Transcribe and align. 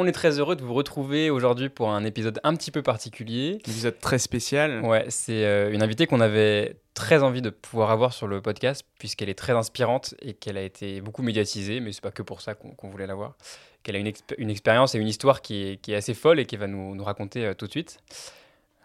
On 0.00 0.06
est 0.06 0.12
très 0.12 0.38
heureux 0.38 0.54
de 0.54 0.62
vous 0.62 0.74
retrouver 0.74 1.28
aujourd'hui 1.28 1.68
pour 1.68 1.90
un 1.90 2.04
épisode 2.04 2.38
un 2.44 2.54
petit 2.54 2.70
peu 2.70 2.82
particulier. 2.82 3.54
Un 3.66 3.70
épisode 3.70 3.98
très 3.98 4.20
spécial. 4.20 4.80
Ouais, 4.84 5.04
c'est 5.08 5.44
euh, 5.44 5.72
une 5.72 5.82
invitée 5.82 6.06
qu'on 6.06 6.20
avait 6.20 6.76
très 6.94 7.24
envie 7.24 7.42
de 7.42 7.50
pouvoir 7.50 7.90
avoir 7.90 8.12
sur 8.12 8.28
le 8.28 8.40
podcast 8.40 8.84
puisqu'elle 9.00 9.28
est 9.28 9.38
très 9.38 9.54
inspirante 9.54 10.14
et 10.22 10.34
qu'elle 10.34 10.56
a 10.56 10.62
été 10.62 11.00
beaucoup 11.00 11.22
médiatisée, 11.22 11.80
mais 11.80 11.90
c'est 11.90 12.00
pas 12.00 12.12
que 12.12 12.22
pour 12.22 12.42
ça 12.42 12.54
qu'on 12.54 12.88
voulait 12.88 13.08
l'avoir. 13.08 13.36
Qu'elle 13.82 13.96
a 13.96 13.98
une, 13.98 14.12
une, 14.38 14.50
expérience 14.50 14.94
et 14.94 14.98
une 14.98 15.08
histoire 15.08 15.42
qui 15.42 15.64
est, 15.64 15.80
qui 15.80 15.92
est, 15.92 15.96
assez 15.96 16.14
folle 16.14 16.38
et 16.38 16.46
qu'elle 16.46 16.60
va 16.60 16.68
nous, 16.68 16.94
nous 16.94 17.04
raconter 17.04 17.44
euh, 17.44 17.54
tout 17.54 17.66
de 17.66 17.72
suite. 17.72 17.98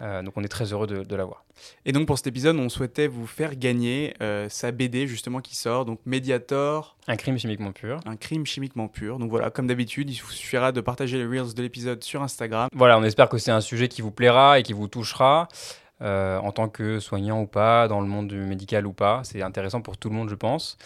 Euh, 0.01 0.21
donc 0.23 0.33
on 0.37 0.43
est 0.43 0.49
très 0.49 0.73
heureux 0.73 0.87
de, 0.87 1.03
de 1.03 1.15
l'avoir. 1.15 1.45
Et 1.85 1.91
donc 1.91 2.07
pour 2.07 2.17
cet 2.17 2.27
épisode, 2.27 2.57
on 2.57 2.69
souhaitait 2.69 3.07
vous 3.07 3.27
faire 3.27 3.55
gagner 3.55 4.13
euh, 4.21 4.49
sa 4.49 4.71
BD 4.71 5.07
justement 5.07 5.39
qui 5.39 5.55
sort, 5.55 5.85
donc 5.85 5.99
Mediator. 6.05 6.97
Un 7.07 7.15
crime 7.15 7.37
chimiquement 7.37 7.71
pur. 7.71 7.99
Un 8.05 8.15
crime 8.15 8.45
chimiquement 8.45 8.87
pur. 8.87 9.19
Donc 9.19 9.29
voilà, 9.29 9.49
comme 9.49 9.67
d'habitude, 9.67 10.09
il 10.09 10.19
vous 10.19 10.31
suffira 10.31 10.71
de 10.71 10.81
partager 10.81 11.17
les 11.17 11.25
reels 11.25 11.53
de 11.53 11.61
l'épisode 11.61 12.03
sur 12.03 12.23
Instagram. 12.23 12.69
Voilà, 12.73 12.97
on 12.97 13.03
espère 13.03 13.29
que 13.29 13.37
c'est 13.37 13.51
un 13.51 13.61
sujet 13.61 13.87
qui 13.87 14.01
vous 14.01 14.11
plaira 14.11 14.59
et 14.59 14.63
qui 14.63 14.73
vous 14.73 14.87
touchera. 14.87 15.47
Euh, 16.01 16.37
en 16.39 16.51
tant 16.51 16.67
que 16.67 16.99
soignant 16.99 17.41
ou 17.41 17.45
pas, 17.45 17.87
dans 17.87 18.01
le 18.01 18.07
monde 18.07 18.27
du 18.27 18.35
médical 18.35 18.85
ou 18.85 18.91
pas. 18.91 19.21
C'est 19.23 19.41
intéressant 19.41 19.79
pour 19.79 19.95
tout 19.95 20.09
le 20.09 20.15
monde, 20.15 20.27
je 20.27 20.35
pense. 20.35 20.77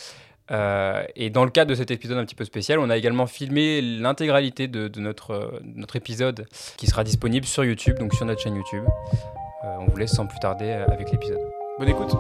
Euh, 0.51 1.03
et 1.15 1.29
dans 1.29 1.43
le 1.43 1.51
cadre 1.51 1.69
de 1.69 1.75
cet 1.75 1.91
épisode 1.91 2.17
un 2.17 2.25
petit 2.25 2.35
peu 2.35 2.45
spécial, 2.45 2.79
on 2.79 2.89
a 2.89 2.97
également 2.97 3.27
filmé 3.27 3.81
l'intégralité 3.81 4.67
de, 4.67 4.87
de, 4.87 4.99
notre, 4.99 5.59
notre 5.63 5.95
épisode 5.95 6.47
qui 6.77 6.87
sera 6.87 7.03
disponible 7.03 7.45
sur 7.45 7.65
YouTube, 7.65 7.97
donc 7.99 8.13
sur 8.13 8.25
notre 8.25 8.41
chaîne 8.41 8.55
YouTube. 8.55 8.83
Euh, 9.65 9.75
on 9.79 9.85
vous 9.85 9.97
laisse 9.97 10.11
sans 10.11 10.25
plus 10.25 10.39
tarder 10.39 10.71
avec 10.71 11.11
l'épisode. 11.11 11.41
Bonne 11.79 11.89
écoute 11.89 12.15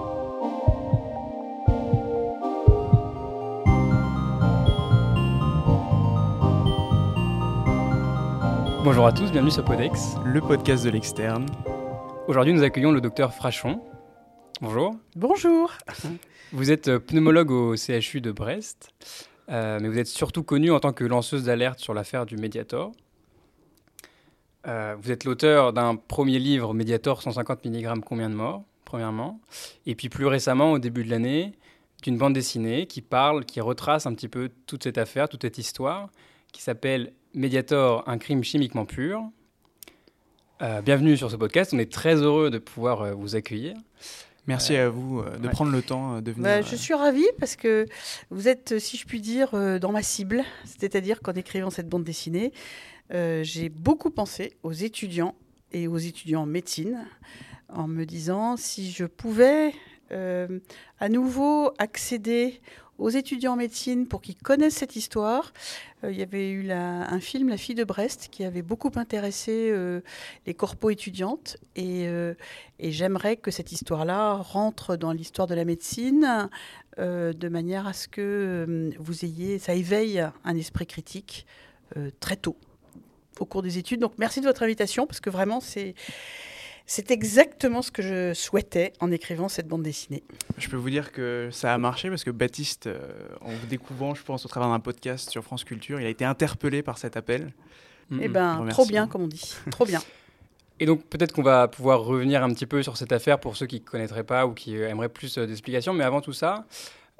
Bonjour 8.83 9.05
à 9.05 9.11
tous, 9.11 9.29
bienvenue 9.31 9.51
sur 9.51 9.65
Podex, 9.65 10.15
le 10.23 10.39
podcast 10.39 10.85
de 10.85 10.89
l'externe. 10.89 11.45
Aujourd'hui, 12.27 12.53
nous 12.53 12.63
accueillons 12.63 12.93
le 12.93 13.01
docteur 13.01 13.33
Frachon. 13.33 13.81
Bonjour. 14.61 14.95
Bonjour. 15.15 15.73
Vous 16.53 16.71
êtes 16.71 16.87
euh, 16.87 16.99
pneumologue 16.99 17.51
au 17.51 17.75
CHU 17.75 18.21
de 18.21 18.31
Brest, 18.31 18.93
euh, 19.49 19.79
mais 19.81 19.89
vous 19.89 19.97
êtes 19.97 20.07
surtout 20.07 20.43
connue 20.43 20.71
en 20.71 20.79
tant 20.79 20.93
que 20.93 21.03
lanceuse 21.03 21.43
d'alerte 21.43 21.79
sur 21.79 21.93
l'affaire 21.93 22.25
du 22.25 22.37
Mediator. 22.37 22.93
Euh, 24.65 24.95
vous 24.97 25.11
êtes 25.11 25.25
l'auteur 25.25 25.73
d'un 25.73 25.97
premier 25.97 26.39
livre, 26.39 26.73
Mediator 26.73 27.21
150 27.21 27.65
mg, 27.65 27.99
combien 28.05 28.29
de 28.29 28.35
morts, 28.35 28.63
premièrement. 28.85 29.41
Et 29.85 29.93
puis 29.93 30.07
plus 30.07 30.25
récemment, 30.25 30.71
au 30.71 30.79
début 30.79 31.03
de 31.03 31.09
l'année, 31.09 31.51
d'une 32.01 32.17
bande 32.17 32.33
dessinée 32.33 32.87
qui 32.87 33.01
parle, 33.01 33.43
qui 33.43 33.59
retrace 33.59 34.05
un 34.05 34.13
petit 34.13 34.29
peu 34.29 34.49
toute 34.67 34.83
cette 34.83 34.97
affaire, 34.97 35.27
toute 35.27 35.41
cette 35.41 35.57
histoire, 35.57 36.09
qui 36.53 36.61
s'appelle 36.61 37.11
Mediator, 37.33 38.07
un 38.07 38.17
crime 38.17 38.43
chimiquement 38.45 38.85
pur. 38.85 39.21
Bienvenue 40.83 41.17
sur 41.17 41.29
ce 41.29 41.35
podcast. 41.35 41.71
On 41.73 41.77
est 41.77 41.91
très 41.91 42.15
heureux 42.15 42.49
de 42.49 42.57
pouvoir 42.57 43.15
vous 43.15 43.35
accueillir. 43.35 43.75
Merci 44.47 44.75
euh, 44.75 44.87
à 44.87 44.89
vous 44.89 45.23
de 45.23 45.45
ouais. 45.45 45.51
prendre 45.51 45.71
le 45.71 45.81
temps 45.81 46.21
de 46.21 46.31
venir. 46.31 46.43
Bah, 46.43 46.61
je 46.61 46.75
suis 46.75 46.93
ravie 46.93 47.27
parce 47.39 47.55
que 47.55 47.85
vous 48.29 48.47
êtes, 48.47 48.79
si 48.79 48.97
je 48.97 49.05
puis 49.05 49.21
dire, 49.21 49.51
dans 49.79 49.91
ma 49.91 50.01
cible. 50.03 50.43
C'est-à-dire 50.65 51.21
qu'en 51.21 51.33
écrivant 51.33 51.69
cette 51.69 51.89
bande 51.89 52.03
dessinée, 52.03 52.51
j'ai 53.11 53.69
beaucoup 53.69 54.09
pensé 54.09 54.53
aux 54.63 54.73
étudiants 54.73 55.35
et 55.71 55.87
aux 55.87 55.97
étudiants 55.97 56.43
en 56.43 56.45
médecine 56.45 57.05
en 57.69 57.87
me 57.87 58.05
disant 58.05 58.55
si 58.55 58.91
je 58.91 59.05
pouvais 59.05 59.73
à 60.09 61.09
nouveau 61.09 61.71
accéder 61.77 62.61
aux 62.97 63.09
étudiants 63.09 63.53
en 63.53 63.57
médecine 63.57 64.07
pour 64.07 64.21
qu'ils 64.21 64.37
connaissent 64.37 64.75
cette 64.75 64.95
histoire. 64.95 65.53
Euh, 66.03 66.11
il 66.11 66.17
y 66.17 66.21
avait 66.21 66.49
eu 66.49 66.71
un 66.71 67.19
film, 67.19 67.49
La 67.49 67.57
fille 67.57 67.75
de 67.75 67.83
Brest, 67.83 68.29
qui 68.31 68.43
avait 68.43 68.61
beaucoup 68.61 68.91
intéressé 68.95 69.69
euh, 69.71 70.01
les 70.45 70.53
corpos 70.53 70.89
étudiantes. 70.89 71.57
Et, 71.75 72.07
euh, 72.07 72.33
et 72.79 72.91
j'aimerais 72.91 73.37
que 73.37 73.51
cette 73.51 73.71
histoire-là 73.71 74.35
rentre 74.35 74.95
dans 74.95 75.11
l'histoire 75.11 75.47
de 75.47 75.55
la 75.55 75.65
médecine 75.65 76.49
de 76.97 77.47
manière 77.47 77.85
à 77.85 77.93
ce 77.93 78.07
que 78.07 78.91
vous 78.97 79.23
ayez, 79.23 79.59
ça 79.59 79.75
éveille 79.75 80.19
un 80.43 80.55
esprit 80.55 80.87
critique 80.87 81.45
très 82.19 82.37
tôt 82.37 82.57
au 83.39 83.45
cours 83.45 83.61
des 83.61 83.77
études. 83.77 83.99
Donc 83.99 84.13
merci 84.17 84.41
de 84.41 84.47
votre 84.47 84.63
invitation, 84.63 85.05
parce 85.05 85.19
que 85.19 85.29
vraiment, 85.29 85.59
c'est 85.59 85.93
c'est 86.89 87.11
exactement 87.11 87.81
ce 87.81 87.91
que 87.91 88.01
je 88.01 88.33
souhaitais 88.33 88.93
en 89.01 89.11
écrivant 89.11 89.49
cette 89.49 89.67
bande 89.67 89.83
dessinée. 89.83 90.23
Je 90.57 90.69
peux 90.69 90.77
vous 90.77 90.89
dire 90.89 91.11
que 91.11 91.49
ça 91.51 91.73
a 91.73 91.77
marché 91.77 92.09
parce 92.09 92.23
que 92.23 92.31
Baptiste, 92.31 92.87
euh, 92.87 92.97
en 93.41 93.51
vous 93.51 93.67
découvrant, 93.67 94.15
je 94.15 94.23
pense, 94.23 94.45
au 94.45 94.47
travers 94.47 94.69
d'un 94.69 94.79
podcast 94.79 95.29
sur 95.29 95.43
France 95.43 95.65
Culture, 95.65 95.99
il 95.99 96.05
a 96.05 96.09
été 96.09 96.23
interpellé 96.23 96.81
par 96.81 96.97
cet 96.97 97.17
appel. 97.17 97.51
Eh 98.21 98.29
bien, 98.29 98.65
trop 98.69 98.85
bien, 98.85 99.05
comme 99.05 99.23
on 99.23 99.27
dit. 99.27 99.53
trop 99.69 99.85
bien. 99.85 100.01
Et 100.79 100.85
donc 100.85 101.03
peut-être 101.05 101.33
qu'on 101.33 101.43
va 101.43 101.67
pouvoir 101.67 102.01
revenir 102.01 102.43
un 102.43 102.53
petit 102.53 102.67
peu 102.67 102.83
sur 102.83 102.97
cette 102.97 103.11
affaire 103.11 103.39
pour 103.39 103.57
ceux 103.57 103.65
qui 103.65 103.81
ne 103.81 103.85
connaîtraient 103.85 104.23
pas 104.23 104.45
ou 104.45 104.53
qui 104.53 104.77
aimeraient 104.77 105.09
plus 105.09 105.37
d'explications. 105.37 105.91
Mais 105.91 106.03
avant 106.03 106.21
tout 106.21 106.33
ça, 106.33 106.65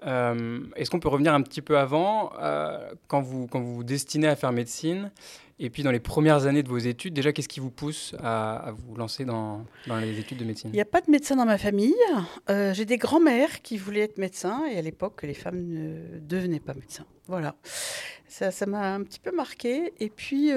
euh, 0.05 0.59
est-ce 0.75 0.89
qu'on 0.89 0.99
peut 0.99 1.09
revenir 1.09 1.33
un 1.33 1.41
petit 1.41 1.61
peu 1.61 1.77
avant, 1.77 2.31
euh, 2.39 2.91
quand, 3.07 3.21
vous, 3.21 3.47
quand 3.47 3.59
vous 3.59 3.75
vous 3.75 3.83
destinez 3.83 4.27
à 4.27 4.35
faire 4.35 4.51
médecine 4.51 5.11
et 5.59 5.71
puis, 5.71 5.81
dans 5.81 5.89
les 5.89 5.99
premières 5.99 6.45
années 6.45 6.61
de 6.61 6.69
vos 6.69 6.77
études, 6.77 7.15
déjà, 7.15 7.33
qu'est-ce 7.33 7.47
qui 7.47 7.59
vous 7.59 7.71
pousse 7.71 8.13
à, 8.19 8.73
vous 8.77 8.95
lancer 8.95 9.25
dans, 9.25 9.65
dans, 9.87 9.97
les 9.97 10.19
études 10.19 10.37
de 10.37 10.45
médecine? 10.45 10.69
Il 10.71 10.75
n'y 10.75 10.81
a 10.81 10.85
pas 10.85 11.01
de 11.01 11.09
médecin 11.09 11.35
dans 11.35 11.47
ma 11.47 11.57
famille. 11.57 11.95
Euh, 12.51 12.75
J'ai 12.75 12.85
des 12.85 12.97
grands-mères 12.97 13.63
qui 13.63 13.75
voulaient 13.75 14.01
être 14.01 14.19
médecins, 14.19 14.67
et 14.67 14.77
à 14.77 14.83
l'époque, 14.83 15.23
les 15.23 15.33
femmes 15.33 15.63
ne 15.63 16.19
devenaient 16.19 16.59
pas 16.59 16.75
médecins. 16.75 17.07
Voilà. 17.25 17.55
Ça 18.27 18.51
m'a 18.67 18.93
un 18.93 19.01
petit 19.01 19.19
peu 19.19 19.31
marqué. 19.31 19.93
Et 19.99 20.09
puis, 20.11 20.51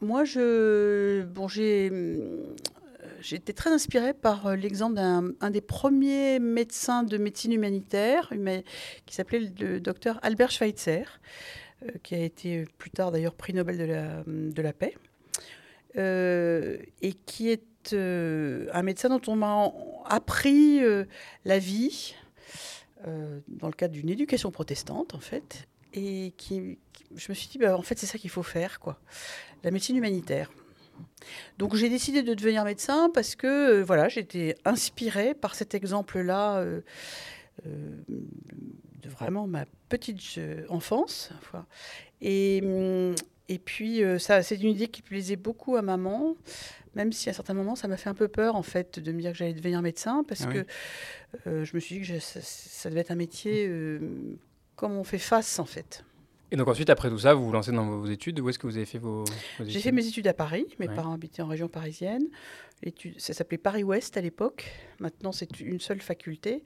moi, 0.00 0.22
je, 0.22 1.24
bon, 1.24 1.48
j'ai 1.48 1.90
été 3.34 3.52
très 3.52 3.70
inspirée 3.70 4.14
par 4.14 4.54
l'exemple 4.54 4.94
d'un 4.94 5.50
des 5.50 5.60
premiers 5.60 6.38
médecins 6.38 7.02
de 7.02 7.18
médecine 7.18 7.52
humanitaire 7.52 8.32
qui 9.06 9.14
s'appelait 9.14 9.50
le 9.58 9.80
docteur 9.80 10.20
Albert 10.22 10.50
Schweitzer, 10.50 11.04
euh, 11.82 11.90
qui 12.02 12.14
a 12.14 12.18
été 12.18 12.64
plus 12.78 12.90
tard 12.90 13.12
d'ailleurs 13.12 13.34
prix 13.34 13.52
Nobel 13.52 13.76
de 14.26 14.62
la, 14.62 14.72
paix, 14.72 14.96
euh, 15.96 16.78
et 17.02 17.12
qui 17.12 17.50
est 17.50 17.92
euh, 17.92 18.66
un 18.72 18.82
médecin 18.82 19.10
dont 19.10 19.20
on 19.26 19.36
m'a 19.36 19.72
appris 20.06 20.80
la 21.44 21.58
vie 21.58 22.14
dans 23.48 23.68
le 23.68 23.72
cadre 23.74 23.94
d'une 23.94 24.08
éducation 24.08 24.50
protestante 24.50 25.14
en 25.14 25.20
fait, 25.20 25.68
et 25.92 26.32
qui, 26.36 26.78
je 27.14 27.26
me 27.28 27.34
suis 27.34 27.48
dit, 27.48 27.58
bah, 27.58 27.76
en 27.76 27.82
fait 27.82 27.98
c'est 27.98 28.06
ça 28.06 28.18
qu'il 28.18 28.30
faut 28.30 28.42
faire, 28.42 28.80
quoi, 28.80 28.98
la 29.62 29.70
médecine 29.70 29.96
humanitaire. 29.96 30.50
Donc 31.58 31.74
j'ai 31.74 31.88
décidé 31.88 32.22
de 32.22 32.34
devenir 32.34 32.64
médecin 32.64 33.10
parce 33.12 33.34
que 33.34 33.82
voilà, 33.82 34.08
j'étais 34.08 34.54
inspirée 34.64 35.34
par 35.34 35.54
cet 35.54 35.74
exemple-là 35.74 36.58
euh, 36.58 36.80
euh, 37.66 37.70
de 38.08 39.08
vraiment 39.08 39.46
ma 39.46 39.64
petite 39.88 40.40
enfance. 40.68 41.30
Et, 42.20 42.62
et 43.48 43.58
puis 43.58 44.02
ça, 44.18 44.42
c'est 44.42 44.56
une 44.56 44.70
idée 44.70 44.88
qui 44.88 45.02
plaisait 45.02 45.36
beaucoup 45.36 45.76
à 45.76 45.82
maman, 45.82 46.34
même 46.96 47.12
si 47.12 47.28
à 47.28 47.32
certains 47.32 47.54
moments 47.54 47.76
ça 47.76 47.86
m'a 47.86 47.96
fait 47.96 48.08
un 48.08 48.14
peu 48.14 48.26
peur 48.26 48.56
en 48.56 48.62
fait 48.62 48.98
de 48.98 49.12
me 49.12 49.20
dire 49.20 49.32
que 49.32 49.38
j'allais 49.38 49.52
devenir 49.52 49.82
médecin 49.82 50.24
parce 50.26 50.42
ah 50.42 50.48
oui. 50.48 50.54
que 50.54 51.48
euh, 51.48 51.64
je 51.64 51.74
me 51.74 51.80
suis 51.80 51.96
dit 51.96 52.00
que 52.00 52.06
je, 52.06 52.18
ça, 52.18 52.40
ça, 52.42 52.88
devait 52.88 53.02
être 53.02 53.10
un 53.10 53.16
métier 53.16 53.66
euh, 53.68 54.00
comme 54.74 54.92
on 54.92 55.04
fait 55.04 55.18
face 55.18 55.58
en 55.58 55.66
fait. 55.66 56.04
Et 56.52 56.56
donc 56.56 56.68
ensuite, 56.68 56.90
après 56.90 57.08
tout 57.08 57.18
ça, 57.18 57.34
vous 57.34 57.44
vous 57.46 57.52
lancez 57.52 57.72
dans 57.72 57.86
vos 57.86 58.06
études. 58.06 58.38
Où 58.40 58.48
est-ce 58.48 58.58
que 58.58 58.66
vous 58.66 58.76
avez 58.76 58.86
fait 58.86 58.98
vos, 58.98 59.24
vos 59.24 59.64
études 59.64 59.68
J'ai 59.68 59.80
fait 59.80 59.92
mes 59.92 60.06
études 60.06 60.28
à 60.28 60.34
Paris. 60.34 60.66
Mes 60.78 60.88
ouais. 60.88 60.94
parents 60.94 61.12
habitaient 61.12 61.42
en 61.42 61.48
région 61.48 61.68
parisienne. 61.68 62.26
Ça 63.18 63.32
s'appelait 63.32 63.58
Paris-Ouest 63.58 64.16
à 64.16 64.20
l'époque. 64.20 64.70
Maintenant, 65.00 65.32
c'est 65.32 65.60
une 65.60 65.80
seule 65.80 66.00
faculté. 66.00 66.62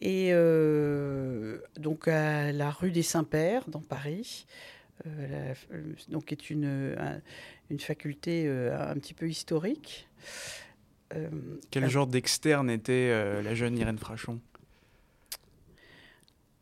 Et 0.00 0.30
euh, 0.32 1.58
donc 1.78 2.08
à 2.08 2.52
la 2.52 2.70
rue 2.70 2.90
des 2.90 3.02
Saints-Pères, 3.02 3.68
dans 3.68 3.82
Paris. 3.82 4.46
Euh, 5.06 5.54
la, 5.70 5.78
donc 6.08 6.32
est 6.32 6.50
une, 6.50 6.96
un, 6.98 7.20
une 7.70 7.80
faculté 7.80 8.44
euh, 8.46 8.90
un 8.90 8.94
petit 8.94 9.14
peu 9.14 9.28
historique. 9.28 10.08
Euh, 11.14 11.28
Quel 11.70 11.88
genre 11.88 12.06
d'externe 12.06 12.70
était 12.70 13.10
euh, 13.10 13.42
la 13.42 13.54
jeune 13.54 13.76
Irène 13.76 13.98
Frachon? 13.98 14.40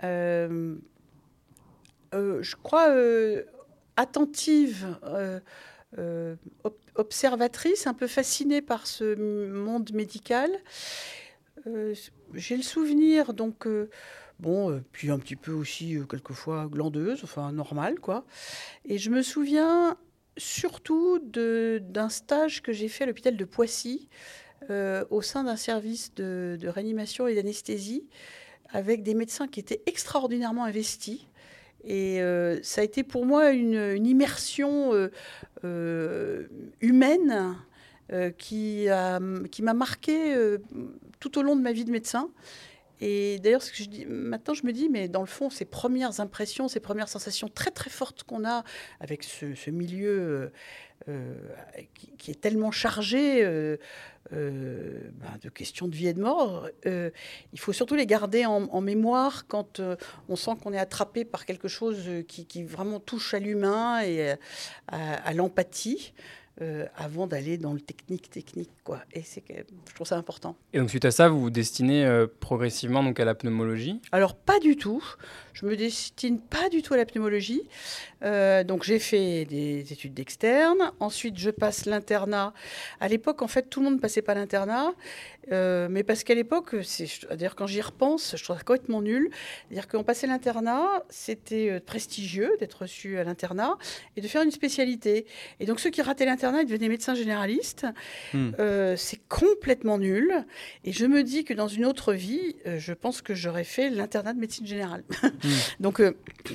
Euh, 0.02 0.76
je 2.12 2.56
crois 2.56 2.88
attentive, 3.96 4.96
ob 6.64 6.74
observatrice, 6.96 7.86
un 7.86 7.94
peu 7.94 8.06
fascinée 8.06 8.60
par 8.60 8.86
ce 8.86 9.14
monde 9.50 9.92
médical. 9.92 10.50
J'ai 12.34 12.56
le 12.56 12.62
souvenir, 12.62 13.32
donc, 13.32 13.66
bon, 14.38 14.82
puis 14.92 15.10
un 15.10 15.18
petit 15.18 15.36
peu 15.36 15.52
aussi, 15.52 15.98
quelquefois, 16.08 16.66
glandeuse, 16.66 17.20
enfin, 17.24 17.52
normal, 17.52 18.00
quoi. 18.00 18.24
Et 18.84 18.98
je 18.98 19.10
me 19.10 19.22
souviens 19.22 19.96
surtout 20.36 21.20
d'un 21.20 22.08
stage 22.08 22.62
que 22.62 22.72
j'ai 22.72 22.88
fait 22.88 23.04
à 23.04 23.06
l'hôpital 23.06 23.36
de 23.36 23.44
Poissy, 23.44 24.08
euh, 24.68 25.04
au 25.10 25.22
sein 25.22 25.44
d'un 25.44 25.56
service 25.56 26.14
de, 26.14 26.58
de, 26.60 26.68
réanimation 26.68 27.26
et 27.26 27.34
d'anesthésie, 27.34 28.06
avec 28.68 29.02
des 29.02 29.14
médecins 29.14 29.48
qui 29.48 29.60
étaient 29.60 29.82
extraordinairement 29.86 30.64
investis 30.64 31.26
Et 31.84 32.20
euh, 32.20 32.58
ça 32.62 32.80
a 32.80 32.84
été 32.84 33.02
pour 33.02 33.26
moi 33.26 33.50
une, 33.50 34.06
immersion 34.06 34.92
euh, 34.94 35.10
euh, 35.64 36.46
humaine 36.80 37.56
qui 38.38 38.88
m'a 38.88 39.74
marqué 39.74 40.34
tout 41.20 41.38
au 41.38 41.42
long 41.42 41.54
de 41.54 41.62
ma 41.62 41.72
vie 41.72 41.84
de 41.84 41.92
médecin. 41.92 42.28
Et 43.00 43.38
d'ailleurs, 43.38 43.62
ce 43.62 43.70
que 43.70 43.78
je 43.78 43.88
dis, 43.88 44.04
maintenant, 44.06 44.54
je 44.54 44.66
me 44.66 44.72
dis, 44.72 44.88
mais 44.88 45.08
dans 45.08 45.20
le 45.20 45.26
fond, 45.26 45.50
ces 45.50 45.64
premières 45.64 46.20
impressions, 46.20 46.68
ces 46.68 46.80
premières 46.80 47.08
sensations 47.08 47.48
très 47.48 47.70
très 47.70 47.90
fortes 47.90 48.24
qu'on 48.24 48.44
a 48.44 48.64
avec 49.00 49.24
ce, 49.24 49.70
milieu 49.70 50.08
euh, 50.10 50.48
euh, 51.08 51.34
qui, 52.18 52.30
est 52.30 52.40
tellement 52.40 52.70
chargé 52.70 53.42
euh, 53.42 53.78
ben, 54.30 55.38
de 55.40 55.48
questions 55.48 55.88
de 55.88 55.96
vie 55.96 56.08
et 56.08 56.12
de 56.12 56.20
mort, 56.20 56.68
il 56.84 57.58
faut 57.58 57.72
surtout 57.72 57.94
les 57.94 58.06
garder 58.06 58.44
en, 58.44 58.80
mémoire 58.80 59.46
quand 59.46 59.80
on 60.28 60.36
sent 60.36 60.52
qu'on 60.62 60.72
est 60.72 60.78
attrapé 60.78 61.24
par 61.24 61.46
quelque 61.46 61.68
chose 61.68 62.06
qui, 62.28 62.64
vraiment 62.64 63.00
touche 63.00 63.32
à 63.32 63.38
l'humain 63.38 64.02
et 64.02 64.34
à 64.88 65.32
l'empathie. 65.32 66.12
Euh, 66.60 66.86
avant 66.96 67.26
d'aller 67.26 67.56
dans 67.56 67.72
le 67.72 67.80
technique 67.80 68.30
technique 68.30 68.70
quoi 68.84 69.00
et 69.12 69.22
c'est 69.22 69.42
je 69.48 69.94
trouve 69.94 70.06
ça 70.06 70.16
important 70.16 70.56
Et 70.72 70.78
donc 70.78 70.90
suite 70.90 71.04
à 71.04 71.10
ça, 71.10 71.28
vous 71.28 71.40
vous 71.40 71.50
destinez 71.50 72.04
euh, 72.04 72.26
progressivement 72.40 73.02
donc 73.02 73.18
à 73.18 73.24
la 73.24 73.34
pneumologie. 73.34 74.00
Alors 74.12 74.34
pas 74.34 74.58
du 74.58 74.76
tout. 74.76 75.02
Je 75.52 75.66
me 75.66 75.76
destine 75.76 76.38
pas 76.38 76.68
du 76.68 76.82
tout 76.82 76.94
à 76.94 76.96
la 76.96 77.06
pneumologie. 77.06 77.62
Euh, 78.22 78.62
donc 78.64 78.84
j'ai 78.84 78.98
fait 78.98 79.44
des 79.46 79.92
études 79.92 80.14
d'externe. 80.14 80.92
Ensuite 81.00 81.38
je 81.38 81.50
passe 81.50 81.86
l'internat. 81.86 82.52
À 83.00 83.08
l'époque 83.08 83.42
en 83.42 83.48
fait 83.48 83.68
tout 83.70 83.80
le 83.80 83.84
monde 83.86 83.94
ne 83.96 84.00
passait 84.00 84.22
pas 84.22 84.34
l'internat, 84.34 84.92
Euh, 85.52 85.88
mais 85.90 86.02
parce 86.02 86.24
qu'à 86.24 86.34
l'époque, 86.34 86.76
c'est 86.82 87.08
d'ailleurs 87.30 87.56
quand 87.56 87.66
j'y 87.66 87.80
repense, 87.80 88.34
je 88.36 88.44
trouve 88.44 88.56
ça 88.56 88.62
complètement 88.62 89.02
nul. 89.02 89.30
C'est-à-dire 89.68 89.88
qu'on 89.88 90.04
passait 90.04 90.26
l'internat, 90.26 90.86
c'était 91.08 91.70
euh, 91.70 91.80
prestigieux 91.80 92.52
d'être 92.60 92.82
reçu 92.82 93.18
à 93.18 93.24
l'internat 93.24 93.76
et 94.16 94.20
de 94.20 94.28
faire 94.28 94.42
une 94.42 94.50
spécialité. 94.50 95.26
Et 95.58 95.66
donc 95.66 95.80
ceux 95.80 95.90
qui 95.90 96.02
rataient 96.02 96.26
l'internat, 96.26 96.62
ils 96.62 96.66
devenaient 96.66 96.88
médecins 96.88 97.14
généralistes. 97.14 97.86
Hmm. 98.32 98.50
Euh, 98.58 98.96
c'est 98.96 99.20
complètement 99.28 99.98
nul. 99.98 100.32
Et 100.84 100.92
je 100.92 101.06
me 101.06 101.22
dis 101.22 101.44
que 101.44 101.54
dans 101.54 101.68
une 101.68 101.84
autre 101.84 102.12
vie, 102.12 102.56
je 102.66 102.92
pense 102.92 103.22
que 103.22 103.34
j'aurais 103.34 103.64
fait 103.64 103.90
l'internat 103.90 104.34
de 104.34 104.40
médecine 104.40 104.66
générale. 104.66 105.04
Donc, 105.80 106.00
euh, 106.00 106.12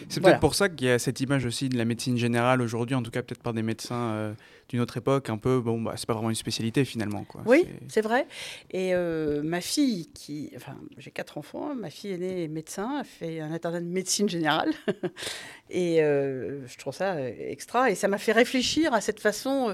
C'est 0.09 0.19
Voilà. 0.19 0.35
peut-être 0.35 0.41
pour 0.41 0.55
ça 0.55 0.69
qu'il 0.69 0.87
y 0.87 0.89
a 0.91 0.99
cette 0.99 1.19
image 1.19 1.45
aussi 1.45 1.69
de 1.69 1.77
la 1.77 1.85
médecine 1.85 2.17
générale 2.17 2.61
aujourd'hui, 2.61 2.95
en 2.95 3.03
tout 3.03 3.11
cas 3.11 3.21
peut-être 3.21 3.41
par 3.41 3.53
des 3.53 3.63
médecins 3.63 4.35
d'une 4.69 4.79
autre 4.79 4.97
époque, 4.97 5.29
un 5.29 5.37
peu, 5.37 5.59
bon, 5.59 5.81
bah, 5.81 5.93
c'est 5.95 6.07
pas 6.07 6.13
vraiment 6.13 6.29
une 6.29 6.35
spécialité 6.35 6.85
finalement. 6.85 7.23
Quoi. 7.23 7.41
oui, 7.45 7.65
C'est- 7.87 8.01
vrai. 8.01 8.27
Et 8.71 8.93
euh, 8.95 9.41
ma 9.43 9.61
fille, 9.61 10.07
qui, 10.13 10.51
enfin, 10.55 10.75
j'ai 10.97 11.11
quatre 11.11 11.37
enfants, 11.37 11.75
ma 11.75 11.89
fille 11.89 12.11
aînée 12.11 12.43
est 12.43 12.47
médecin, 12.47 12.99
a 12.99 13.03
fait 13.03 13.39
un 13.39 13.51
internat 13.51 13.81
de 13.81 13.85
médecine 13.85 14.27
générale. 14.27 14.71
et 15.69 16.01
euh, 16.03 16.65
je 16.67 16.77
trouve 16.77 16.93
ça 16.93 17.13
euh, 17.15 17.31
extra. 17.37 17.91
Et 17.91 17.95
ça 17.95 18.07
m'a 18.07 18.17
fait 18.17 18.31
réfléchir 18.31 18.93
à 18.93 19.01
cette 19.01 19.19
façon 19.19 19.73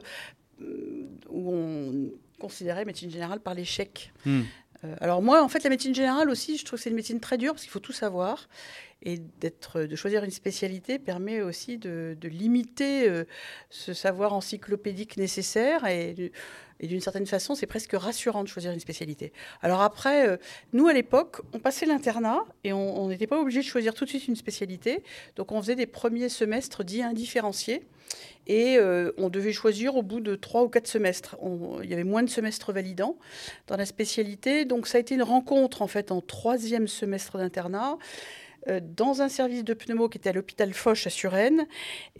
où 1.29 1.53
on 1.53 2.11
considérait 2.39 2.85
médecine 2.85 3.09
générale 3.09 3.39
par 3.39 3.53
l'échec. 3.53 4.11
Hmm. 4.25 4.41
Alors 4.99 5.21
moi, 5.21 5.43
en 5.43 5.47
fait, 5.47 5.63
la 5.63 5.69
médecine 5.69 5.93
générale 5.93 6.29
aussi, 6.29 6.57
je 6.57 6.65
trouve 6.65 6.77
que 6.79 6.83
c'est 6.83 6.89
une 6.89 6.95
médecine 6.95 7.19
très 7.19 7.37
dure 7.37 7.53
parce 7.53 7.61
qu'il 7.63 7.71
faut 7.71 7.79
tout 7.79 7.91
savoir. 7.91 8.47
Et 9.03 9.19
de 9.41 9.95
choisir 9.95 10.23
une 10.23 10.31
spécialité 10.31 10.99
permet 10.99 11.41
aussi 11.41 11.77
de, 11.77 12.15
limiter 12.23 13.09
euh, 13.09 13.23
ce 13.69 13.93
savoir 13.93 14.33
encyclopédique 14.33 15.17
nécessaire. 15.17 15.85
Et, 15.87 16.13
du- 16.13 16.31
et 16.79 16.87
d'une 16.87 17.01
certaine 17.01 17.25
façon, 17.25 17.55
c'est 17.55 17.67
presque 17.67 17.93
rassurant 17.93 18.43
de 18.43 18.47
choisir 18.47 18.71
une 18.71 18.79
spécialité. 18.79 19.33
Alors 19.61 19.81
après, 19.81 20.27
euh, 20.27 20.37
nous, 20.73 20.87
à 20.87 20.93
l'époque, 20.93 21.41
on 21.53 21.59
passait 21.59 21.85
l'internat 21.85 22.43
et 22.63 22.73
on 22.73 23.07
n'était 23.07 23.27
pas 23.27 23.39
obligé 23.39 23.59
de 23.59 23.65
choisir 23.65 23.93
tout 23.93 24.05
de 24.05 24.09
suite 24.09 24.27
une 24.27 24.35
spécialité. 24.35 25.03
Donc 25.35 25.51
on 25.51 25.61
faisait 25.61 25.75
des 25.75 25.87
premiers 25.87 26.29
semestres 26.29 26.83
dits 26.83 27.03
indifférenciés. 27.03 27.83
Et 28.47 28.77
euh, 28.77 29.11
on 29.17 29.29
devait 29.29 29.53
choisir 29.53 29.95
au 29.95 30.01
bout 30.01 30.19
de 30.19 30.35
trois 30.35 30.63
ou 30.63 30.69
quatre 30.69 30.87
semestres. 30.87 31.37
Il 31.83 31.89
y 31.89 31.93
avait 31.93 32.03
moins 32.03 32.23
de 32.23 32.29
semestres 32.29 32.73
validants 32.73 33.17
dans 33.67 33.77
la 33.77 33.85
spécialité. 33.85 34.65
Donc 34.65 34.87
ça 34.87 34.97
a 34.97 35.01
été 35.01 35.15
une 35.15 35.23
rencontre 35.23 35.81
en 35.81 35.87
fait 35.87 36.11
en 36.11 36.19
troisième 36.21 36.87
semestre 36.87 37.37
d'internat 37.37 37.97
dans 38.67 39.21
un 39.21 39.29
service 39.29 39.63
de 39.63 39.73
pneumo 39.73 40.09
qui 40.09 40.17
était 40.17 40.29
à 40.29 40.33
l'hôpital 40.33 40.73
Foch 40.73 41.07
à 41.07 41.09
Suresnes, 41.09 41.65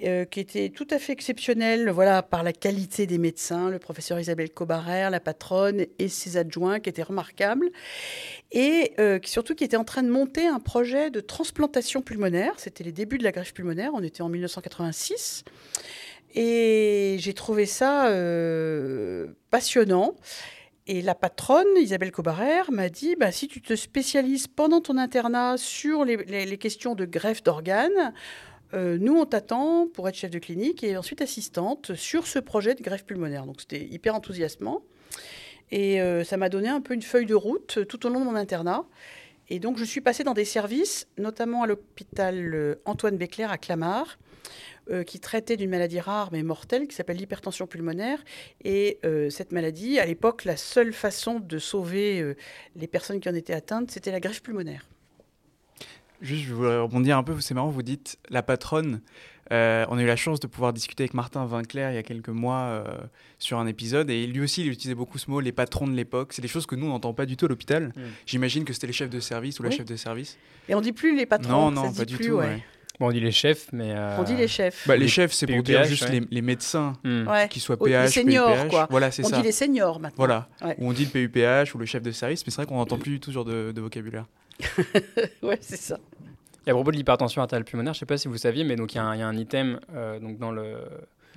euh, 0.04 0.26
qui 0.26 0.40
était 0.40 0.70
tout 0.70 0.88
à 0.90 1.00
fait 1.00 1.14
exceptionnel 1.14 1.90
voilà, 1.90 2.24
par 2.24 2.44
la 2.44 2.54
qualité 2.54 3.06
des 3.06 3.18
médecins, 3.18 3.70
le 3.70 3.80
professeur 3.80 4.20
Isabelle 4.20 4.50
Cobarère, 4.52 5.10
la 5.10 5.20
patronne 5.20 5.86
et 6.00 6.08
ses 6.08 6.38
adjoints 6.38 6.80
qui 6.80 6.90
étaient 6.90 7.04
remarquables, 7.04 7.72
et 8.52 8.94
euh, 9.00 9.20
surtout 9.24 9.56
qui 9.56 9.64
était 9.64 9.78
en 9.78 9.84
train 9.84 10.04
de 10.04 10.10
monter 10.10 10.48
un 10.48 10.60
projet 10.60 11.12
de 11.12 11.20
transplantation 11.20 12.02
pulmonaire. 12.02 12.54
C'était 12.58 12.84
les 12.84 12.92
débuts 12.92 13.18
de 13.18 13.24
la 13.24 13.32
greffe 13.32 13.54
pulmonaire, 13.54 13.92
on 13.94 14.04
était 14.04 14.22
en 14.22 14.30
1986. 14.30 15.44
Et 16.34 17.18
j'ai 17.20 17.34
trouvé 17.34 17.66
ça 17.66 18.08
euh, 18.08 19.28
passionnant. 19.50 20.16
Et 20.88 21.02
la 21.02 21.14
patronne, 21.14 21.68
Isabelle 21.78 22.12
Cobarère, 22.12 22.72
m'a 22.72 22.90
dit 22.90 23.16
bah, 23.16 23.32
si 23.32 23.48
tu 23.48 23.62
te 23.62 23.76
spécialises 23.76 24.48
pendant 24.48 24.82
ton 24.82 24.98
internat 24.98 25.58
sur 25.58 26.06
les, 26.06 26.58
questions 26.58 26.96
de 26.96 27.06
greffe 27.06 27.44
d'organes, 27.44 28.14
euh, 28.74 28.98
nous, 29.00 29.16
on 29.16 29.26
t'attend 29.26 29.88
pour 29.88 30.08
être 30.10 30.16
chef 30.16 30.32
de 30.32 30.40
clinique 30.40 30.84
et 30.84 30.98
ensuite 30.98 31.22
assistante 31.22 31.94
sur 31.96 32.26
ce 32.26 32.40
projet 32.40 32.74
de 32.74 32.82
greffe 32.82 33.06
pulmonaire. 33.06 33.46
Donc, 33.46 33.62
c'était 33.62 33.84
hyper 33.84 34.16
enthousiasmant. 34.16 34.82
Et 35.72 36.02
euh, 36.02 36.24
ça 36.24 36.38
m'a 36.38 36.50
donné 36.50 36.68
un 36.68 36.82
peu 36.82 36.94
une 36.94 37.02
feuille 37.02 37.26
de 37.26 37.36
route 37.36 37.86
tout 37.88 38.06
au 38.06 38.10
long 38.10 38.20
de 38.20 38.26
mon 38.26 38.36
internat. 38.36 38.86
Et 39.50 39.60
donc, 39.60 39.78
je 39.78 39.84
suis 39.84 40.02
passée 40.02 40.24
dans 40.24 40.34
des 40.34 40.46
services, 40.46 41.08
notamment 41.18 41.64
à 41.64 41.68
l'hôpital 41.68 42.54
euh, 42.54 42.76
Antoine 42.86 43.18
Béclair 43.18 43.52
à 43.52 43.58
Clamart, 43.58 44.18
euh, 44.90 45.04
qui 45.04 45.20
traitait 45.20 45.58
d'une 45.58 45.70
maladie 45.70 46.00
rare 46.00 46.30
mais 46.32 46.42
mortelle 46.44 46.88
qui 46.88 46.96
s'appelle 46.96 47.18
l'hypertension 47.18 47.68
pulmonaire. 47.68 48.24
Et 48.64 48.98
euh, 49.06 49.30
cette 49.30 49.52
maladie, 49.52 50.00
à 50.00 50.06
l'époque, 50.06 50.44
la 50.46 50.58
seule 50.58 50.92
façon 50.94 51.40
de 51.40 51.60
sauver 51.60 52.20
euh, 52.20 52.36
les 52.76 52.88
personnes 52.88 53.20
qui 53.20 53.30
en 53.30 53.36
étaient 53.36 53.54
atteintes, 53.54 53.92
c'était 53.92 54.12
la 54.12 54.20
greffe 54.20 54.42
pulmonaire. 54.42 54.88
Juste, 56.22 56.46
je 56.46 56.54
voudrais 56.54 56.80
rebondir 56.80 57.18
un 57.18 57.24
peu, 57.24 57.40
c'est 57.40 57.54
marrant, 57.54 57.70
vous 57.70 57.82
dites 57.82 58.18
la 58.30 58.44
patronne. 58.44 59.02
Euh, 59.52 59.86
on 59.90 59.98
a 59.98 60.02
eu 60.02 60.06
la 60.06 60.16
chance 60.16 60.40
de 60.40 60.48
pouvoir 60.48 60.72
discuter 60.72 61.04
avec 61.04 61.14
Martin 61.14 61.46
Vinclair 61.46 61.92
il 61.92 61.96
y 61.96 61.98
a 61.98 62.04
quelques 62.04 62.30
mois 62.30 62.62
euh, 62.62 62.84
sur 63.38 63.60
un 63.60 63.68
épisode, 63.68 64.10
et 64.10 64.26
lui 64.26 64.40
aussi, 64.40 64.62
il 64.62 64.68
utilisait 64.72 64.96
beaucoup 64.96 65.18
ce 65.18 65.30
mot, 65.30 65.42
les 65.42 65.52
patrons 65.52 65.88
de 65.88 65.94
l'époque. 65.94 66.32
C'est 66.34 66.42
des 66.42 66.48
choses 66.48 66.66
que 66.66 66.76
nous, 66.76 66.86
on 66.86 66.90
n'entend 66.90 67.14
pas 67.14 67.26
du 67.26 67.36
tout 67.36 67.46
à 67.46 67.50
l'hôpital. 67.50 67.88
Mm. 67.96 68.02
J'imagine 68.26 68.64
que 68.64 68.72
c'était 68.72 68.88
les 68.88 68.94
chefs 68.94 69.10
de 69.10 69.20
service 69.20 69.60
ou 69.60 69.64
la 69.64 69.70
Oui. 69.70 69.76
chef 69.76 69.86
de 69.86 69.96
service. 69.96 70.38
Et 70.70 70.76
on 70.76 70.80
dit 70.82 70.94
plus 70.94 71.18
les 71.18 71.26
patrons. 71.26 71.52
non, 71.52 71.72
non, 71.72 71.92
pas 71.92 72.06
dit 72.06 72.14
du 72.14 72.18
plus, 72.18 72.28
tout. 72.28 72.36
ouais. 72.36 72.46
ouais. 72.46 72.64
Bon, 73.02 73.08
on 73.08 73.12
dit 73.12 73.20
les 73.20 73.32
chefs, 73.32 73.68
mais 73.74 73.92
euh, 73.96 74.16
On 74.20 74.24
dit 74.24 74.36
les 74.36 74.48
chefs. 74.48 74.88
Bah, 74.88 74.96
les 74.96 75.02
Les 75.02 75.08
chefs, 75.08 75.34
c'est 75.34 75.48
pour 75.48 75.64
dire 75.64 75.84
juste 75.86 76.04
ouais. 76.04 76.20
les, 76.20 76.28
les 76.30 76.42
médecins 76.44 76.94
hmm. 77.04 77.28
Ouais. 77.28 77.48
qui 77.50 77.60
soient 77.60 77.76
Oh, 77.80 77.86
les 77.88 77.94
PH, 77.94 78.12
seniors, 78.14 78.54
PUPH. 78.62 78.70
quoi. 78.70 78.88
Voilà, 78.92 79.10
c'est 79.12 79.26
On 79.26 79.30
ça. 79.30 79.38
dit 79.38 79.44
les 79.44 79.52
seniors 79.52 80.00
maintenant. 80.00 80.16
Voilà. 80.18 80.48
Ouais. 80.64 80.76
Ou 80.78 80.90
on 80.90 80.94
dit 80.94 81.10
le 81.12 81.28
PUPH 81.28 81.74
ou 81.74 81.80
le 81.80 81.86
chef 81.88 82.04
de 82.04 82.12
service, 82.12 82.46
mais 82.46 82.52
c'est 82.52 82.58
vrai 82.58 82.68
qu'on 82.68 82.78
n'entend 82.78 83.00
plus 83.00 83.12
du 83.14 83.20
tout 83.20 83.32
ce 83.32 83.34
genre 83.34 83.46
de, 83.46 83.72
de 83.72 83.82
vocabulaire. 83.82 84.26
ouais, 85.42 85.58
c'est 85.62 85.78
ça. 85.78 85.98
Et 86.68 86.70
à 86.70 86.74
propos 86.74 86.92
de 86.92 86.98
l'hypertension 86.98 87.42
artérielle 87.42 87.66
pulmonaire, 87.66 87.94
je 87.94 87.98
ne 87.98 88.00
sais 88.02 88.06
pas 88.06 88.18
si 88.18 88.28
vous 88.28 88.38
saviez, 88.38 88.64
mais 88.64 88.76
donc 88.76 88.94
il 88.94 88.98
y, 88.98 89.00
a 89.00 89.04
un- 89.04 89.16
il 89.16 89.20
y 89.20 89.24
a 89.24 89.28
un 89.28 89.36
item 89.36 89.80
euh, 89.96 90.20
donc 90.20 90.38
dans 90.38 90.52
le 90.52 90.76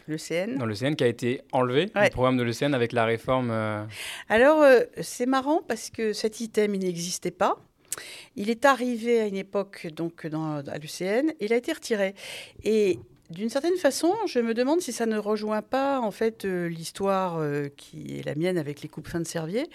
Le 0.07 0.19
CN. 0.19 0.59
dans 0.59 0.67
le 0.67 0.75
CN 0.75 0.95
qui 0.97 1.05
a 1.05 1.07
été 1.07 1.41
enlevé 1.53 1.91
Ouais. 1.97 2.05
du 2.05 2.11
programme 2.11 2.37
de 2.37 2.43
l'ECN 2.43 2.75
avec 2.75 2.93
la 2.93 3.07
réforme. 3.07 3.49
euh, 3.51 3.83
Alors, 4.29 4.61
euh, 4.61 4.81
c'est 5.01 5.25
marrant 5.25 5.63
parce 5.67 5.89
que 5.89 6.13
cet 6.13 6.41
item, 6.41 6.75
il 6.75 6.81
n'existait 6.85 7.31
pas. 7.31 7.57
Il 8.37 8.51
est 8.51 8.65
arrivé 8.65 9.21
à 9.21 9.27
une 9.27 9.37
époque, 9.37 9.87
donc, 9.95 10.25
à 10.25 10.79
l'UCN, 10.79 11.33
il 11.41 11.53
a 11.53 11.57
été 11.57 11.73
retiré. 11.73 12.15
Et 12.65 12.99
d'une 13.31 13.49
certaine 13.49 13.77
façon, 13.77 14.13
je 14.27 14.39
me 14.39 14.53
demande 14.55 14.81
si 14.81 14.93
ça 14.93 15.07
ne 15.07 15.17
rejoint 15.17 15.63
pas, 15.63 16.01
en 16.01 16.11
fait, 16.11 16.45
euh, 16.45 16.69
l'histoire 16.69 17.39
euh, 17.39 17.69
qui 17.77 18.19
est 18.19 18.23
la 18.25 18.35
mienne 18.35 18.59
avec 18.59 18.83
les 18.83 18.89
coupes 18.89 19.09
fins 19.09 19.21
de 19.21 19.27
cervier, 19.27 19.69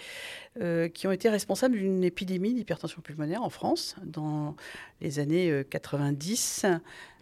euh, 0.60 0.88
qui 0.88 1.06
ont 1.06 1.12
été 1.12 1.28
responsables 1.28 1.76
d'une 1.76 2.04
épidémie 2.04 2.54
d'hypertension 2.54 3.02
pulmonaire 3.02 3.42
en 3.42 3.50
France 3.50 3.96
dans 4.04 4.56
les 5.00 5.18
années 5.18 5.50
euh, 5.50 5.62
90. 5.62 6.66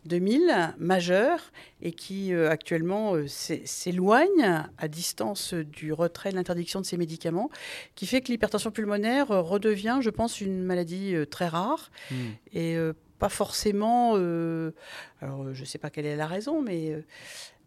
2000 0.05 0.75
majeure 0.79 1.41
et 1.83 1.93
qui 1.93 2.33
euh, 2.33 2.51
actuellement 2.51 3.15
euh, 3.15 3.27
s'é- 3.27 3.63
s'éloigne 3.67 4.65
à 4.79 4.89
distance 4.89 5.55
du 5.55 5.93
retrait 5.93 6.31
de 6.31 6.37
l'interdiction 6.37 6.81
de 6.81 6.87
ces 6.87 6.97
médicaments, 6.97 7.51
qui 7.95 8.07
fait 8.07 8.21
que 8.21 8.29
l'hypertension 8.29 8.71
pulmonaire 8.71 9.31
euh, 9.31 9.41
redevient, 9.43 9.99
je 10.01 10.11
pense, 10.11 10.41
une 10.41 10.63
maladie 10.63 11.15
très 11.31 11.49
rare 11.49 11.91
Hmm. 12.11 12.31
et 12.55 12.77
pas 13.19 13.29
forcément. 13.29 14.15
alors, 15.21 15.53
je 15.53 15.61
ne 15.61 15.65
sais 15.67 15.79
pas 15.79 15.91
quelle 15.91 16.07
est 16.07 16.17
la 16.17 16.27
raison, 16.27 16.63
mais 16.63 17.03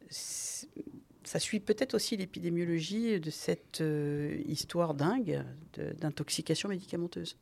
ça 0.10 1.40
suit 1.40 1.60
peut-être 1.60 1.94
aussi 1.94 2.18
l'épidémiologie 2.18 3.20
de 3.20 3.30
cette 3.30 3.84
histoire 4.48 4.94
dingue 4.94 5.44
d'intoxication 6.00 6.70
médicamenteuse. 6.70 7.38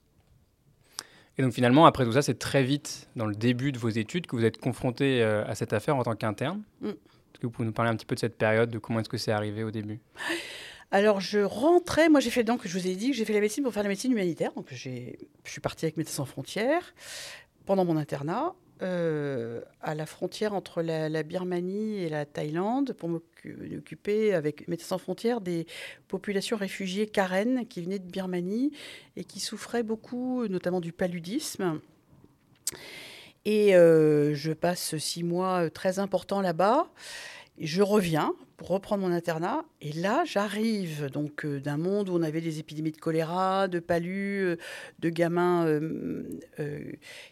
Et 1.39 1.41
donc 1.41 1.53
finalement, 1.53 1.85
après 1.85 2.03
tout 2.03 2.11
ça, 2.11 2.21
c'est 2.21 2.37
très 2.37 2.63
vite 2.63 3.07
dans 3.15 3.25
le 3.25 3.33
début 3.33 3.71
de 3.71 3.79
vos 3.79 3.87
études 3.87 4.27
que 4.27 4.35
vous 4.35 4.43
êtes 4.43 4.57
confronté 4.57 5.23
euh, 5.23 5.45
à 5.45 5.55
cette 5.55 5.71
affaire 5.71 5.95
en 5.95 6.03
tant 6.03 6.13
qu'interne. 6.13 6.61
Mm. 6.81 6.89
Est-ce 6.89 7.39
que 7.39 7.47
vous 7.47 7.49
pouvez 7.49 7.65
nous 7.65 7.71
parler 7.71 7.89
un 7.89 7.95
petit 7.95 8.05
peu 8.05 8.13
de 8.13 8.19
cette 8.19 8.37
période, 8.37 8.69
de 8.69 8.77
comment 8.77 8.99
est-ce 8.99 9.07
que 9.07 9.17
c'est 9.17 9.31
arrivé 9.31 9.63
au 9.63 9.71
début? 9.71 10.01
Alors, 10.91 11.21
je 11.21 11.39
rentrais. 11.39 12.09
Moi, 12.09 12.19
j'ai 12.19 12.29
fait 12.29 12.43
donc, 12.43 12.67
je 12.67 12.77
vous 12.77 12.87
ai 12.87 12.95
dit 12.95 13.11
que 13.11 13.15
j'ai 13.15 13.23
fait 13.23 13.31
la 13.31 13.39
médecine 13.39 13.63
pour 13.63 13.71
faire 13.71 13.83
la 13.83 13.89
médecine 13.89 14.11
humanitaire. 14.11 14.51
Donc, 14.53 14.67
je 14.73 14.79
suis 15.45 15.61
partie 15.61 15.85
avec 15.85 15.95
Médecins 15.95 16.15
sans 16.15 16.25
frontières 16.25 16.93
pendant 17.65 17.85
mon 17.85 17.95
internat. 17.95 18.53
Euh, 18.81 19.61
à 19.81 19.93
la 19.93 20.05
frontière 20.05 20.53
entre 20.53 20.81
la, 20.81 21.23
Birmanie 21.23 21.97
et 21.97 22.09
la 22.09 22.25
Thaïlande 22.25 22.93
pour 22.93 23.09
m'occuper 23.09 24.33
avec 24.33 24.67
Médecins 24.67 24.87
sans 24.87 24.97
frontières 24.97 25.41
des 25.41 25.67
populations 26.07 26.55
réfugiées 26.55 27.05
Karen 27.05 27.67
qui 27.67 27.81
venaient 27.81 27.99
de 27.99 28.09
Birmanie 28.09 28.71
et 29.17 29.23
qui 29.25 29.39
souffraient 29.39 29.83
beaucoup, 29.83 30.47
notamment 30.47 30.79
du 30.79 30.93
paludisme. 30.93 31.81
Et 33.45 33.75
euh, 33.75 34.33
je 34.33 34.51
passe 34.51 34.97
six 34.97 35.23
mois 35.23 35.69
très 35.69 35.99
importants 35.99 36.41
là-bas. 36.41 36.89
Je 37.59 37.81
reviens 37.81 38.33
reprendre 38.67 39.07
mon 39.07 39.13
internat. 39.13 39.63
Et 39.81 39.91
là, 39.93 40.23
j'arrive 40.25 41.09
donc 41.11 41.45
euh, 41.45 41.59
d'un 41.59 41.77
monde 41.77 42.09
où 42.09 42.13
on 42.15 42.23
avait 42.23 42.41
des 42.41 42.59
épidémies 42.59 42.91
de 42.91 42.97
choléra, 42.97 43.67
de 43.67 43.79
palus, 43.79 44.43
euh, 44.43 44.57
de 44.99 45.09
gamins 45.09 45.65
euh, 45.65 46.23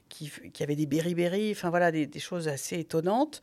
qui, 0.10 0.32
avaient 0.62 0.76
des 0.76 0.86
beriberi, 0.86 1.52
enfin 1.52 1.70
voilà, 1.70 1.92
des, 1.92 2.20
choses 2.20 2.48
assez 2.48 2.80
étonnantes, 2.80 3.42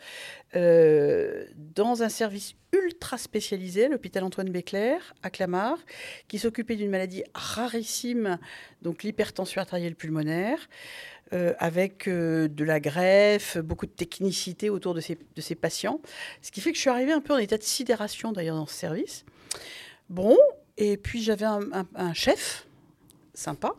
dans 0.55 2.03
un 2.03 2.09
service 2.09 2.55
ultra 2.73 3.19
spécialisé, 3.19 3.89
l'hôpital 3.89 4.25
Antoine 4.25 4.51
Béclair 4.51 5.15
à 5.23 5.31
Clamart, 5.31 5.79
qui 6.29 6.39
s'occupait 6.39 6.77
d'une 6.77 6.91
maladie 6.91 7.23
rarissime, 7.35 8.39
donc 8.83 9.03
l'hypertension 9.03 9.61
artérielle 9.61 9.95
pulmonaire. 9.95 10.69
Euh, 11.33 11.55
avec 11.59 12.07
euh, 12.07 12.49
de 12.49 12.65
la 12.65 12.81
greffe, 12.81 13.57
beaucoup 13.57 13.87
de 13.87 13.91
technicité 13.91 14.69
autour 14.69 14.93
de 14.93 15.01
ces, 15.01 15.55
patients. 15.55 16.01
Ce 16.43 16.51
qui 16.51 16.61
fait 16.61 16.71
que 16.71 16.77
je 16.77 16.83
suis 16.83 16.91
arrivée 16.91 17.13
un 17.13 17.23
peu 17.23 17.33
en 17.33 17.39
état 17.39 17.57
de 17.57 17.63
sidération 17.63 18.31
d'ailleurs 18.31 18.57
dans 18.57 18.67
ce 18.67 18.75
service. 18.75 19.25
Bon, 20.11 20.37
et 20.77 20.99
puis 20.99 21.23
j'avais 21.23 21.47
un, 21.47 22.13
chef 22.13 22.67
sympa, 23.33 23.75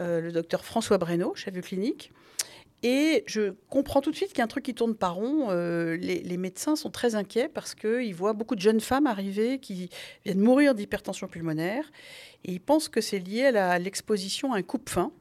euh, 0.00 0.20
le 0.20 0.32
docteur 0.32 0.64
François 0.64 0.98
Breno, 0.98 1.34
chef 1.36 1.54
de 1.54 1.60
clinique. 1.60 2.10
Et 2.82 3.22
je 3.28 3.54
comprends 3.70 4.02
tout 4.02 4.10
de 4.10 4.16
suite 4.16 4.30
qu'il 4.30 4.38
y 4.38 4.42
a 4.42 4.44
un 4.44 4.48
truc 4.48 4.64
qui 4.64 4.74
tourne 4.74 4.96
par 4.96 5.14
rond. 5.14 5.52
les, 5.52 6.36
médecins 6.36 6.76
sont 6.76 6.90
très 6.90 7.14
inquiets 7.14 7.48
parce 7.48 7.74
qu'ils 7.74 8.14
voient 8.14 8.34
beaucoup 8.34 8.56
de 8.56 8.60
jeunes 8.60 8.80
femmes 8.80 9.06
arriver 9.06 9.58
qui 9.58 9.88
viennent 10.24 10.40
mourir 10.40 10.74
d'hypertension 10.74 11.28
pulmonaire. 11.28 11.90
Et 12.44 12.52
ils 12.52 12.60
pensent 12.60 12.90
que 12.90 13.00
c'est 13.00 13.20
lié 13.20 13.46
à 13.46 13.78
l'exposition 13.78 14.52
à 14.52 14.58
un 14.58 14.62
coupe-fin 14.62 15.12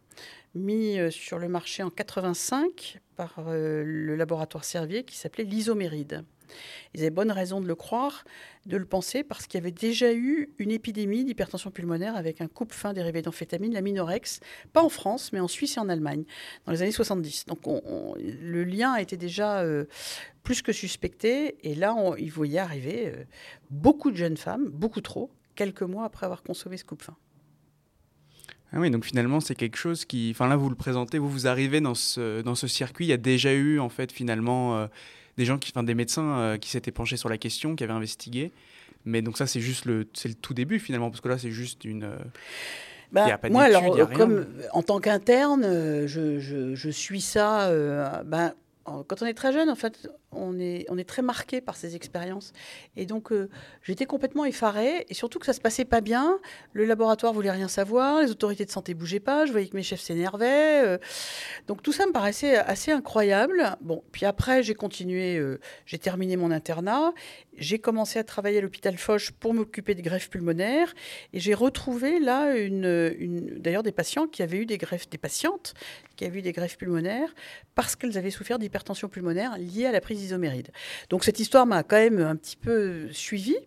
mis 0.55 0.99
euh, 0.99 1.11
sur 1.11 1.39
le 1.39 1.47
marché 1.47 1.83
en 1.83 1.89
85 1.89 2.99
par 3.15 3.33
euh, 3.39 3.83
le 3.85 4.15
laboratoire 4.15 4.63
Servier 4.63 5.03
qui 5.03 5.17
s'appelait 5.17 5.43
l'isoméride. 5.43 6.23
Ils 6.93 7.01
avaient 7.01 7.09
bonne 7.09 7.31
raison 7.31 7.61
de 7.61 7.67
le 7.67 7.73
croire, 7.73 8.25
de 8.67 8.77
le 8.77 8.85
penser, 8.85 9.23
parce 9.23 9.47
qu'il 9.47 9.59
y 9.59 9.63
avait 9.63 9.71
déjà 9.71 10.13
eu 10.13 10.53
une 10.59 10.69
épidémie 10.69 11.23
d'hypertension 11.25 11.71
pulmonaire 11.71 12.15
avec 12.15 12.41
un 12.41 12.47
coupe-fin 12.47 12.93
dérivé 12.93 13.23
d'amphétamine, 13.23 13.73
la 13.73 13.81
Minorex, 13.81 14.39
pas 14.71 14.83
en 14.83 14.89
France, 14.89 15.33
mais 15.33 15.39
en 15.39 15.47
Suisse 15.47 15.77
et 15.77 15.79
en 15.79 15.89
Allemagne, 15.89 16.25
dans 16.65 16.71
les 16.71 16.83
années 16.83 16.91
70. 16.91 17.45
Donc 17.47 17.61
le 17.65 18.63
lien 18.63 18.95
été 18.97 19.17
déjà 19.17 19.61
euh, 19.61 19.85
plus 20.43 20.61
que 20.61 20.71
suspecté, 20.71 21.57
et 21.67 21.73
là, 21.73 21.95
on, 21.95 22.15
il 22.15 22.31
voyait 22.31 22.59
arriver 22.59 23.13
beaucoup 23.71 24.11
de 24.11 24.17
jeunes 24.17 24.37
femmes, 24.37 24.69
beaucoup 24.69 25.01
trop, 25.01 25.31
quelques 25.55 25.81
mois 25.81 26.05
après 26.05 26.25
avoir 26.25 26.43
consommé 26.43 26.77
ce 26.77 26.85
coupe-fin. 26.85 27.15
Ah 28.73 28.79
oui, 28.79 28.89
donc 28.89 29.05
finalement, 29.05 29.39
c'est 29.39 29.53
quelque 29.53 29.77
chose 29.77 30.03
qui. 30.03 30.31
Enfin, 30.31 30.47
là, 30.47 30.55
vous 30.55 30.69
le 30.69 30.75
présentez, 30.75 31.19
vous, 31.19 31.29
vous 31.29 31.45
arrivez 31.47 31.79
dans 31.79 31.93
ce, 31.93 32.41
dans 32.41 32.55
ce 32.55 32.67
circuit. 32.67 33.05
Il 33.05 33.09
y 33.09 33.13
a 33.13 33.17
déjà 33.17 33.53
eu, 33.53 33.79
en 33.79 33.89
fait, 33.89 34.11
finalement, 34.11 34.75
euh, 34.75 34.87
des 35.37 35.45
gens, 35.45 35.59
qui, 35.59 35.71
enfin, 35.71 35.83
des 35.83 35.93
médecins 35.93 36.37
euh, 36.39 36.57
qui 36.57 36.71
s'étaient 36.71 36.91
penchés 36.91 37.17
sur 37.17 37.29
la 37.29 37.37
question, 37.37 37.75
qui 37.75 37.83
avaient 37.83 37.93
investigué. 37.93 38.51
Mais 39.05 39.21
donc, 39.21 39.37
ça, 39.37 39.45
c'est 39.45 39.59
juste 39.59 39.85
le, 39.85 40.07
c'est 40.13 40.27
le 40.27 40.33
tout 40.33 40.55
début, 40.55 40.79
finalement, 40.79 41.11
parce 41.11 41.21
que 41.21 41.29
là, 41.29 41.37
c'est 41.37 41.51
juste 41.51 41.85
une. 41.85 42.03
Euh, 42.03 42.17
bah, 43.11 43.25
a 43.25 43.37
pas 43.37 43.49
moi, 43.49 43.63
alors, 43.63 44.09
comme 44.09 44.47
en 44.71 44.81
tant 44.81 44.99
qu'interne, 44.99 45.61
je, 46.07 46.39
je, 46.39 46.73
je, 46.73 46.89
suis 46.89 47.21
ça. 47.21 47.71
Ben, 48.25 48.53
quand 48.85 49.21
on 49.21 49.25
est 49.27 49.35
très 49.35 49.53
jeune, 49.53 49.69
en 49.69 49.75
fait, 49.75 50.09
on 50.35 50.59
est, 50.59 50.85
on 50.89 50.97
est 50.97 51.07
très 51.07 51.21
marqué 51.21 51.61
par 51.61 51.75
ces 51.75 51.95
expériences. 51.95 52.53
Et 52.95 53.05
donc, 53.05 53.31
euh, 53.31 53.49
j'étais 53.83 54.05
complètement 54.05 54.45
effarée, 54.45 55.05
et 55.09 55.13
surtout 55.13 55.39
que 55.39 55.45
ça 55.45 55.53
se 55.53 55.61
passait 55.61 55.85
pas 55.85 56.01
bien. 56.01 56.39
Le 56.73 56.85
laboratoire 56.85 57.33
voulait 57.33 57.51
rien 57.51 57.67
savoir, 57.67 58.21
les 58.21 58.31
autorités 58.31 58.65
de 58.65 58.71
santé 58.71 58.93
bougeaient 58.93 59.19
pas, 59.19 59.45
je 59.45 59.51
voyais 59.51 59.67
que 59.67 59.75
mes 59.75 59.83
chefs 59.83 60.01
s'énervaient. 60.01 60.83
Euh. 60.85 60.97
donc, 61.67 61.81
tout 61.81 61.91
ça 61.93 62.05
me 62.05 62.11
paraissait 62.11 62.57
assez 62.57 62.91
incroyable. 62.91 63.77
Bon, 63.81 64.03
puis 64.11 64.25
après, 64.25 64.63
j'ai 64.63 64.75
continué, 64.75 65.37
euh, 65.37 65.59
j'ai 65.85 65.97
terminé 65.97 66.37
mon 66.37 66.51
internat, 66.51 67.13
j'ai 67.57 67.79
commencé 67.79 68.19
à 68.19 68.23
travailler 68.23 68.57
à 68.57 68.61
l'hôpital 68.61 68.97
Foch 68.97 69.31
pour 69.31 69.53
m'occuper 69.53 69.95
de 69.95 70.01
greffes 70.01 70.29
pulmonaires, 70.29 70.93
et 71.33 71.39
j'ai 71.39 71.53
retrouvé 71.53 72.19
là, 72.19 72.55
une, 72.55 73.57
d'ailleurs, 73.59 73.83
des 73.83 73.91
patients 73.91 74.27
qui 74.27 74.43
avaient 74.43 74.57
eu 74.57 74.65
des 74.65 74.77
greffes, 74.77 75.09
des 75.09 75.17
patientes 75.17 75.73
qui 76.15 76.25
avaient 76.25 76.39
eu 76.39 76.41
des 76.41 76.51
greffes 76.51 76.77
pulmonaires 76.77 77.33
parce 77.75 77.95
qu'elles 77.95 78.17
avaient 78.17 78.31
souffert 78.31 78.59
d'hypertension 78.59 79.09
pulmonaire 79.09 79.57
liée 79.57 79.85
à 79.85 79.91
la 79.91 80.01
prise 80.01 80.22
isoméride. 80.23 80.69
Donc 81.09 81.23
cette 81.23 81.39
histoire 81.39 81.65
m'a 81.65 81.83
quand 81.83 81.97
même 81.97 82.19
un 82.19 82.35
petit 82.35 82.57
peu 82.57 83.11
suivie. 83.11 83.57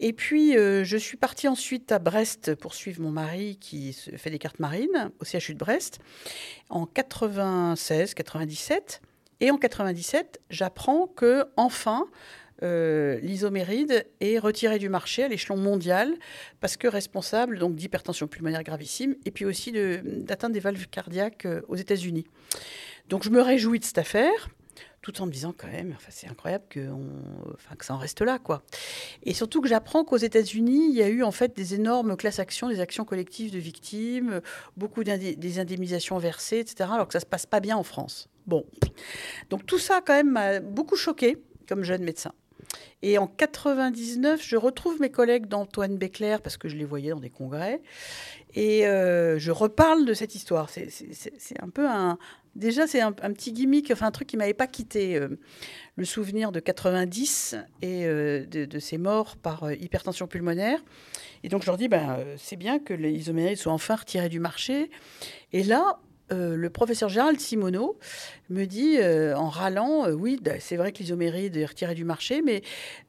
Et 0.00 0.12
puis, 0.12 0.56
euh, 0.56 0.84
je 0.84 0.96
suis 0.96 1.16
partie 1.16 1.46
ensuite 1.46 1.92
à 1.92 1.98
Brest 1.98 2.54
pour 2.56 2.74
suivre 2.74 3.02
mon 3.02 3.10
mari 3.10 3.58
qui 3.60 3.92
fait 3.92 4.30
des 4.30 4.38
cartes 4.38 4.58
marines 4.58 5.10
au 5.20 5.24
CHU 5.24 5.54
de 5.54 5.58
Brest 5.58 6.00
en 6.70 6.86
96-97. 6.86 9.00
Et 9.40 9.50
en 9.50 9.58
97, 9.58 10.40
j'apprends 10.50 11.06
que 11.06 11.44
enfin 11.56 12.06
euh, 12.62 13.18
l'isoméride 13.20 14.06
est 14.20 14.38
retirée 14.38 14.78
du 14.78 14.88
marché 14.88 15.24
à 15.24 15.28
l'échelon 15.28 15.56
mondial 15.56 16.14
parce 16.60 16.76
que 16.76 16.86
responsable 16.86 17.58
donc 17.58 17.74
d'hypertension 17.74 18.28
pulmonaire 18.28 18.62
gravissime 18.62 19.16
et 19.24 19.32
puis 19.32 19.44
aussi 19.44 19.72
d'atteinte 19.72 20.52
des 20.52 20.60
valves 20.60 20.86
cardiaques 20.86 21.46
euh, 21.46 21.62
aux 21.66 21.74
États-Unis. 21.74 22.24
Donc 23.08 23.24
je 23.24 23.30
me 23.30 23.40
réjouis 23.40 23.80
de 23.80 23.84
cette 23.84 23.98
affaire 23.98 24.48
tout 25.02 25.20
en 25.20 25.26
me 25.26 25.32
disant 25.32 25.52
quand 25.56 25.66
même, 25.66 25.92
enfin, 25.96 26.08
c'est 26.10 26.28
incroyable 26.28 26.64
que, 26.70 26.88
ça 27.80 27.94
en 27.94 27.98
reste 27.98 28.22
là, 28.22 28.38
quoi. 28.38 28.62
Et 29.24 29.34
surtout 29.34 29.60
que 29.60 29.68
j'apprends 29.68 30.04
qu'aux 30.04 30.16
États-Unis, 30.16 30.86
il 30.90 30.94
y 30.96 31.02
a 31.02 31.08
eu 31.08 31.22
en 31.24 31.32
fait 31.32 31.56
des 31.56 31.74
énormes 31.74 32.16
classes 32.16 32.38
actions, 32.38 32.68
des 32.68 32.80
actions 32.80 33.04
collectives 33.04 33.52
de 33.52 33.58
victimes, 33.58 34.40
beaucoup 34.76 35.02
des 35.02 35.58
indemnisations 35.58 36.18
versées, 36.18 36.60
etc. 36.60 36.88
Alors 36.92 37.08
que 37.08 37.12
ça 37.12 37.20
se 37.20 37.26
passe 37.26 37.46
pas 37.46 37.60
bien 37.60 37.76
en 37.76 37.82
France. 37.82 38.28
Bon, 38.46 38.64
donc 39.50 39.66
tout 39.66 39.78
ça 39.78 40.00
quand 40.04 40.14
même 40.14 40.30
m'a 40.30 40.60
beaucoup 40.60 40.96
choqué 40.96 41.36
comme 41.68 41.82
jeune 41.82 42.02
médecin. 42.02 42.32
Et 43.02 43.18
en 43.18 43.26
99, 43.26 44.40
je 44.42 44.56
retrouve 44.56 45.00
mes 45.00 45.10
collègues 45.10 45.46
d'Antoine 45.46 45.96
Béclair 45.96 46.40
parce 46.40 46.56
que 46.56 46.68
je 46.68 46.76
les 46.76 46.84
voyais 46.84 47.10
dans 47.10 47.20
des 47.20 47.30
congrès. 47.30 47.82
Et 48.54 48.86
euh, 48.86 49.38
je 49.38 49.50
reparle 49.50 50.04
de 50.04 50.14
cette 50.14 50.34
histoire. 50.34 50.70
C'est 50.70 51.60
un 51.60 51.68
peu 51.68 51.88
un, 51.88 52.18
Déjà, 52.54 52.86
c'est 52.86 53.00
un, 53.00 53.12
petit 53.12 53.52
gimmick, 53.52 53.90
enfin 53.90 54.06
un 54.06 54.10
truc 54.10 54.28
qui 54.28 54.36
m'avait 54.36 54.52
pas 54.52 54.66
quitté. 54.66 55.16
Euh, 55.16 55.28
le 55.96 56.04
souvenir 56.04 56.52
de 56.52 56.60
90 56.60 57.56
et 57.82 58.06
euh, 58.06 58.46
de, 58.46 58.78
ces 58.78 58.96
morts 58.98 59.36
par 59.36 59.64
euh, 59.64 59.74
hypertension 59.74 60.26
pulmonaire. 60.26 60.78
Et 61.44 61.48
donc, 61.48 61.62
je 61.62 61.66
leur 61.66 61.76
dis, 61.76 61.88
ben, 61.88 62.18
c'est 62.36 62.56
bien 62.56 62.78
que 62.78 62.92
les 62.94 63.12
isomérides 63.12 63.56
soient 63.56 63.72
enfin 63.72 63.96
retirés 63.96 64.28
du 64.28 64.40
marché. 64.40 64.90
Et 65.52 65.62
là, 65.62 65.98
le 66.30 66.70
professeur 66.70 67.10
Gérald 67.10 67.38
Simoneau 67.38 67.98
me 68.48 68.64
dit 68.64 68.96
en 69.02 69.50
râlant 69.50 70.08
Oui, 70.10 70.38
bah, 70.40 70.52
c'est 70.60 70.76
vrai 70.76 70.90
que 70.92 71.00
l'isoméride 71.00 71.54
est 71.58 71.66
retiré 71.66 71.94
du 71.94 72.04
marché, 72.04 72.40
mais 72.40 72.62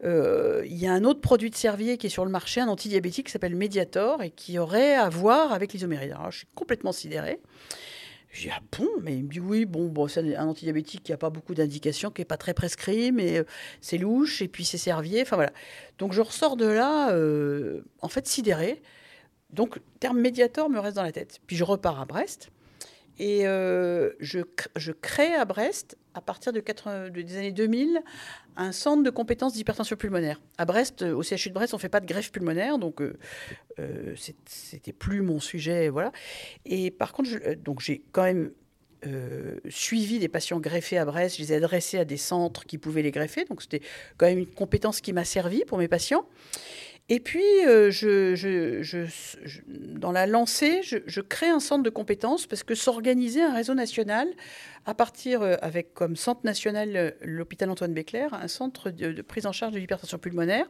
il 0.03 0.77
y 0.77 0.87
a 0.87 0.91
un 0.91 1.05
autre 1.05 1.21
produit 1.21 1.49
de 1.49 1.55
Servier 1.55 1.97
qui 1.97 2.07
est 2.07 2.09
sur 2.09 2.25
le 2.25 2.31
marché, 2.31 2.59
un 2.59 2.67
antidiabétique 2.67 3.27
qui 3.27 3.31
s'appelle 3.31 3.55
Mediator 3.55 4.21
et 4.23 4.31
qui 4.31 4.59
aurait 4.59 4.95
à 4.95 5.07
voir 5.07 5.53
avec 5.53 5.71
l'isoméride. 5.71 6.11
Alors, 6.11 6.31
je 6.31 6.39
suis 6.39 6.47
complètement 6.53 6.91
sidérée. 6.91 7.39
Je 8.33 8.41
dis, 8.41 8.49
ah 8.49 8.59
bon? 8.77 8.89
Mais 9.03 9.15
il 9.15 9.25
me 9.25 9.29
dit, 9.29 9.39
oui, 9.39 9.65
bon, 9.65 9.87
bon 9.89 10.07
c'est 10.07 10.35
un 10.35 10.47
antidiabétique 10.47 11.03
qui 11.03 11.11
n'a 11.11 11.17
pas 11.17 11.29
beaucoup 11.29 11.53
d'indications, 11.53 12.09
qui 12.09 12.21
n'est 12.21 12.25
pas 12.25 12.37
très 12.37 12.55
prescrit, 12.55 13.11
mais 13.11 13.37
euh, 13.37 13.43
c'est 13.79 13.99
louche, 13.99 14.41
et 14.41 14.47
puis 14.47 14.65
c'est 14.65 14.79
Servier, 14.79 15.21
enfin 15.21 15.35
voilà. 15.35 15.53
Donc 15.99 16.13
je 16.13 16.21
ressors 16.21 16.57
de 16.57 16.65
là, 16.65 17.11
euh, 17.11 17.81
en 18.01 18.09
fait, 18.09 18.27
sidéré. 18.27 18.81
Donc, 19.51 19.79
terme 19.99 20.19
médiator 20.19 20.67
me 20.67 20.79
reste 20.79 20.95
dans 20.95 21.03
la 21.03 21.11
tête. 21.11 21.39
Puis 21.45 21.55
je 21.55 21.63
repars 21.63 22.01
à 22.01 22.05
Brest. 22.05 22.49
Et 23.19 23.47
euh, 23.47 24.11
je, 24.19 24.91
crée 24.91 25.33
à 25.33 25.45
Brest, 25.45 25.97
à 26.13 26.21
partir 26.21 26.51
de 26.51 26.59
des 27.09 27.37
années 27.37 27.51
2000, 27.51 28.01
un 28.55 28.71
centre 28.71 29.03
de 29.03 29.09
compétences 29.09 29.53
d'hypertension 29.53 29.95
pulmonaire. 29.95 30.41
À 30.57 30.65
Brest, 30.65 31.03
euh, 31.03 31.13
au 31.13 31.21
CHU 31.21 31.49
de 31.49 31.53
Brest, 31.53 31.73
on 31.73 31.77
ne 31.77 31.81
fait 31.81 31.89
pas 31.89 31.99
de 31.99 32.05
greffe 32.05 32.31
pulmonaire, 32.31 32.77
donc 32.77 33.01
euh, 33.01 33.17
euh 33.79 34.15
c'était 34.45 34.93
plus 34.93 35.21
mon 35.21 35.39
sujet. 35.39 35.89
Voilà. 35.89 36.11
Et 36.65 36.91
par 36.91 37.13
contre, 37.13 37.29
donc 37.55 37.81
j'ai 37.81 38.03
quand 38.11 38.23
même 38.23 38.51
suivi 39.67 40.17
des 40.17 40.29
patients 40.29 40.61
greffés 40.61 40.97
à 40.97 41.03
Brest, 41.03 41.35
je 41.35 41.41
les 41.41 41.51
ai 41.51 41.57
adressés 41.57 41.97
à 41.97 42.05
des 42.05 42.15
centres 42.15 42.63
qui 42.63 42.77
pouvaient 42.77 43.01
les 43.01 43.11
greffer, 43.11 43.43
donc 43.43 43.61
c'était 43.61 43.81
quand 44.15 44.27
même 44.27 44.37
une 44.37 44.47
compétence 44.47 45.01
qui 45.01 45.11
m'a 45.11 45.25
servi 45.25 45.65
pour 45.65 45.77
mes 45.77 45.89
patients. 45.89 46.25
Et 47.09 47.19
puis, 47.19 47.43
euh, 47.67 47.91
dans 49.67 50.13
la 50.13 50.25
lancée, 50.25 50.81
je, 50.83 51.21
crée 51.21 51.49
un 51.49 51.59
centre 51.59 51.83
de 51.83 51.89
compétences 51.89 52.47
parce 52.47 52.63
que 52.63 52.75
s'organiser 52.75 53.41
un 53.41 53.53
réseau 53.53 53.73
national 53.73 54.29
à 54.85 54.93
partir, 54.93 55.41
euh, 55.41 55.55
avec 55.61 55.93
comme 55.93 56.15
centre 56.15 56.41
national 56.45 56.95
euh, 56.95 57.11
l'hôpital 57.21 57.69
Antoine 57.69 57.93
Béclair, 57.93 58.33
un 58.33 58.47
centre 58.47 58.89
de, 58.89 59.21
prise 59.21 59.45
en 59.45 59.51
charge 59.51 59.73
de 59.73 59.79
l'hypertension 59.79 60.17
pulmonaire. 60.17 60.65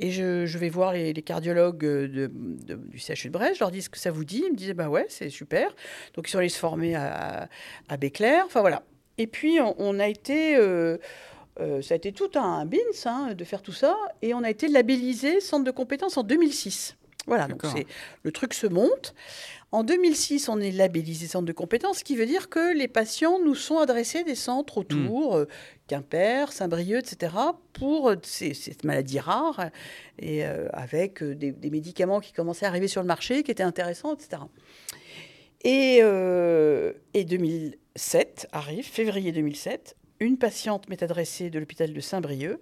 Et 0.00 0.10
je, 0.10 0.58
vais 0.58 0.68
voir 0.68 0.92
les, 0.92 1.14
cardiologues 1.14 1.86
du 1.86 2.98
CHU 2.98 3.28
de 3.28 3.32
Brest, 3.32 3.54
je 3.54 3.60
leur 3.60 3.70
dis 3.70 3.80
ce 3.80 3.88
que 3.88 3.98
ça 3.98 4.10
vous 4.10 4.24
dit. 4.26 4.42
Ils 4.46 4.52
me 4.52 4.56
disaient, 4.56 4.74
bah 4.74 4.90
ouais, 4.90 5.06
c'est 5.08 5.30
super. 5.30 5.74
Donc 6.14 6.28
ils 6.28 6.30
sont 6.30 6.38
allés 6.38 6.50
se 6.50 6.58
former 6.58 6.94
à, 6.94 7.48
à. 7.88 7.96
Enfin 8.44 8.60
voilà. 8.60 8.82
Et 9.16 9.26
puis, 9.26 9.60
on, 9.78 9.98
a 9.98 10.08
été. 10.08 10.58
Euh, 11.60 11.78
euh, 11.78 11.82
ça 11.82 11.94
a 11.94 11.96
été 11.96 12.12
tout 12.12 12.30
un 12.34 12.64
bins 12.64 12.78
hein, 13.06 13.34
de 13.34 13.44
faire 13.44 13.62
tout 13.62 13.72
ça. 13.72 13.96
Et 14.22 14.34
on 14.34 14.42
a 14.42 14.50
été 14.50 14.68
labellisé 14.68 15.40
centre 15.40 15.64
de 15.64 15.70
compétences 15.70 16.16
en 16.16 16.22
2006. 16.22 16.96
Voilà, 17.26 17.48
donc 17.48 17.62
le 18.22 18.32
truc 18.32 18.52
se 18.52 18.66
monte. 18.66 19.14
En 19.74 19.82
2006, 19.82 20.48
on 20.48 20.60
est 20.60 20.70
labellisé 20.70 21.26
centre 21.26 21.46
de 21.46 21.52
compétences, 21.52 21.98
ce 21.98 22.04
qui 22.04 22.14
veut 22.14 22.26
dire 22.26 22.48
que 22.48 22.72
les 22.76 22.86
patients 22.86 23.40
nous 23.44 23.56
sont 23.56 23.78
adressés 23.78 24.22
des 24.22 24.36
centres 24.36 24.78
autour, 24.78 25.34
hmm. 25.34 25.40
euh, 25.40 25.44
Quimper, 25.88 26.52
Saint-Brieuc, 26.52 26.98
etc., 26.98 27.34
pour 27.72 28.14
cette 28.22 28.84
maladie 28.84 29.18
rare, 29.18 29.70
et 30.20 30.46
euh, 30.46 30.68
avec 30.72 31.24
euh, 31.24 31.34
des, 31.34 31.70
médicaments 31.70 32.20
qui 32.20 32.32
commençaient 32.32 32.66
à 32.66 32.68
arriver 32.68 32.86
sur 32.86 33.00
le 33.00 33.08
marché, 33.08 33.42
qui 33.42 33.50
étaient 33.50 33.64
intéressants, 33.64 34.14
etc. 34.14 34.42
Et, 35.64 36.02
et 37.18 37.24
2007 37.24 38.46
arrive, 38.52 38.84
février 38.84 39.32
2007, 39.32 39.96
une 40.20 40.38
patiente 40.38 40.88
m'est 40.88 41.02
adressée 41.02 41.50
de 41.50 41.58
l'hôpital 41.58 41.92
de 41.92 42.00
Saint-Brieuc. 42.00 42.60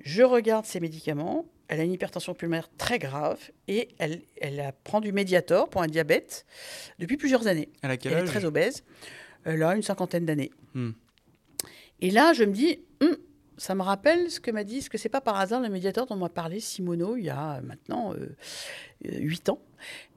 Je 0.00 0.22
regarde 0.22 0.66
ces 0.66 0.80
médicaments, 0.80 1.46
elle 1.68 1.80
a 1.80 1.84
une 1.84 1.92
hypertension 1.92 2.34
pulmonaire 2.34 2.68
très 2.76 2.98
grave 2.98 3.38
et 3.68 3.88
elle, 3.98 4.22
elle 4.40 4.72
prend 4.84 5.00
du 5.00 5.12
Mediator 5.12 5.68
pour 5.70 5.82
un 5.82 5.86
diabète 5.86 6.44
depuis 6.98 7.16
plusieurs 7.16 7.46
années. 7.46 7.70
Elle, 7.82 7.90
a 7.90 7.96
quel 7.96 8.12
elle 8.12 8.24
est 8.24 8.26
très 8.26 8.44
obèse. 8.44 8.84
Elle 9.44 9.62
a 9.62 9.74
une 9.74 9.82
cinquantaine 9.82 10.26
d'années. 10.26 10.50
Hmm. 10.74 10.92
Et 12.00 12.10
là, 12.10 12.32
je 12.32 12.44
me 12.44 12.52
dis, 12.52 12.80
hum, 13.00 13.16
ça 13.56 13.74
me 13.74 13.82
rappelle 13.82 14.30
ce 14.30 14.40
que 14.40 14.50
m'a 14.50 14.64
dit, 14.64 14.82
ce 14.82 14.90
que 14.90 14.98
c'est 14.98 15.08
pas 15.08 15.20
par 15.20 15.36
hasard 15.36 15.60
le 15.60 15.68
médiateur 15.68 16.06
dont 16.06 16.16
m'a 16.16 16.28
parlé 16.28 16.60
Simono 16.60 17.16
il 17.16 17.24
y 17.24 17.30
a 17.30 17.60
maintenant 17.62 18.14
euh, 18.14 18.36
huit 19.04 19.48
ans. 19.48 19.60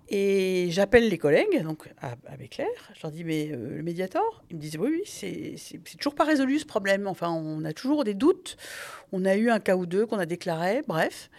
Et 0.09 0.67
j'appelle 0.71 1.09
les 1.09 1.17
collègues, 1.17 1.61
donc 1.63 1.89
avec 2.27 2.51
Claire, 2.51 2.91
je 2.95 3.01
leur 3.03 3.11
dis, 3.11 3.25
mais 3.25 3.49
euh, 3.51 3.75
le 3.75 3.83
médiator 3.83 4.43
Ils 4.49 4.55
me 4.55 4.61
disent, 4.61 4.77
oui, 4.77 4.89
oui, 4.91 5.57
c'est 5.57 5.97
toujours 5.97 6.15
pas 6.15 6.23
résolu 6.23 6.59
ce 6.59 6.65
problème. 6.65 7.07
Enfin, 7.07 7.29
on 7.29 7.65
a 7.65 7.73
toujours 7.73 8.03
des 8.05 8.13
doutes. 8.13 8.55
On 9.11 9.25
a 9.25 9.35
eu 9.35 9.49
un 9.49 9.59
cas 9.59 9.75
ou 9.75 9.85
deux 9.85 10.05
qu'on 10.05 10.19
a 10.19 10.25
déclaré, 10.25 10.81
bref. 10.87 11.29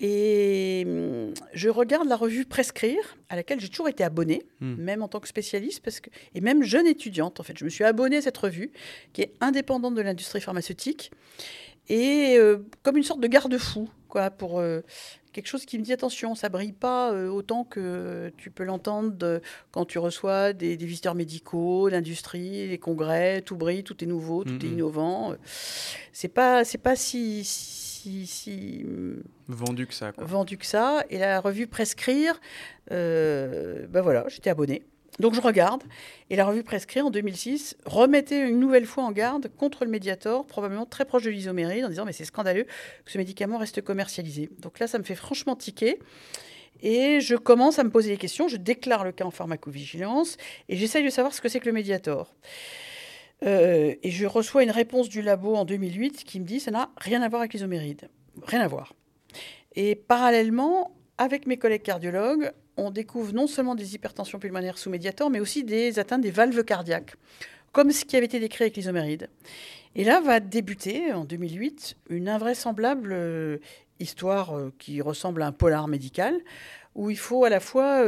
Et 0.00 0.84
hum, 0.86 1.34
je 1.52 1.68
regarde 1.68 2.08
la 2.08 2.16
revue 2.16 2.46
Prescrire, 2.46 3.18
à 3.28 3.36
laquelle 3.36 3.60
j'ai 3.60 3.68
toujours 3.68 3.88
été 3.88 4.02
abonnée, 4.02 4.42
hmm. 4.60 4.74
même 4.76 5.02
en 5.02 5.08
tant 5.08 5.20
que 5.20 5.28
spécialiste, 5.28 5.80
parce 5.80 6.00
que, 6.00 6.08
et 6.34 6.40
même 6.40 6.62
jeune 6.62 6.86
étudiante, 6.86 7.38
en 7.38 7.42
fait. 7.42 7.58
Je 7.58 7.64
me 7.64 7.70
suis 7.70 7.84
abonnée 7.84 8.16
à 8.16 8.22
cette 8.22 8.38
revue, 8.38 8.70
qui 9.12 9.22
est 9.22 9.34
indépendante 9.40 9.94
de 9.94 10.00
l'industrie 10.00 10.40
pharmaceutique, 10.40 11.10
et 11.90 12.36
euh, 12.38 12.58
comme 12.84 12.96
une 12.96 13.02
sorte 13.02 13.18
de 13.18 13.26
garde-fou, 13.26 13.88
quoi, 14.08 14.30
pour 14.30 14.60
euh, 14.60 14.80
quelque 15.32 15.48
chose 15.48 15.66
qui 15.66 15.76
me 15.76 15.82
dit 15.82 15.92
attention, 15.92 16.36
ça 16.36 16.48
brille 16.48 16.72
pas 16.72 17.12
euh, 17.12 17.28
autant 17.28 17.64
que 17.64 18.32
tu 18.36 18.52
peux 18.52 18.62
l'entendre 18.62 19.40
quand 19.72 19.86
tu 19.86 19.98
reçois 19.98 20.52
des, 20.52 20.76
visiteurs 20.76 21.16
médicaux, 21.16 21.88
l'industrie, 21.88 22.68
les 22.68 22.78
congrès, 22.78 23.42
tout 23.42 23.56
brille, 23.56 23.82
tout 23.82 24.04
est 24.04 24.06
nouveau, 24.06 24.44
tout 24.44 24.64
est 24.64 24.68
innovant. 24.68 25.34
C'est 26.12 26.28
pas, 26.28 26.64
c'est 26.64 26.78
pas 26.78 26.94
si, 26.94 27.42
si, 27.44 28.86
vendu 29.48 29.88
que 29.88 29.94
ça. 29.94 30.12
Vendu 30.16 30.58
que 30.58 30.66
ça. 30.66 31.04
Et 31.10 31.18
la 31.18 31.40
revue 31.40 31.66
Prescrire, 31.66 32.40
ben 32.88 34.00
voilà, 34.00 34.26
j'étais 34.28 34.50
abonné. 34.50 34.84
Donc 35.20 35.34
je 35.34 35.40
regarde, 35.40 35.84
et 36.30 36.36
la 36.36 36.46
revue 36.46 36.62
Prescrit 36.62 37.02
en 37.02 37.10
2006 37.10 37.76
remettait 37.84 38.48
une 38.48 38.58
nouvelle 38.58 38.86
fois 38.86 39.04
en 39.04 39.12
garde 39.12 39.48
contre 39.54 39.84
le 39.84 39.90
Mediator, 39.90 40.46
probablement 40.46 40.86
très 40.86 41.04
proche 41.04 41.24
de 41.24 41.30
l'isoméride, 41.30 41.84
en 41.84 41.90
disant 41.90 42.06
mais 42.06 42.12
c'est 42.12 42.24
scandaleux 42.24 42.64
que 43.04 43.12
ce 43.12 43.18
médicament 43.18 43.58
reste 43.58 43.82
commercialisé. 43.82 44.48
Donc 44.60 44.78
là, 44.78 44.86
ça 44.86 44.98
me 44.98 45.04
fait 45.04 45.14
franchement 45.14 45.56
tiquer. 45.56 45.98
Et 46.82 47.20
je 47.20 47.36
commence 47.36 47.78
à 47.78 47.84
me 47.84 47.90
poser 47.90 48.08
des 48.08 48.16
questions, 48.16 48.48
je 48.48 48.56
déclare 48.56 49.04
le 49.04 49.12
cas 49.12 49.24
en 49.26 49.30
pharmacovigilance, 49.30 50.38
et 50.70 50.76
j'essaye 50.76 51.04
de 51.04 51.10
savoir 51.10 51.34
ce 51.34 51.42
que 51.42 51.50
c'est 51.50 51.60
que 51.60 51.66
le 51.66 51.72
Mediator. 51.72 52.34
Euh, 53.44 53.94
et 54.02 54.10
je 54.10 54.24
reçois 54.24 54.62
une 54.62 54.70
réponse 54.70 55.10
du 55.10 55.20
labo 55.20 55.54
en 55.54 55.66
2008 55.66 56.24
qui 56.24 56.40
me 56.40 56.46
dit 56.46 56.60
ça 56.60 56.70
n'a 56.70 56.90
rien 56.96 57.20
à 57.20 57.28
voir 57.28 57.42
avec 57.42 57.52
l'isoméride. 57.52 58.08
Rien 58.42 58.60
à 58.60 58.68
voir. 58.68 58.94
Et 59.76 59.94
parallèlement, 59.94 60.96
avec 61.18 61.46
mes 61.46 61.58
collègues 61.58 61.82
cardiologues, 61.82 62.52
on 62.76 62.90
découvre 62.90 63.32
non 63.32 63.46
seulement 63.46 63.74
des 63.74 63.94
hypertensions 63.94 64.38
pulmonaires 64.38 64.78
sous 64.78 64.90
médiator, 64.90 65.30
mais 65.30 65.40
aussi 65.40 65.64
des 65.64 65.98
atteintes 65.98 66.22
des 66.22 66.30
valves 66.30 66.64
cardiaques, 66.64 67.14
comme 67.72 67.92
ce 67.92 68.04
qui 68.04 68.16
avait 68.16 68.26
été 68.26 68.40
décrit 68.40 68.64
avec 68.64 68.76
l'isoméride. 68.76 69.28
Et 69.94 70.04
là 70.04 70.20
va 70.20 70.40
débuter, 70.40 71.12
en 71.12 71.24
2008, 71.24 71.96
une 72.10 72.28
invraisemblable 72.28 73.12
euh, 73.12 73.58
histoire 73.98 74.56
euh, 74.56 74.72
qui 74.78 75.00
ressemble 75.00 75.42
à 75.42 75.46
un 75.46 75.52
polar 75.52 75.88
médical, 75.88 76.38
où 76.94 77.10
il 77.10 77.18
faut 77.18 77.44
à 77.44 77.50
la 77.50 77.60
fois 77.60 78.04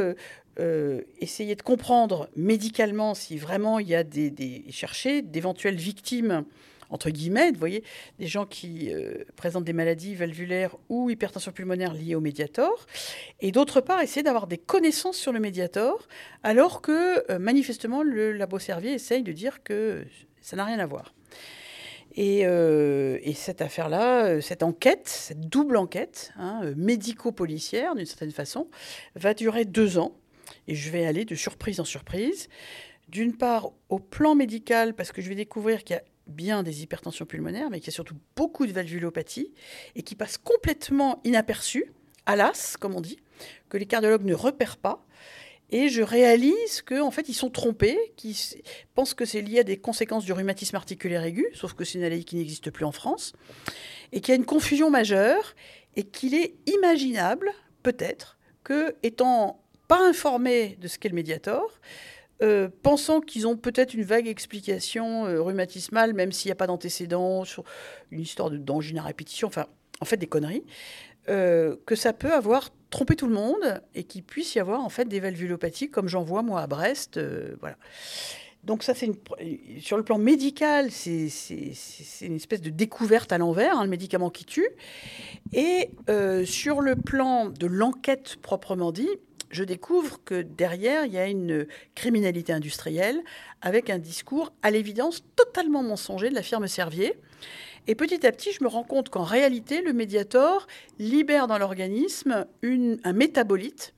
euh, 0.59 1.01
essayer 1.19 1.55
de 1.55 1.61
comprendre 1.61 2.29
médicalement 2.35 3.13
si 3.13 3.37
vraiment 3.37 3.79
il 3.79 3.87
y 3.87 3.95
a 3.95 4.03
des, 4.03 4.29
des 4.29 4.65
chercher 4.71 5.21
d'éventuelles 5.21 5.75
victimes 5.75 6.45
entre 6.89 7.09
guillemets, 7.09 7.51
vous 7.51 7.59
voyez, 7.59 7.83
des 8.19 8.27
gens 8.27 8.45
qui 8.45 8.93
euh, 8.93 9.23
présentent 9.35 9.63
des 9.63 9.73
maladies 9.73 10.15
valvulaires 10.15 10.75
ou 10.89 11.09
hypertension 11.09 11.51
pulmonaire 11.51 11.93
liées 11.93 12.15
au 12.15 12.21
médiator, 12.21 12.85
et 13.41 13.51
d'autre 13.51 13.81
part, 13.81 14.01
essayer 14.01 14.23
d'avoir 14.23 14.47
des 14.47 14.57
connaissances 14.57 15.17
sur 15.17 15.31
le 15.31 15.39
médiator, 15.39 16.07
alors 16.43 16.81
que 16.81 17.31
euh, 17.31 17.39
manifestement, 17.39 18.03
le 18.03 18.31
labo 18.31 18.59
Servier 18.59 18.93
essaye 18.93 19.23
de 19.23 19.31
dire 19.31 19.63
que 19.63 20.03
ça 20.41 20.55
n'a 20.55 20.65
rien 20.65 20.79
à 20.79 20.85
voir. 20.85 21.13
Et, 22.15 22.45
euh, 22.45 23.17
cette 23.33 23.61
affaire-là, 23.61 24.39
cette 24.41 24.61
enquête, 24.61 25.07
cette 25.07 25.49
double 25.49 25.77
enquête, 25.77 26.31
hein, 26.37 26.61
médico-policière 26.75 27.95
d'une 27.95 28.05
certaine 28.05 28.31
façon, 28.31 28.67
va 29.15 29.33
durer 29.33 29.65
deux 29.65 29.97
ans. 29.97 30.13
Et 30.67 30.75
je 30.75 30.91
vais 30.91 31.05
aller 31.05 31.25
de 31.25 31.35
surprise 31.35 31.79
en 31.79 31.85
surprise. 31.85 32.49
D'une 33.09 33.35
part, 33.35 33.71
au 33.89 33.99
plan 33.99 34.35
médical, 34.35 34.93
parce 34.93 35.11
que 35.11 35.21
je 35.21 35.29
vais 35.29 35.35
découvrir 35.35 35.83
qu'il 35.83 35.95
y 35.95 35.99
a 35.99 36.03
bien 36.27 36.63
des 36.63 36.83
hypertensions 36.83 37.25
pulmonaires, 37.25 37.69
mais 37.69 37.79
qui 37.79 37.89
a 37.89 37.93
surtout 37.93 38.15
beaucoup 38.35 38.65
de 38.65 38.71
valvulopathie 38.71 39.51
et 39.95 40.03
qui 40.03 40.15
passe 40.15 40.37
complètement 40.37 41.19
inaperçu, 41.23 41.91
à 42.25 42.35
l'as, 42.35 42.77
comme 42.79 42.95
on 42.95 43.01
dit, 43.01 43.19
que 43.69 43.77
les 43.77 43.85
cardiologues 43.85 44.25
ne 44.25 44.33
repèrent 44.33 44.77
pas. 44.77 45.05
Et 45.69 45.89
je 45.89 46.01
réalise 46.01 46.81
qu'en 46.83 47.07
en 47.07 47.11
fait, 47.11 47.29
ils 47.29 47.33
sont 47.33 47.49
trompés, 47.49 47.97
qu'ils 48.15 48.35
pensent 48.93 49.13
que 49.13 49.25
c'est 49.25 49.41
lié 49.41 49.59
à 49.59 49.63
des 49.63 49.77
conséquences 49.77 50.23
du 50.23 50.31
rhumatisme 50.31 50.75
articulaire 50.75 51.23
aigu, 51.23 51.47
sauf 51.53 51.73
que 51.73 51.83
c'est 51.83 51.95
une 51.95 52.01
maladie 52.01 52.25
qui 52.25 52.35
n'existe 52.35 52.69
plus 52.69 52.85
en 52.85 52.91
France, 52.91 53.33
et 54.11 54.21
qu'il 54.21 54.33
y 54.33 54.33
a 54.33 54.35
une 54.35 54.45
confusion 54.45 54.89
majeure, 54.89 55.55
et 55.95 56.03
qu'il 56.03 56.35
est 56.35 56.55
imaginable, 56.67 57.51
peut-être, 57.81 58.37
que, 58.63 58.95
étant 59.03 59.63
pas 59.87 60.07
informé 60.07 60.77
de 60.79 60.87
ce 60.87 60.97
qu'est 60.97 61.09
le 61.09 61.15
médiator, 61.15 61.79
euh, 62.43 62.67
pensant 62.81 63.21
qu'ils 63.21 63.47
ont 63.47 63.55
peut-être 63.55 63.93
une 63.93 64.03
vague 64.03 64.27
explication 64.27 65.25
euh, 65.25 65.41
rhumatismale, 65.41 66.13
même 66.13 66.33
s'il 66.33 66.49
n'y 66.49 66.51
a 66.51 66.55
pas 66.55 66.67
d'antécédent, 66.67 67.45
sur 67.45 67.63
une 68.11 68.19
histoire 68.19 68.51
d'angine 68.51 68.97
à 68.97 69.03
répétition, 69.03 69.47
enfin, 69.47 69.67
en 70.01 70.05
fait, 70.05 70.17
des 70.17 70.27
conneries, 70.27 70.65
euh, 71.29 71.77
que 71.85 71.95
ça 71.95 72.11
peut 72.11 72.33
avoir 72.33 72.69
trompé 72.89 73.15
tout 73.15 73.27
le 73.27 73.33
monde 73.33 73.81
et 73.95 74.03
qu'il 74.03 74.23
puisse 74.23 74.55
y 74.55 74.59
avoir 74.59 74.81
en 74.81 74.89
fait 74.89 75.05
des 75.05 75.21
valvulopathies, 75.21 75.89
comme 75.89 76.09
j'en 76.09 76.23
vois 76.23 76.43
moi 76.43 76.61
à 76.61 76.67
Brest, 76.67 77.19
voilà. 77.61 77.77
Donc 78.65 78.83
ça, 78.83 78.93
c'est 78.93 79.11
sur 79.81 79.97
le 79.97 80.03
plan 80.03 80.17
médical, 80.17 80.89
c'est 80.89 81.27
une 82.21 82.35
espèce 82.35 82.61
de 82.61 82.69
découverte 82.69 83.33
à 83.33 83.37
l'envers, 83.37 83.77
hein, 83.77 83.83
le 83.83 83.89
médicament 83.89 84.29
qui 84.29 84.45
tue. 84.45 84.69
Et 85.51 85.89
sur 86.45 86.79
le 86.79 86.95
plan 86.95 87.49
de 87.49 87.67
l'enquête 87.67 88.37
proprement 88.41 88.93
dit, 88.93 89.09
je 89.53 89.63
découvre 89.63 90.19
que 90.23 90.41
derrière, 90.41 91.05
il 91.05 91.13
y 91.13 91.17
a 91.17 91.27
une 91.27 91.67
criminalité 91.95 92.51
industrielle 92.53 93.21
avec 93.61 93.89
un 93.89 93.99
discours 93.99 94.51
à 94.61 94.71
l'évidence 94.71 95.23
totalement 95.35 95.83
mensonger 95.83 96.29
de 96.29 96.35
la 96.35 96.41
firme 96.41 96.67
Servier. 96.67 97.13
Et 97.87 97.95
petit 97.95 98.25
à 98.25 98.31
petit, 98.31 98.51
je 98.51 98.63
me 98.63 98.69
rends 98.69 98.83
compte 98.83 99.09
qu'en 99.09 99.23
réalité, 99.23 99.81
le 99.81 99.93
médiator 99.93 100.67
libère 100.99 101.47
dans 101.47 101.57
l'organisme 101.57 102.45
un 102.63 103.13
métabolite 103.13 103.93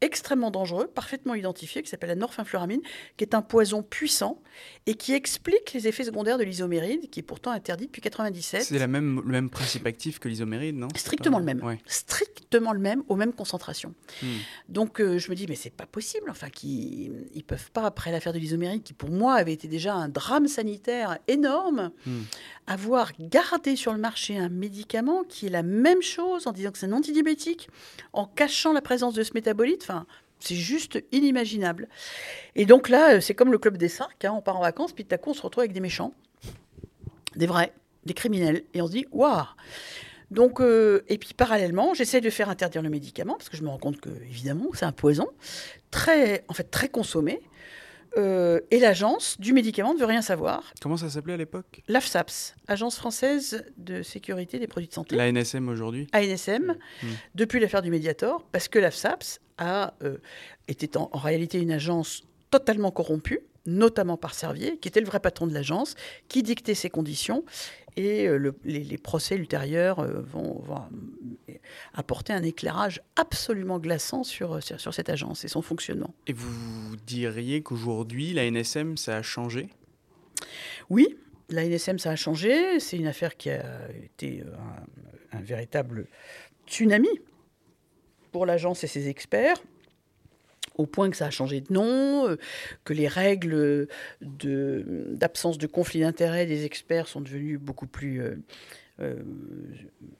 extrêmement 0.00 0.50
dangereux, 0.50 0.86
parfaitement 0.86 1.34
identifié, 1.34 1.82
qui 1.82 1.88
s'appelle 1.88 2.08
la 2.08 2.14
norphinfluramine, 2.14 2.80
qui 3.16 3.24
est 3.24 3.34
un 3.34 3.42
poison 3.42 3.82
puissant 3.82 4.42
et 4.86 4.94
qui 4.94 5.12
explique 5.12 5.72
les 5.72 5.88
effets 5.88 6.04
secondaires 6.04 6.38
de 6.38 6.44
l'isoméride, 6.44 7.10
qui 7.10 7.20
est 7.20 7.24
pourtant 7.24 7.50
interdit 7.50 7.86
depuis 7.86 8.02
97. 8.02 8.62
C'est 8.62 8.86
même, 8.86 9.22
le 9.24 9.32
même 9.32 9.50
principe 9.50 9.86
actif 9.86 10.18
que 10.18 10.28
l'isoméride, 10.28 10.76
non? 10.76 10.88
Strictement 10.96 11.38
le 11.38 11.44
même. 11.44 11.62
Strictement 11.86 12.72
le 12.72 12.80
même, 12.80 13.02
aux 13.08 13.16
mêmes 13.16 13.32
concentrations. 13.32 13.94
Hmm. 14.22 14.26
Donc 14.68 15.00
euh, 15.00 15.18
je 15.18 15.30
me 15.30 15.36
dis, 15.36 15.46
mais 15.48 15.54
c'est 15.54 15.70
pas 15.70 15.86
possible, 15.86 16.30
enfin, 16.30 16.48
qu'ils 16.48 17.12
ne 17.34 17.42
peuvent 17.42 17.70
pas, 17.70 17.84
après 17.84 18.10
l'affaire 18.10 18.32
de 18.32 18.38
l'isoméride, 18.38 18.82
qui 18.82 18.92
pour 18.92 19.10
moi 19.10 19.34
avait 19.34 19.52
été 19.52 19.68
déjà 19.68 19.94
un 19.94 20.08
drame 20.08 20.48
sanitaire 20.48 21.18
énorme, 21.28 21.92
hmm. 22.06 22.22
Avoir 22.70 23.10
gardé 23.18 23.74
sur 23.74 23.92
le 23.92 23.98
marché 23.98 24.38
un 24.38 24.48
médicament 24.48 25.24
qui 25.28 25.46
est 25.46 25.50
la 25.50 25.64
même 25.64 26.02
chose 26.02 26.46
en 26.46 26.52
disant 26.52 26.70
que 26.70 26.78
c'est 26.78 26.86
un 26.86 26.92
antidiabétique, 26.92 27.68
en 28.12 28.26
cachant 28.26 28.72
la 28.72 28.80
présence 28.80 29.14
de 29.14 29.24
ce 29.24 29.32
métabolite 29.34 29.88
c'est 30.38 30.54
juste 30.54 31.04
inimaginable. 31.12 31.88
Et 32.54 32.64
donc 32.64 32.88
là, 32.88 33.16
euh, 33.16 33.20
c'est 33.20 33.34
comme 33.34 33.52
le 33.52 33.58
club 33.58 33.76
des 33.76 33.88
cinq, 33.88 34.24
hein, 34.24 34.32
on 34.34 34.40
part 34.40 34.56
en 34.56 34.62
vacances, 34.62 34.92
puis 34.92 35.06
à 35.10 35.18
coup, 35.18 35.30
on 35.30 35.34
se 35.34 35.42
retrouve 35.42 35.62
avec 35.62 35.72
des 35.72 35.80
méchants, 35.80 36.14
des 37.36 37.46
vrais, 37.46 37.74
des 38.06 38.14
criminels, 38.14 38.62
et 38.72 38.80
on 38.80 38.86
se 38.86 38.92
dit, 38.92 39.06
waouh 39.12 39.44
donc, 40.30 40.60
euh, 40.60 41.04
et 41.08 41.18
puis 41.18 41.34
parallèlement, 41.34 41.92
j'essaie 41.92 42.20
de 42.20 42.30
faire 42.30 42.48
interdire 42.48 42.82
le 42.82 42.88
médicament 42.88 43.34
parce 43.34 43.48
que 43.48 43.56
je 43.56 43.64
me 43.64 43.68
rends 43.68 43.78
compte 43.78 44.00
que 44.00 44.10
évidemment 44.10 44.66
c'est 44.74 44.84
un 44.84 44.92
poison 44.92 45.26
très, 45.90 46.44
en 46.46 46.54
fait 46.54 46.70
très 46.70 46.88
consommé. 46.88 47.40
Euh, 48.16 48.60
et 48.70 48.78
l'agence 48.80 49.38
du 49.40 49.52
médicament 49.52 49.94
ne 49.94 49.98
veut 49.98 50.06
rien 50.06 50.22
savoir. 50.22 50.72
Comment 50.80 50.96
ça 50.96 51.08
s'appelait 51.10 51.34
à 51.34 51.36
l'époque? 51.36 51.82
L'AFSAPS, 51.88 52.54
Agence 52.68 52.96
française 52.96 53.64
de 53.76 54.02
sécurité 54.02 54.58
des 54.58 54.66
produits 54.66 54.88
de 54.88 54.94
santé. 54.94 55.16
L'ANSM 55.16 55.68
aujourd'hui? 55.68 56.06
ANSM, 56.14 56.76
Mm. 57.02 57.06
depuis 57.34 57.60
l'affaire 57.60 57.82
du 57.82 57.90
Mediator, 57.90 58.44
parce 58.52 58.68
que 58.68 58.78
l'AFSAPS 58.78 59.40
a, 59.58 59.94
euh, 60.02 60.16
était 60.68 60.96
en, 60.96 61.08
en 61.12 61.18
réalité 61.18 61.58
une 61.60 61.72
agence 61.72 62.22
totalement 62.50 62.90
corrompue, 62.90 63.40
notamment 63.66 64.16
par 64.16 64.34
Servier, 64.34 64.78
qui 64.78 64.88
était 64.88 65.00
le 65.00 65.06
vrai 65.06 65.20
patron 65.20 65.46
de 65.46 65.52
l'agence, 65.54 65.94
qui 66.28 66.42
dictait 66.42 66.74
ses 66.74 66.90
conditions. 66.90 67.44
Et 68.00 68.26
euh, 68.26 68.36
le- 68.38 68.54
les, 68.64 68.82
les 68.82 68.98
procès 68.98 69.36
ultérieurs 69.36 69.98
euh, 69.98 70.20
vont, 70.22 70.58
vont, 70.60 70.82
euh, 71.48 71.52
apporter 71.92 72.32
un 72.32 72.42
éclairage 72.42 73.02
absolument 73.16 73.78
glaçant 73.78 74.24
sur, 74.24 74.62
sur, 74.62 74.80
sur 74.80 74.94
cette 74.94 75.08
agence 75.10 75.44
et 75.44 75.48
son 75.48 75.60
fonctionnement. 75.60 76.14
Et 76.26 76.32
vous 76.32 76.96
diriez 77.06 77.62
qu'aujourd'hui, 77.62 78.32
l'ANSM, 78.32 78.96
ça 78.96 79.16
a 79.18 79.22
changé? 79.22 79.68
Oui, 80.88 81.18
la 81.50 81.64
NSM, 81.66 81.98
ça 81.98 82.10
a 82.12 82.16
changé. 82.16 82.80
C'est 82.80 82.96
une 82.96 83.06
affaire 83.06 83.36
qui 83.36 83.50
a 83.50 83.64
été 84.02 84.42
un, 85.32 85.38
un 85.38 85.42
véritable 85.42 86.06
tsunami 86.66 87.08
pour 88.32 88.46
l'agence 88.46 88.84
et 88.84 88.86
ses 88.86 89.08
experts, 89.08 89.60
au 90.80 90.86
point 90.86 91.10
que 91.10 91.16
ça 91.16 91.26
a 91.26 91.30
changé 91.30 91.60
de 91.60 91.72
nom, 91.72 92.28
euh, 92.28 92.36
que 92.84 92.92
les 92.92 93.06
règles 93.08 93.86
d'absence 94.20 95.58
de, 95.58 95.66
conflit 95.66 96.00
d'intérêt 96.00 96.46
des 96.46 96.64
experts 96.64 97.08
sont 97.08 97.20
devenues 97.20 97.58
beaucoup 97.58 97.86
plus 97.86 98.20
euh, 98.22 98.36
euh, 99.00 99.16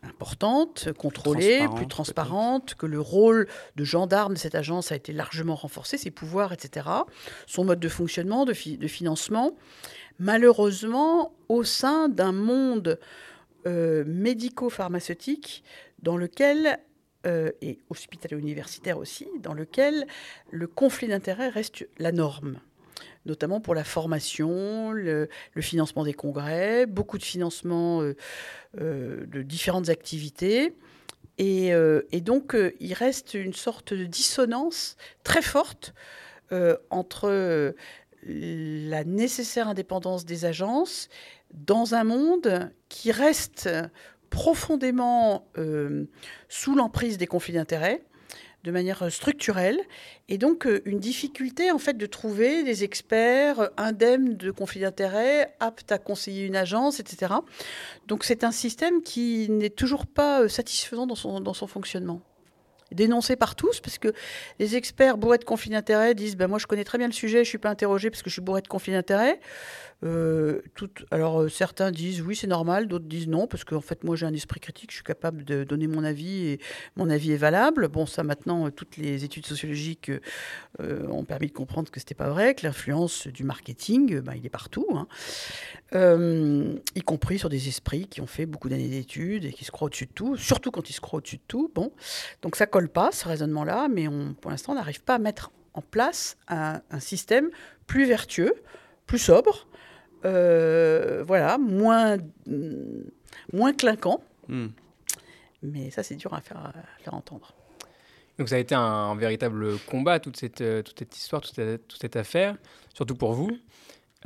importantes, 0.03 0.89
contrôlées, 0.97 1.59
plus 1.75 1.87
transparentes, 1.87 2.75
que 2.77 2.87
le 2.87 3.01
rôle 3.01 3.47
de 3.77 3.85
gendarme 3.85 4.35
de 4.35 4.39
cette 4.39 4.55
agence 4.55 4.93
a 4.93 4.97
été 4.97 5.13
largement 5.13 5.55
renforcé, 5.55 5.99
ses 5.99 6.11
pouvoirs, 6.11 6.53
etc., 6.53 6.87
son 7.47 7.65
mode 7.65 7.81
de 7.81 7.89
fonctionnement, 7.89 8.45
de, 8.45 8.53
fi- 8.55 8.79
de 8.79 8.89
financement 8.89 9.57
malheureusement 10.23 11.33
au 11.49 11.65
sein 11.65 12.11
d'un 12.11 12.33
monde 12.33 12.99
euh, 13.67 14.05
médico-pharmaceutique 14.07 15.65
dans 16.03 16.17
lequel, 16.19 16.79
euh, 17.27 17.51
et 17.61 17.79
hospitalo-universitaire 17.91 18.99
aussi, 18.99 19.29
dans 19.41 19.55
lequel 19.55 20.07
le 20.51 20.67
conflit 20.67 21.09
d'intérêts 21.09 21.49
reste 21.49 21.87
la 21.99 22.13
norme 22.13 22.61
notamment 23.27 23.61
pour 23.61 23.75
la 23.75 23.85
formation, 23.85 24.93
le, 24.93 25.29
financement 25.61 26.05
des 26.05 26.15
congrès, 26.15 26.87
beaucoup 26.87 27.19
de 27.19 27.23
financement 27.23 28.03
euh, 28.03 28.17
euh, 28.81 29.27
de 29.27 29.43
différentes 29.43 29.89
activités. 29.89 30.75
Et, 31.39 31.73
euh, 31.75 32.03
donc, 32.13 32.57
il 32.81 32.93
reste 32.95 33.35
une 33.35 33.55
sorte 33.55 33.95
de 33.95 34.05
dissonance 34.05 34.97
très 35.25 35.43
forte 35.43 35.95
entre 36.91 37.75
la 38.27 39.05
nécessaire 39.05 39.69
indépendance 39.69 40.25
des 40.25 40.45
agences 40.45 41.09
dans 41.53 41.95
un 41.95 42.03
monde 42.03 42.73
qui 42.89 43.13
reste 43.13 43.69
profondément 44.31 45.49
euh, 45.59 46.07
sous 46.49 46.75
l'emprise 46.75 47.19
des 47.19 47.27
conflits 47.27 47.55
d'intérêts 47.55 48.03
de 48.65 48.71
manière 48.71 49.11
structurelle. 49.11 49.81
Et 50.29 50.39
donc 50.39 50.67
euh, 50.67 50.83
une 50.85 51.01
difficulté 51.01 51.71
en 51.71 51.79
fait 51.79 51.97
de 51.97 52.07
trouver 52.07 52.63
des 52.63 52.85
experts 52.85 53.71
indemnes 53.77 54.37
de 54.37 54.51
conflits 54.51 54.81
d'intérêts 54.81 55.55
aptes 55.61 55.93
à 55.93 55.99
conseiller 55.99 56.47
une 56.47 56.57
agence 56.57 57.01
etc 57.01 57.35
donc 58.07 58.25
c'est 58.25 58.45
un 58.45 58.53
système 58.53 59.03
qui 59.03 59.49
n'est 59.51 59.71
toujours 59.71 60.07
pas 60.07 60.43
euh, 60.43 60.49
satisfaisant 60.49 61.07
dans 61.07 61.15
son, 61.15 61.41
dans 61.41 61.55
son 61.55 61.67
fonctionnement 61.67 62.23
dénoncé 62.93 63.37
par 63.37 63.55
tous, 63.55 63.81
parce 63.81 63.99
que 63.99 64.13
les 64.59 64.77
experts 64.77 65.19
bourrés 65.19 65.39
de 65.39 65.45
conflits 65.45 65.71
d'intérêts 65.71 66.15
disent 66.15 66.37
ben, 66.37 66.49
Moi, 66.49 66.59
je 66.59 66.67
connais 66.67 66.85
très 66.85 66.99
bien 66.99 67.07
le 67.07 67.13
sujet, 67.13 67.39
je 67.39 67.41
ne 67.41 67.45
suis 67.45 67.59
pas 67.59 67.71
interrogé 67.71 68.11
parce 68.11 68.23
que 68.23 68.31
je 68.31 68.35
suis 68.35 68.43
bourré 68.43 68.63
de 68.63 68.69
conflits 68.69 68.93
d'intérêts. 68.93 69.41
Euh, 70.03 70.63
alors, 71.11 71.43
euh, 71.43 71.49
certains 71.49 71.91
disent 71.91 72.23
Oui, 72.23 72.35
c'est 72.35 72.47
normal, 72.47 72.89
d'autres 72.89 73.05
disent 73.05 73.29
non, 73.29 73.47
parce 73.47 73.65
qu'en 73.65 73.81
fait, 73.81 74.03
moi, 74.05 74.17
j'ai 74.17 74.27
un 74.27 74.33
esprit 74.33 74.61
critique, 74.61 74.91
je 74.91 74.97
suis 74.97 75.05
capable 75.05 75.45
de 75.45 75.65
donner 75.65 75.87
mon 75.87 76.05
avis 76.05 76.47
et 76.47 76.61
mon 76.97 77.11
avis 77.11 77.33
est 77.33 77.37
valable. 77.37 77.89
Bon, 77.89 78.07
ça, 78.07 78.23
maintenant, 78.23 78.67
euh, 78.67 78.71
toutes 78.71 78.97
les 78.97 79.25
études 79.25 79.47
sociologiques 79.47 80.11
ont 80.79 81.25
permis 81.25 81.49
de 81.49 81.53
comprendre 81.53 81.91
que 81.91 82.01
ce 82.01 82.05
n'était 82.05 82.15
pas 82.15 82.31
vrai, 82.31 82.55
que 82.55 82.65
l'influence 82.65 83.27
du 83.27 83.45
marketing, 83.45 84.21
ben, 84.21 84.35
il 84.35 84.47
est 84.47 84.51
partout, 84.51 84.87
hein. 84.95 85.07
y 85.93 87.03
compris 87.03 87.39
sur 87.39 87.49
des 87.49 87.69
esprits 87.69 88.07
qui 88.07 88.21
ont 88.21 88.27
fait 88.27 88.47
beaucoup 88.47 88.69
d'années 88.69 88.89
d'études 88.89 89.45
et 89.45 89.53
qui 89.53 89.65
se 89.65 89.71
croient 89.71 89.87
au-dessus 89.87 90.07
de 90.07 90.13
tout, 90.13 90.37
surtout 90.37 90.71
quand 90.71 90.89
ils 90.89 90.95
se 90.95 91.01
croient 91.01 91.19
au-dessus 91.19 91.37
de 91.37 91.43
tout. 91.47 91.71
Bon, 91.75 91.93
donc 92.43 92.57
ça 92.57 92.67
colle 92.67 92.80
pas, 92.89 93.13
ce 93.13 93.29
raisonnement-là, 93.29 93.89
mais 93.89 94.09
on, 94.09 94.35
pour 94.35 94.51
l'instant, 94.51 94.73
on 94.73 94.77
n'arrive 94.77 95.03
pas 95.03 95.17
à 95.17 95.19
mettre 95.19 95.51
en 95.75 95.83
place 95.83 96.37
un, 96.49 96.81
un 96.91 97.01
système 97.01 97.51
plus 97.87 98.07
vertueux, 98.07 98.55
plus 99.07 99.19
sobre, 99.19 99.67
euh, 100.25 101.25
voilà, 101.27 101.59
moins, 101.59 102.17
mm, 102.47 103.05
moins 103.53 103.73
clinquant. 103.73 104.23
Hmm. 104.49 104.69
Mais 105.63 105.91
ça, 105.91 106.03
c'est 106.03 106.17
dur 106.17 106.33
à 106.35 106.41
faire, 106.41 106.59
à 106.59 106.73
faire 107.03 107.15
entendre. 107.15 107.55
Donc 108.39 108.49
ça 108.49 108.55
a 108.55 108.59
été 108.59 108.75
un, 108.75 109.15
véritable 109.17 109.79
combat, 109.81 110.19
toute 110.19 110.37
cette, 110.37 110.63
euh, 110.63 110.83
toute 110.83 110.99
cette 110.99 111.17
histoire, 111.17 111.43
toute 111.43 111.55
cette, 111.55 111.87
toute 111.87 112.01
cette 112.01 112.17
affaire, 112.17 112.57
surtout 112.95 113.15
pour 113.15 113.35
vous. 113.35 113.51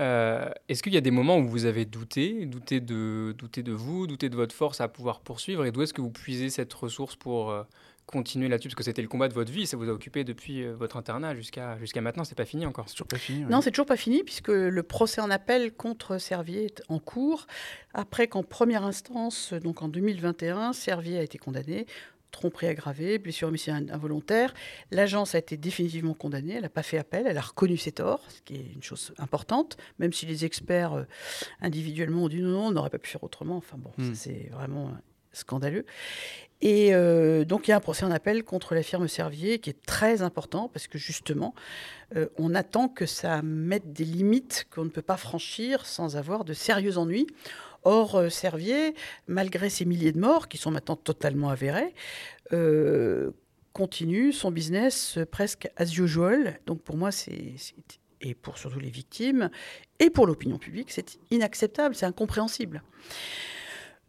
Euh, 0.00 0.48
Est-ce 0.68 0.82
qu'il 0.82 0.94
y 0.94 0.96
a 0.96 1.00
des 1.00 1.10
moments 1.10 1.38
où 1.38 1.48
vous 1.48 1.64
avez 1.64 1.84
douté, 1.84 2.46
douté 2.46 2.80
de, 2.80 3.34
douté 3.36 3.62
de 3.62 3.72
vous, 3.72 4.06
douté 4.06 4.28
de 4.28 4.36
votre 4.36 4.54
force 4.54 4.80
à 4.80 4.88
pouvoir 4.88 5.20
poursuivre? 5.20 5.64
Et 5.64 5.72
d'où 5.72 5.82
est-ce 5.82 5.94
que 5.94 6.00
vous 6.00 6.10
puisez 6.10 6.50
cette 6.50 6.72
ressource 6.74 7.16
pour 7.16 7.52
continuer 8.06 8.48
là-dessus 8.48 8.68
Parce 8.68 8.74
que 8.76 8.82
c'était 8.84 9.02
le 9.02 9.08
combat 9.08 9.28
de 9.28 9.34
votre 9.34 9.50
vie, 9.50 9.66
ça 9.66 9.76
vous 9.76 9.88
a 9.88 9.92
occupé 9.92 10.24
depuis 10.24 10.62
euh, 10.62 10.74
votre 10.74 10.96
internat 10.96 11.34
jusqu'à 11.34 11.78
jusqu'à 11.78 12.00
maintenant, 12.00 12.24
c'est 12.24 12.34
pas 12.34 12.44
fini 12.44 12.66
encore. 12.66 12.88
C'est 12.88 12.94
toujours 12.94 13.08
pas 13.08 13.18
fini. 13.18 13.44
ouais. 13.44 13.50
Non, 13.50 13.60
c'est 13.60 13.70
toujours 13.70 13.86
pas 13.86 13.96
fini 13.96 14.22
puisque 14.22 14.48
le 14.48 14.82
procès 14.82 15.20
en 15.20 15.30
appel 15.30 15.72
contre 15.74 16.18
Servier 16.18 16.64
est 16.66 16.82
en 16.88 16.98
cours. 16.98 17.46
Après 17.92 18.28
qu'en 18.28 18.42
première 18.42 18.84
instance, 18.84 19.52
donc 19.54 19.82
en 19.82 19.88
2021, 19.88 20.72
Servier 20.72 21.18
a 21.18 21.22
été 21.22 21.38
condamné. 21.38 21.86
Tromperie 22.30 22.66
aggravée, 22.66 23.18
blessure 23.18 23.46
homicide 23.46 23.88
involontaire. 23.92 24.52
L'agence 24.90 25.36
a 25.36 25.38
été 25.38 25.56
définitivement 25.56 26.14
condamnée. 26.14 26.54
Elle 26.54 26.62
n'a 26.62 26.68
pas 26.68 26.82
fait 26.82 26.98
appel. 26.98 27.26
Elle 27.28 27.38
a 27.38 27.40
reconnu 27.40 27.76
ses 27.76 27.92
torts, 27.92 28.24
ce 28.28 28.42
qui 28.42 28.56
est 28.56 28.72
une 28.74 28.82
chose 28.82 29.14
importante, 29.18 29.76
même 30.00 30.12
si 30.12 30.26
les 30.26 30.44
experts 30.44 30.94
euh, 30.94 31.04
individuellement 31.60 32.24
ont 32.24 32.28
dit 32.28 32.42
non, 32.42 32.66
on 32.66 32.70
n'aurait 32.72 32.90
pas 32.90 32.98
pu 32.98 33.08
faire 33.10 33.22
autrement. 33.22 33.56
Enfin 33.56 33.76
bon, 33.78 33.92
Hmm. 33.98 34.14
c'est 34.14 34.48
vraiment 34.50 34.90
scandaleux. 35.34 35.84
Et 36.60 36.94
euh, 36.94 37.44
donc 37.44 37.68
il 37.68 37.72
y 37.72 37.74
a 37.74 37.76
un 37.76 37.80
procès 37.80 38.04
en 38.06 38.10
appel 38.10 38.42
contre 38.42 38.74
la 38.74 38.82
firme 38.82 39.06
Servier 39.06 39.58
qui 39.58 39.68
est 39.68 39.84
très 39.84 40.22
important 40.22 40.68
parce 40.68 40.86
que 40.86 40.96
justement, 40.96 41.54
euh, 42.16 42.28
on 42.38 42.54
attend 42.54 42.88
que 42.88 43.04
ça 43.04 43.42
mette 43.42 43.92
des 43.92 44.04
limites 44.04 44.66
qu'on 44.70 44.84
ne 44.84 44.90
peut 44.90 45.02
pas 45.02 45.18
franchir 45.18 45.84
sans 45.84 46.16
avoir 46.16 46.44
de 46.44 46.54
sérieux 46.54 46.96
ennuis. 46.96 47.26
Or, 47.82 48.14
euh, 48.14 48.28
Servier, 48.30 48.94
malgré 49.26 49.68
ces 49.68 49.84
milliers 49.84 50.12
de 50.12 50.18
morts 50.18 50.48
qui 50.48 50.56
sont 50.56 50.70
maintenant 50.70 50.96
totalement 50.96 51.50
avérés, 51.50 51.92
continue 53.72 54.32
son 54.32 54.52
business 54.52 55.18
presque 55.32 55.68
as 55.76 55.92
usual. 55.98 56.60
Donc 56.66 56.80
pour 56.82 56.96
moi, 56.96 57.10
c'est- 57.10 57.56
et 58.20 58.34
pour 58.34 58.56
surtout 58.56 58.78
les 58.78 58.90
victimes 58.90 59.50
et 59.98 60.08
pour 60.08 60.26
l'opinion 60.26 60.56
publique, 60.58 60.90
c'est 60.90 61.18
inacceptable, 61.30 61.94
c'est 61.94 62.06
incompréhensible. 62.06 62.82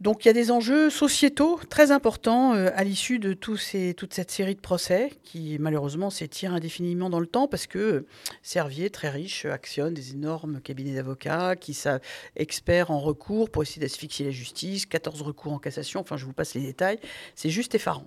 Donc 0.02 0.26
il 0.26 0.28
y 0.28 0.32
a 0.32 0.34
des 0.34 0.52
enjeux 0.52 0.90
sociétaux 0.90 1.58
très 1.70 1.92
importants 1.92 2.54
euh, 2.54 2.70
à 2.76 2.84
l'issue 2.84 3.18
de 3.18 3.34
toute 3.34 3.60
cette 3.62 4.32
série 4.32 4.56
de 4.56 4.60
procès 4.60 5.12
qui 5.24 5.56
malheureusement 5.58 6.10
s'étirent 6.10 6.54
indéfiniment 6.54 7.10
dans 7.10 7.22
le 7.22 7.28
temps 7.28 7.48
parce 7.48 7.66
que 7.66 7.80
euh, 7.80 8.06
Servier, 8.42 8.90
très 8.90 9.10
riche, 9.10 9.46
actionne 9.46 9.94
des 9.94 10.12
énormes 10.12 10.60
cabinets 10.60 10.96
d'avocats 10.96 11.56
qui 11.56 11.74
sont 11.74 12.00
experts 12.36 12.92
en 12.92 13.00
recours 13.00 13.50
pour 13.50 13.64
essayer 13.64 13.82
d'asphyxier 13.82 14.26
la 14.26 14.32
justice, 14.32 14.86
14 14.86 15.22
recours 15.22 15.54
en 15.54 15.60
cassation, 15.60 16.02
enfin 16.02 16.18
je 16.18 16.26
vous 16.26 16.34
passe 16.34 16.56
les 16.56 16.62
détails, 16.62 17.00
c'est 17.34 17.50
juste 17.50 17.74
effarant. 17.74 18.06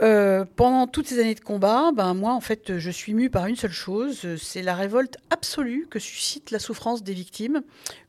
Euh, 0.00 0.44
pendant 0.56 0.86
toutes 0.86 1.08
ces 1.08 1.18
années 1.20 1.34
de 1.34 1.40
combat, 1.40 1.90
ben 1.92 2.14
moi 2.14 2.32
en 2.32 2.40
fait 2.40 2.78
je 2.78 2.90
suis 2.90 3.14
mue 3.14 3.30
par 3.30 3.46
une 3.46 3.56
seule 3.56 3.72
chose, 3.72 4.36
c'est 4.36 4.62
la 4.62 4.74
révolte 4.76 5.16
absolue 5.30 5.86
que 5.90 5.98
suscite 5.98 6.52
la 6.52 6.60
souffrance 6.60 7.02
des 7.02 7.14
victimes 7.14 7.62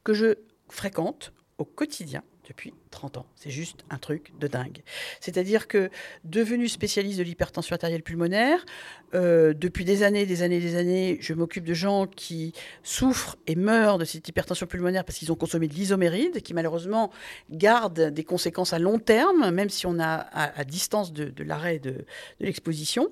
que 0.03 0.13
je 0.13 0.35
fréquente 0.69 1.33
au 1.57 1.65
quotidien 1.65 2.21
depuis 2.47 2.73
30 2.91 3.17
ans. 3.17 3.25
C'est 3.35 3.49
juste 3.49 3.83
un 3.89 3.97
truc 3.97 4.31
de 4.39 4.47
dingue. 4.47 4.81
C'est-à-dire 5.19 5.67
que, 5.67 5.89
devenu 6.23 6.67
spécialiste 6.67 7.19
de 7.19 7.23
l'hypertension 7.23 7.73
artérielle 7.73 8.03
pulmonaire, 8.03 8.65
euh, 9.13 9.53
depuis 9.53 9.85
des 9.85 10.03
années, 10.03 10.25
des 10.25 10.43
années, 10.43 10.59
des 10.59 10.75
années, 10.75 11.17
je 11.21 11.33
m'occupe 11.33 11.63
de 11.63 11.73
gens 11.73 12.07
qui 12.07 12.53
souffrent 12.83 13.37
et 13.47 13.55
meurent 13.55 13.97
de 13.97 14.05
cette 14.05 14.27
hypertension 14.27 14.67
pulmonaire 14.67 15.03
parce 15.03 15.17
qu'ils 15.17 15.31
ont 15.31 15.35
consommé 15.35 15.67
de 15.67 15.73
l'isoméride, 15.73 16.41
qui 16.41 16.53
malheureusement 16.53 17.11
garde 17.49 18.09
des 18.09 18.23
conséquences 18.23 18.73
à 18.73 18.79
long 18.79 18.99
terme, 18.99 19.51
même 19.51 19.69
si 19.69 19.85
on 19.85 19.99
a 19.99 20.15
à, 20.15 20.63
distance 20.63 21.13
de, 21.13 21.43
l'arrêt 21.43 21.79
de 21.79 22.05
l'exposition. 22.39 23.09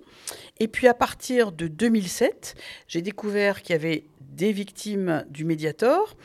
Et 0.60 0.68
puis 0.68 0.88
à 0.88 0.94
partir 0.94 1.52
de 1.52 1.68
2007, 1.68 2.56
j'ai 2.88 3.02
découvert 3.02 3.62
qu'il 3.62 3.74
y 3.74 3.76
avait 3.76 4.06
des 4.20 4.52
victimes 4.52 5.26
du 5.30 5.46
Mediator, 5.46 6.16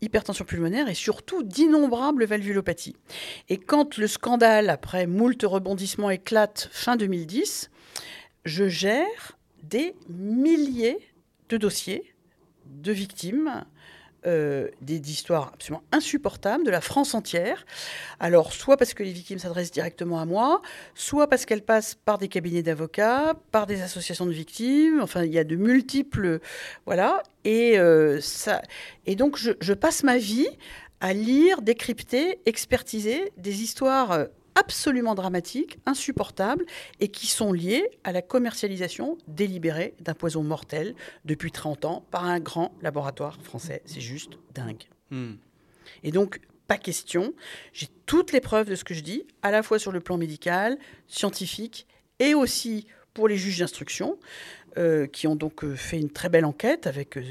hypertension 0.00 0.44
pulmonaire 0.44 0.88
et 0.88 0.94
surtout 0.94 1.42
d'innombrables 1.42 2.24
valvulopathies. 2.24 2.96
Et 3.48 3.56
quand 3.56 3.96
le 3.96 4.06
scandale, 4.06 4.70
après 4.70 5.06
moult 5.06 5.42
rebondissements, 5.42 6.10
éclate 6.10 6.68
fin 6.72 6.96
2010, 6.96 7.70
je 8.44 8.68
gère 8.68 9.38
des 9.62 9.94
milliers 10.08 10.98
de 11.48 11.56
dossiers 11.56 12.14
de 12.66 12.92
victimes 12.92 13.64
euh, 14.26 14.68
des 14.80 14.96
histoires 15.10 15.52
absolument 15.54 15.84
insupportables 15.92 16.64
de 16.64 16.70
la 16.70 16.80
France 16.80 17.14
entière. 17.14 17.64
Alors, 18.18 18.52
soit 18.52 18.76
parce 18.76 18.92
que 18.92 19.02
les 19.02 19.12
victimes 19.12 19.38
s'adressent 19.38 19.70
directement 19.70 20.18
à 20.18 20.24
moi, 20.24 20.62
soit 20.94 21.28
parce 21.28 21.46
qu'elles 21.46 21.64
passent 21.64 21.94
par 21.94 22.18
des 22.18 22.28
cabinets 22.28 22.62
d'avocats, 22.62 23.34
par 23.52 23.66
des 23.66 23.82
associations 23.82 24.26
de 24.26 24.32
victimes. 24.32 25.00
Enfin, 25.00 25.24
il 25.24 25.32
y 25.32 25.38
a 25.38 25.44
de 25.44 25.56
multiples. 25.56 26.40
Voilà. 26.86 27.22
Et, 27.44 27.78
euh, 27.78 28.20
ça, 28.20 28.62
et 29.06 29.14
donc, 29.14 29.36
je, 29.36 29.72
passe 29.72 30.02
ma 30.02 30.18
vie 30.18 30.48
à 31.00 31.12
lire, 31.12 31.62
décrypter, 31.62 32.40
expertiser 32.46 33.32
des 33.36 33.62
histoires 33.62 34.12
euh, 34.12 34.24
absolument 34.56 35.14
dramatiques, 35.14 35.78
insupportables, 35.86 36.66
et 36.98 37.08
qui 37.08 37.28
sont 37.28 37.52
liées 37.52 37.88
à 38.02 38.10
la 38.10 38.22
commercialisation 38.22 39.16
délibérée 39.28 39.94
d'un 40.00 40.14
poison 40.14 40.42
mortel 40.42 40.94
depuis 41.24 41.52
30 41.52 41.84
ans 41.84 42.04
par 42.10 42.24
un 42.24 42.40
grand 42.40 42.74
laboratoire 42.82 43.38
français. 43.42 43.82
C'est 43.84 44.00
juste 44.00 44.38
dingue. 44.54 44.84
Hmm. 45.10 45.34
Et 46.02 46.10
donc, 46.10 46.40
pas 46.66 46.78
question. 46.78 47.32
J'ai 47.72 47.86
toutes 48.06 48.32
les 48.32 48.40
preuves 48.40 48.68
de 48.68 48.74
ce 48.74 48.82
que 48.82 48.94
je 48.94 49.02
dis, 49.02 49.24
à 49.42 49.50
la 49.50 49.62
fois 49.62 49.78
sur 49.78 49.92
le 49.92 50.00
plan 50.00 50.16
médical, 50.16 50.78
scientifique, 51.06 51.86
et 52.18 52.34
aussi 52.34 52.86
pour 53.14 53.28
les 53.28 53.36
juges 53.36 53.58
d'instruction, 53.58 54.18
euh, 54.78 55.06
qui 55.06 55.26
ont 55.26 55.36
donc 55.36 55.64
euh, 55.64 55.74
fait 55.74 55.98
une 55.98 56.10
très 56.10 56.28
belle 56.28 56.44
enquête 56.44 56.86
avec 56.86 57.16
euh, 57.16 57.22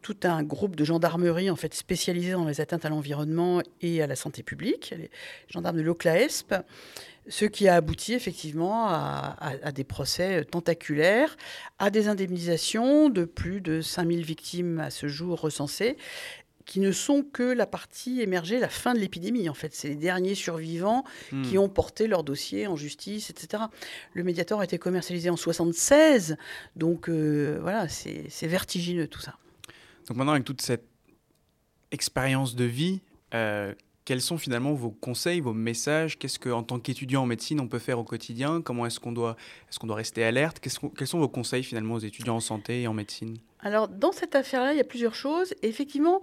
tout 0.00 0.16
un 0.22 0.44
groupe 0.44 0.76
de 0.76 0.84
gendarmerie 0.84 1.50
en 1.50 1.56
fait 1.56 1.74
spécialisé 1.74 2.32
dans 2.32 2.44
les 2.44 2.60
atteintes 2.60 2.84
à 2.84 2.88
l'environnement 2.88 3.62
et 3.80 4.00
à 4.00 4.06
la 4.06 4.14
santé 4.14 4.44
publique, 4.44 4.94
les 4.96 5.10
gendarmes 5.48 5.76
de 5.76 5.82
l'OCLAESP, 5.82 6.54
ce 7.28 7.46
qui 7.46 7.66
a 7.66 7.74
abouti 7.74 8.12
effectivement 8.12 8.86
à, 8.86 9.72
des 9.74 9.82
procès 9.82 10.44
tentaculaires, 10.44 11.36
à 11.78 11.90
des 11.90 12.06
indemnisations 12.06 13.08
de 13.08 13.24
plus 13.24 13.60
de 13.60 13.80
5000 13.80 14.24
victimes 14.24 14.78
à 14.78 14.90
ce 14.90 15.08
jour 15.08 15.40
recensées, 15.40 15.96
qui 16.66 16.80
ne 16.80 16.92
sont 16.92 17.22
que 17.22 17.42
la 17.42 17.66
partie 17.66 18.20
émergée, 18.20 18.58
la 18.58 18.68
fin 18.68 18.94
de 18.94 18.98
l'épidémie 18.98 19.48
en 19.48 19.54
fait. 19.54 19.74
C'est 19.74 19.88
les 19.88 19.96
derniers 19.96 20.34
survivants 20.34 21.04
Hmm. 21.32 21.42
qui 21.42 21.58
ont 21.58 21.68
porté 21.68 22.06
leur 22.06 22.24
dossier 22.24 22.66
en 22.66 22.76
justice, 22.76 23.30
etc. 23.30 23.64
Le 24.14 24.22
Mediator 24.24 24.60
a 24.60 24.64
été 24.64 24.78
commercialisé 24.78 25.30
en 25.30 25.36
76, 25.36 26.36
donc 26.76 27.08
euh, 27.08 27.58
voilà, 27.60 27.88
c'est 27.88 28.46
vertigineux 28.46 29.06
tout 29.08 29.20
ça. 29.20 29.34
Donc 30.08 30.16
maintenant, 30.16 30.32
avec 30.32 30.44
toute 30.44 30.62
cette 30.62 30.84
expérience 31.90 32.54
de 32.54 32.64
vie, 32.64 33.00
euh, 33.34 33.74
quels 34.04 34.20
sont 34.20 34.36
finalement 34.36 34.74
vos 34.74 34.90
conseils, 34.90 35.40
vos 35.40 35.54
messages? 35.54 36.18
Qu'est-ce 36.18 36.38
qu'en 36.38 36.62
tant 36.62 36.78
qu'étudiant 36.78 37.22
en 37.22 37.26
médecine, 37.26 37.58
on 37.60 37.68
peut 37.68 37.78
faire 37.78 37.98
au 37.98 38.04
quotidien? 38.04 38.60
Comment 38.60 38.84
est-ce 38.84 39.00
qu'on 39.00 39.12
doit, 39.12 39.36
est 39.70 39.78
qu'on 39.78 39.86
doit 39.86 39.96
rester 39.96 40.22
alerte? 40.24 40.60
Quels 40.60 41.06
sont 41.06 41.18
vos 41.18 41.28
conseils 41.28 41.62
finalement 41.62 41.94
aux 41.94 42.00
étudiants 42.00 42.36
en 42.36 42.40
santé 42.40 42.82
et 42.82 42.86
en 42.86 42.92
médecine? 42.92 43.38
Alors, 43.60 43.88
dans 43.88 44.12
cette 44.12 44.34
affaire-là, 44.34 44.74
il 44.74 44.76
y 44.76 44.80
a 44.80 44.84
plusieurs 44.84 45.14
choses. 45.14 45.54
Effectivement, 45.62 46.20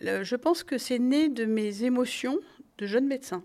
je 0.00 0.36
pense 0.36 0.62
que 0.62 0.78
c'est 0.78 0.98
né 0.98 1.28
de 1.28 1.44
mes 1.44 1.84
émotions 1.84 2.38
de 2.78 2.86
jeune 2.86 3.06
médecin. 3.06 3.42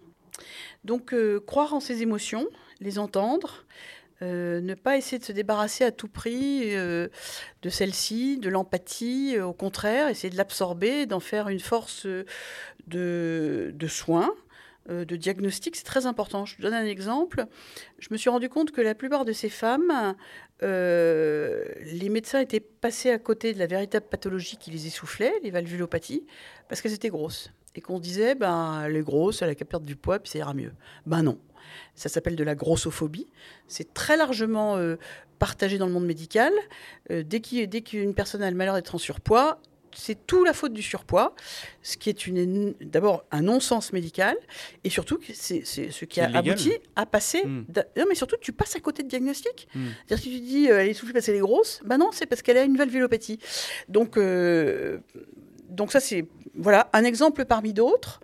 Donc, 0.83 1.13
euh, 1.13 1.39
croire 1.39 1.73
en 1.73 1.79
ses 1.79 2.01
émotions, 2.01 2.47
les 2.79 2.99
entendre, 2.99 3.65
euh, 4.21 4.59
ne 4.61 4.73
pas 4.73 4.97
essayer 4.97 5.19
de 5.19 5.23
se 5.23 5.31
débarrasser 5.31 5.83
à 5.83 5.91
tout 5.91 6.07
prix 6.07 6.75
euh, 6.75 7.07
de 7.61 7.69
celle-ci, 7.69 8.37
de 8.37 8.49
l'empathie, 8.49 9.39
au 9.39 9.53
contraire, 9.53 10.07
essayer 10.07 10.29
de 10.29 10.37
l'absorber, 10.37 11.05
d'en 11.05 11.19
faire 11.19 11.49
une 11.49 11.59
force 11.59 12.05
de, 12.87 13.73
soins, 13.87 14.33
de 14.89 15.15
diagnostic, 15.15 15.75
c'est 15.75 15.83
très 15.83 16.05
important. 16.05 16.45
Je 16.45 16.59
donne 16.61 16.73
un 16.73 16.85
exemple. 16.85 17.45
Je 17.99 18.07
me 18.11 18.17
suis 18.17 18.29
rendu 18.29 18.49
compte 18.49 18.71
que 18.71 18.81
la 18.81 18.95
plupart 18.95 19.23
de 19.23 19.33
ces 19.33 19.49
femmes 19.49 20.15
euh, 20.63 21.65
les 21.93 22.09
médecins 22.09 22.39
étaient 22.39 22.59
passés 22.59 23.11
à 23.11 23.19
côté 23.19 23.53
de 23.53 23.59
la 23.59 23.67
véritable 23.67 24.05
pathologie 24.09 24.57
qui 24.57 24.71
les 24.71 24.87
essoufflait, 24.87 25.33
les 25.43 25.51
valvulopathies, 25.51 26.25
parce 26.67 26.81
qu'elles 26.81 26.93
étaient 26.93 27.09
grosses. 27.09 27.51
Et 27.75 27.81
qu'on 27.81 27.99
disait, 27.99 28.35
ben, 28.35 28.83
elle 28.85 28.95
est 28.95 29.01
grosse, 29.01 29.41
elle 29.41 29.49
a 29.49 29.55
qu'à 29.55 29.63
perdre 29.63 29.85
du 29.85 29.95
poids, 29.95 30.19
puis 30.19 30.29
ça 30.29 30.39
ira 30.39 30.53
mieux. 30.53 30.73
Ben 31.05 31.23
non. 31.23 31.39
Ça 31.95 32.09
s'appelle 32.09 32.35
de 32.35 32.43
la 32.43 32.55
grossophobie. 32.55 33.27
C'est 33.67 33.93
très 33.93 34.17
largement 34.17 34.77
euh, 34.77 34.97
partagé 35.37 35.77
dans 35.77 35.85
le 35.85 35.93
monde 35.93 36.05
médical. 36.05 36.51
Euh, 37.11 37.23
dès 37.23 37.39
qu'une 37.39 38.13
personne 38.13 38.41
a 38.41 38.49
le 38.49 38.57
malheur 38.57 38.75
d'être 38.75 38.95
en 38.95 38.97
surpoids, 38.97 39.61
c'est 39.95 40.25
tout 40.27 40.43
la 40.43 40.53
faute 40.53 40.73
du 40.73 40.81
surpoids, 40.81 41.35
ce 41.81 41.97
qui 41.97 42.09
est 42.09 42.27
une- 42.27 42.73
d'abord 42.81 43.25
un 43.31 43.41
non-sens 43.41 43.93
médical, 43.93 44.35
et 44.83 44.89
surtout 44.89 45.19
c'est 45.33 45.63
ce 45.65 46.05
qui 46.05 46.21
a 46.21 46.25
illégal. 46.29 46.49
abouti 46.49 46.71
à 46.95 47.05
passer. 47.05 47.43
Mm. 47.45 47.65
d'a- 47.69 47.85
Non, 47.97 48.05
mais 48.07 48.15
surtout, 48.15 48.37
tu 48.41 48.51
passes 48.53 48.75
à 48.75 48.79
côté 48.79 49.03
de 49.03 49.07
diagnostic. 49.07 49.67
Hmm. 49.75 49.87
C'est-à-dire 50.07 50.25
que 50.25 50.29
tu 50.29 50.39
dis, 50.41 50.69
euh, 50.71 50.79
elle 50.81 50.87
est 50.87 50.91
essoufflée 50.91 51.13
parce 51.13 51.25
qu'elle 51.25 51.35
est 51.35 51.39
grosse. 51.39 51.81
Ben 51.85 51.97
non, 51.97 52.09
c'est 52.11 52.25
parce 52.25 52.41
qu'elle 52.41 52.57
a 52.57 52.63
une 52.63 52.77
valvulopathie. 52.77 53.39
Donc, 53.87 54.17
euh, 54.17 54.99
donc 55.69 55.91
ça, 55.91 55.99
c'est 55.99 56.25
voilà, 56.55 56.89
un 56.93 57.03
exemple 57.03 57.45
parmi 57.45 57.73
d'autres. 57.73 58.19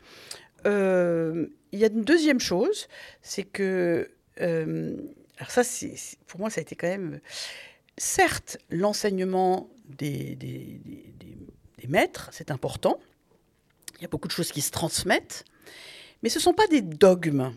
Euh, 0.66 1.48
Il 1.72 1.80
y 1.80 1.84
a 1.84 1.88
une 1.88 2.04
deuxième 2.04 2.40
chose, 2.40 2.88
c'est 3.22 3.44
que... 3.44 4.10
euh, 4.40 4.96
alors 5.38 5.52
ça, 5.52 5.64
c'est 5.66 5.96
c'est- 5.98 6.18
pour 6.26 6.40
moi, 6.40 6.50
ça 6.50 6.60
a 6.60 6.62
été 6.62 6.76
quand 6.76 6.88
même... 6.88 7.20
Certes, 7.98 8.58
l'enseignement 8.70 9.70
des, 9.88 10.36
des- 10.36 10.80
des- 10.86 11.14
des- 11.80 11.88
maîtres, 11.88 12.30
c'est 12.32 12.52
important. 12.52 13.00
Il 13.98 14.02
y 14.02 14.06
a 14.06 14.08
beaucoup 14.08 14.28
de 14.28 14.34
choses 14.34 14.52
qui 14.52 14.62
se 14.62 14.72
transmettent. 14.72 15.46
Mais 16.24 16.30
ce 16.30 16.40
ne 16.40 16.44
sont 16.44 16.54
pas 16.54 16.68
des 16.68 16.82
dogmes. 16.82 17.54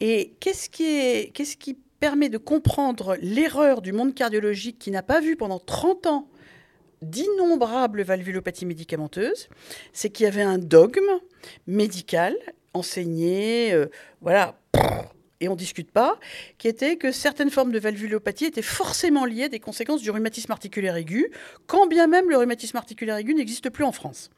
Et 0.00 0.34
qu'est-ce 0.40 0.68
qui, 0.68 0.84
est, 0.84 1.32
qu'est-ce 1.34 1.56
qui 1.56 1.74
permet 2.00 2.28
de 2.28 2.38
comprendre 2.38 3.16
l'erreur 3.20 3.82
du 3.82 3.92
monde 3.92 4.14
cardiologique 4.14 4.78
qui 4.78 4.90
n'a 4.90 5.02
pas 5.02 5.20
vu 5.20 5.36
pendant 5.36 5.58
30 5.60 6.06
ans 6.06 6.28
d'innombrables 7.02 8.02
valvulopathies 8.02 8.66
médicamenteuses? 8.66 9.48
C'est 9.92 10.10
qu'il 10.10 10.24
y 10.24 10.26
avait 10.26 10.42
un 10.42 10.58
dogme 10.58 11.08
médical 11.66 12.36
enseigné, 12.72 13.72
euh, 13.72 13.86
voilà, 14.20 14.58
et 15.44 15.48
on 15.48 15.52
ne 15.52 15.58
discute 15.58 15.90
pas, 15.90 16.18
qui 16.58 16.68
était 16.68 16.96
que 16.96 17.12
certaines 17.12 17.50
formes 17.50 17.70
de 17.70 17.78
valvulopathie 17.78 18.46
étaient 18.46 18.62
forcément 18.62 19.24
liées 19.24 19.44
à 19.44 19.48
des 19.48 19.60
conséquences 19.60 20.02
du 20.02 20.10
rhumatisme 20.10 20.50
articulaire 20.50 20.96
aigu, 20.96 21.30
quand 21.66 21.86
bien 21.86 22.06
même 22.06 22.30
le 22.30 22.36
rhumatisme 22.36 22.76
articulaire 22.76 23.16
aigu 23.16 23.34
n'existe 23.34 23.70
plus 23.70 23.84
en 23.84 23.92
France. 23.92 24.30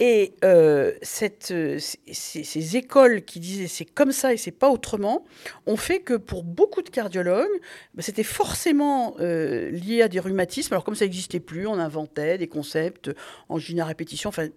Et 0.00 0.32
euh, 0.44 0.92
cette, 1.02 1.50
euh, 1.50 1.78
ces 2.12 2.76
écoles 2.76 3.22
qui 3.24 3.40
disaient 3.40 3.68
c'est 3.68 3.84
comme 3.84 4.12
ça 4.12 4.32
et 4.32 4.36
c'est 4.36 4.50
pas 4.50 4.70
autrement, 4.70 5.24
ont 5.66 5.76
fait 5.76 6.00
que 6.00 6.14
pour 6.14 6.44
beaucoup 6.44 6.82
de 6.82 6.90
cardiologues, 6.90 7.60
bah, 7.94 8.02
c'était 8.02 8.22
forcément 8.22 9.14
euh, 9.20 9.70
lié 9.70 10.02
à 10.02 10.08
des 10.08 10.20
rhumatismes. 10.20 10.72
Alors 10.72 10.84
comme 10.84 10.94
ça 10.94 11.04
n'existait 11.04 11.40
plus, 11.40 11.66
on 11.66 11.74
inventait 11.74 12.38
des 12.38 12.48
concepts 12.48 13.10
en 13.48 13.58
à 13.58 13.84
répétition, 13.84 14.28
enfin 14.28 14.48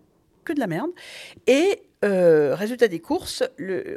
que 0.45 0.53
de 0.53 0.59
la 0.59 0.67
merde. 0.67 0.91
Et 1.47 1.81
euh, 2.05 2.53
résultat 2.53 2.87
des 2.87 2.99
courses, 2.99 3.43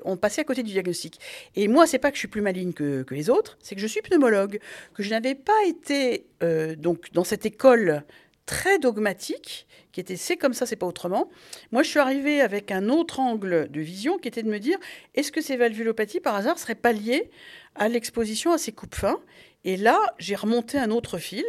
on 0.04 0.16
passait 0.16 0.40
à 0.40 0.44
côté 0.44 0.62
du 0.62 0.72
diagnostic. 0.72 1.20
Et 1.56 1.68
moi, 1.68 1.86
c'est 1.86 1.98
pas 1.98 2.10
que 2.10 2.16
je 2.16 2.20
suis 2.20 2.28
plus 2.28 2.40
maligne 2.40 2.72
que, 2.72 3.04
les 3.10 3.28
autres, 3.28 3.58
c'est 3.60 3.74
que 3.74 3.80
je 3.80 3.86
suis 3.86 4.00
pneumologue, 4.00 4.60
que 4.94 5.02
je 5.02 5.10
n'avais 5.10 5.34
pas 5.34 5.64
été 5.66 6.26
euh, 6.42 6.74
donc 6.74 7.12
dans 7.12 7.24
cette 7.24 7.44
école 7.44 8.02
très 8.46 8.78
dogmatique, 8.78 9.66
qui 9.92 10.00
était 10.00 10.16
c'est 10.16 10.38
comme 10.38 10.54
ça, 10.54 10.64
c'est 10.64 10.76
pas 10.76 10.86
autrement. 10.86 11.28
Moi, 11.70 11.82
je 11.82 11.90
suis 11.90 11.98
arrivée 11.98 12.40
avec 12.40 12.70
un 12.70 12.88
autre 12.88 13.20
angle 13.20 13.70
de 13.70 13.80
vision 13.80 14.16
qui 14.16 14.28
était 14.28 14.42
de 14.42 14.48
me 14.48 14.58
dire 14.58 14.78
est-ce 15.14 15.30
que 15.30 15.42
ces 15.42 15.56
valvulopathies, 15.56 16.20
par 16.20 16.34
hasard, 16.34 16.58
seraient 16.58 16.74
pas 16.74 16.92
liées 16.92 17.30
à 17.74 17.88
l'exposition 17.88 18.52
à 18.52 18.58
ces 18.58 18.72
coupes 18.72 18.94
fins? 18.94 19.20
Et 19.64 19.76
là, 19.76 19.98
j'ai 20.18 20.34
remonté 20.34 20.78
un 20.78 20.90
autre 20.90 21.18
fil 21.18 21.44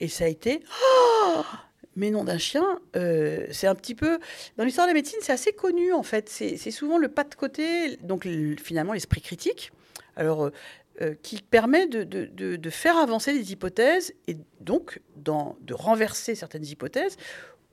et 0.00 0.08
ça 0.08 0.24
a 0.24 0.28
été 0.28 0.60
Ah 1.36 1.69
mais 2.00 2.10
non 2.10 2.24
d'un 2.24 2.38
chien, 2.38 2.80
euh, 2.96 3.46
c'est 3.50 3.66
un 3.66 3.74
petit 3.74 3.94
peu 3.94 4.18
dans 4.56 4.64
l'histoire 4.64 4.86
de 4.86 4.90
la 4.90 4.94
médecine, 4.94 5.18
c'est 5.20 5.32
assez 5.32 5.52
connu 5.52 5.92
en 5.92 6.02
fait. 6.02 6.30
C'est 6.30 6.70
souvent 6.70 6.96
le 6.96 7.08
pas 7.08 7.24
de 7.24 7.34
côté, 7.34 7.98
donc 7.98 8.24
le- 8.24 8.56
finalement 8.56 8.94
l'esprit 8.94 9.20
critique. 9.20 9.70
Alors 10.16 10.46
euh, 10.46 10.50
euh, 11.02 11.14
qui 11.22 11.40
permet 11.40 11.86
de, 11.86 12.70
faire 12.70 12.96
avancer 12.96 13.32
des 13.32 13.52
hypothèses 13.52 14.12
et 14.26 14.36
donc 14.60 15.00
de 15.16 15.74
renverser 15.74 16.34
certaines 16.34 16.66
hypothèses 16.66 17.16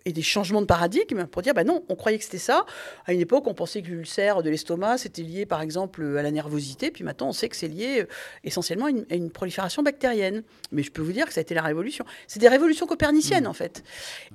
et 0.08 0.13
des 0.13 0.22
changements 0.22 0.62
de 0.62 0.65
paradigme 0.65 1.26
pour 1.26 1.41
dire 1.41 1.54
bah 1.54 1.65
non, 1.65 1.84
on 1.89 1.96
croyait 1.96 2.17
que 2.17 2.24
c'était 2.24 2.38
ça. 2.38 2.65
À 3.06 3.13
une 3.13 3.20
époque, 3.20 3.46
on 3.46 3.54
pensait 3.54 3.82
que 3.82 3.89
l'ulcère 3.89 4.41
de 4.41 4.50
l'estomac 4.50 5.00
c'était 5.00 5.22
lié 5.22 5.46
par 5.46 5.62
exemple 5.62 6.02
à 6.17 6.22
la 6.22 6.32
nervosité, 6.32 6.91
puis 6.91 7.04
maintenant 7.04 7.28
on 7.28 7.34
sait 7.34 7.50
que 7.50 7.58
c'est 7.58 7.67
lié 7.67 8.02
euh, 8.02 8.08
essentiellement 8.46 8.86
à 8.86 8.89
une, 8.89 9.06
à 9.12 9.15
une 9.15 9.30
prolifération 9.30 9.84
bactérienne. 9.84 10.43
Mais 10.72 10.82
je 10.82 10.91
peux 10.91 11.02
vous 11.02 11.12
dire 11.12 11.28
que 11.28 11.34
ça 11.34 11.39
a 11.39 11.41
été 11.41 11.54
la 11.54 11.62
révolution. 11.62 12.06
C'est 12.28 12.39
des 12.39 12.48
révolutions 12.48 12.88
coperniciennes 12.88 13.48
en 13.48 13.54
fait. 13.54 13.84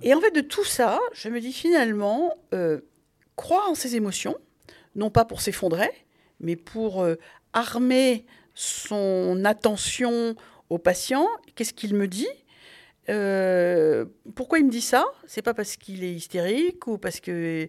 Et 0.02 0.12
en 0.12 0.20
fait, 0.20 0.32
de 0.32 0.42
tout 0.42 0.64
ça, 0.64 1.00
je 1.14 1.30
me 1.30 1.40
dis 1.40 1.54
finalement, 1.54 2.34
euh, 2.52 2.80
croire 3.36 3.70
en 3.70 3.74
ses 3.74 3.96
émotions, 3.96 4.36
non 4.94 5.08
pas 5.08 5.24
pour 5.24 5.40
s'effondrer, 5.40 5.90
mais 6.38 6.56
pour 6.56 7.02
euh, 7.02 7.14
armer 7.54 8.26
son 8.54 9.42
attention 9.46 10.36
au 10.68 10.76
patient. 10.76 11.26
Qu'est-ce 11.54 11.72
qu'il 11.72 11.94
me 11.94 12.08
dit? 12.08 12.28
Euh, 13.08 14.04
pourquoi 14.36 14.58
il 14.60 14.66
me 14.66 14.70
dit 14.70 14.80
ça? 14.80 15.04
C'est 15.26 15.42
pas 15.42 15.54
parce 15.54 15.76
qu'il 15.76 16.04
est 16.04 16.12
hystérique 16.12 16.86
ou 16.86 16.98
parce 16.98 17.18
que 17.20 17.66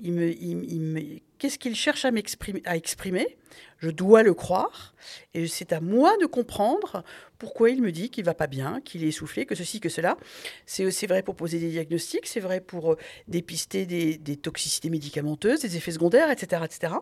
il 0.00 0.12
me, 0.12 0.28
il- 0.30 0.72
il 0.72 0.80
me- 0.80 1.18
qu'est-ce 1.38 1.58
qu'il 1.58 1.74
cherche 1.74 2.04
à, 2.04 2.10
m'exprimer- 2.10 2.62
à 2.64 2.76
exprimer? 2.76 3.36
Je 3.78 3.90
dois 3.90 4.22
le 4.22 4.34
croire. 4.34 4.94
Et 5.34 5.46
c'est 5.46 5.72
à 5.72 5.80
moi 5.80 6.16
de 6.20 6.26
comprendre 6.26 7.04
pourquoi 7.38 7.70
il 7.70 7.82
me 7.82 7.92
dit 7.92 8.08
qu'il 8.08 8.24
va 8.24 8.32
pas 8.34 8.46
bien, 8.46 8.80
qu'il 8.82 9.04
est 9.04 9.08
essoufflé, 9.08 9.44
que 9.44 9.54
ceci, 9.54 9.78
que 9.78 9.88
cela. 9.88 10.16
C'est 10.64 10.90
c'est 10.90 11.06
vrai 11.06 11.22
pour 11.22 11.36
poser 11.36 11.58
des 11.58 11.68
diagnostics, 11.68 12.26
c'est 12.26 12.40
vrai 12.40 12.60
pour 12.60 12.92
euh, 12.92 12.98
dépister 13.28 13.84
des, 13.84 14.16
des 14.16 14.36
toxicités 14.36 14.88
médicamenteuses, 14.88 15.60
des 15.60 15.76
effets 15.76 15.92
secondaires, 15.92 16.30
etc. 16.30 16.62
etc. 16.64 16.94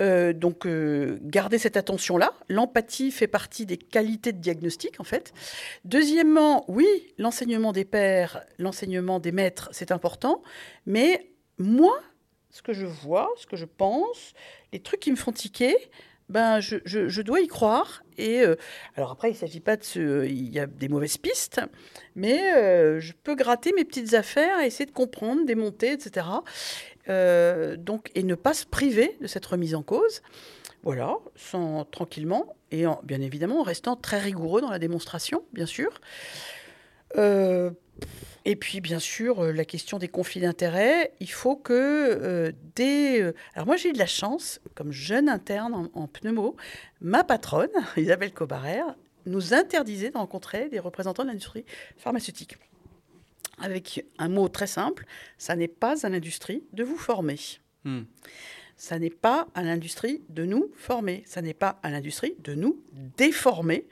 Euh, 0.00 0.32
donc, 0.32 0.66
euh, 0.66 1.18
gardez 1.22 1.58
cette 1.58 1.76
attention-là. 1.76 2.32
L'empathie 2.48 3.10
fait 3.12 3.28
partie 3.28 3.64
des 3.64 3.76
qualités 3.78 4.32
de 4.32 4.38
diagnostic, 4.38 4.98
en 4.98 5.04
fait. 5.04 5.32
Deuxièmement, 5.84 6.64
oui, 6.68 6.86
l'enseignement 7.18 7.72
des 7.72 7.84
pères, 7.84 8.42
l'enseignement 8.58 9.20
des 9.20 9.32
maîtres, 9.32 9.68
c'est 9.72 9.92
important. 9.92 10.42
Mais 10.86 11.30
moi, 11.58 11.96
ce 12.50 12.62
que 12.62 12.72
je 12.72 12.86
vois, 12.86 13.30
ce 13.36 13.46
que 13.46 13.56
je 13.56 13.64
pense, 13.64 14.32
les 14.72 14.80
trucs 14.80 15.00
qui 15.00 15.10
me 15.10 15.16
font 15.16 15.32
tiquer, 15.32 15.76
ben, 16.28 16.60
je, 16.60 16.76
je- 16.84 17.22
dois 17.22 17.40
y 17.40 17.48
croire. 17.48 18.02
Et 18.16 18.40
euh, 18.42 18.54
alors 18.96 19.10
après, 19.10 19.30
il 19.30 19.32
ne 19.32 19.38
s'agit 19.38 19.60
pas 19.60 19.76
de 19.76 19.82
ce... 19.82 20.24
Il 20.26 20.52
y 20.52 20.60
a 20.60 20.66
des 20.66 20.88
mauvaises 20.88 21.16
pistes, 21.18 21.60
mais 22.14 22.54
euh, 22.56 23.00
je 23.00 23.12
peux 23.12 23.34
gratter 23.34 23.72
mes 23.72 23.84
petites 23.84 24.14
affaires, 24.14 24.60
essayer 24.60 24.86
de 24.86 24.92
comprendre, 24.92 25.44
démonter, 25.44 25.92
etc. 25.92 26.26
Euh, 27.08 27.76
donc, 27.76 28.10
et 28.14 28.22
ne 28.22 28.34
pas 28.36 28.54
se 28.54 28.66
priver 28.66 29.16
de 29.20 29.26
cette 29.26 29.46
remise 29.46 29.74
en 29.74 29.82
cause. 29.82 30.22
Voilà, 30.82 31.16
sans, 31.34 31.84
tranquillement, 31.84 32.54
et 32.70 32.86
en- 32.86 33.00
bien 33.02 33.20
évidemment 33.20 33.60
en 33.60 33.64
restant 33.64 33.96
très 33.96 34.18
rigoureux 34.18 34.60
dans 34.60 34.70
la 34.70 34.78
démonstration, 34.78 35.44
bien 35.52 35.66
sûr. 35.66 36.00
Et 38.44 38.56
puis, 38.56 38.80
bien 38.80 38.98
sûr, 38.98 39.44
euh, 39.44 39.52
la 39.52 39.64
question 39.64 39.98
des 39.98 40.08
conflits 40.08 40.40
d'intérêts, 40.40 41.12
il 41.20 41.30
faut 41.30 41.56
que 41.56 41.72
euh, 41.74 42.52
dès... 42.74 43.20
euh, 43.20 43.34
alors 43.54 43.66
moi, 43.66 43.76
j'ai 43.76 43.90
eu 43.90 43.92
de 43.92 43.98
la 43.98 44.06
chance, 44.06 44.60
comme 44.74 44.92
jeune 44.92 45.28
interne 45.28 45.74
en, 45.74 45.90
en 45.92 46.06
pneumo, 46.08 46.56
ma 47.00 47.22
patronne, 47.22 47.70
Isabelle 47.96 48.32
Cobarer, 48.32 48.82
nous 49.26 49.52
interdisait 49.52 50.10
de 50.10 50.16
rencontrer 50.16 50.68
des 50.68 50.78
représentants 50.78 51.22
de 51.22 51.28
l'industrie 51.28 51.64
pharmaceutique. 51.98 52.56
Avec 53.58 54.06
un 54.18 54.28
mot 54.28 54.48
très 54.48 54.66
simple, 54.66 55.04
ça 55.36 55.54
n'est 55.54 55.68
pas 55.68 56.06
à 56.06 56.08
l'industrie 56.08 56.64
de 56.72 56.82
vous 56.82 56.96
former. 56.96 57.36
Hmm. 57.84 58.02
Ça 58.78 58.98
n'est 58.98 59.10
pas 59.10 59.48
à 59.54 59.62
l'industrie 59.62 60.22
de 60.30 60.46
nous 60.46 60.70
former. 60.74 61.22
Ça 61.26 61.42
n'est 61.42 61.52
pas 61.52 61.78
à 61.82 61.90
l'industrie 61.90 62.36
de 62.38 62.54
nous 62.54 62.82
déformer 63.18 63.86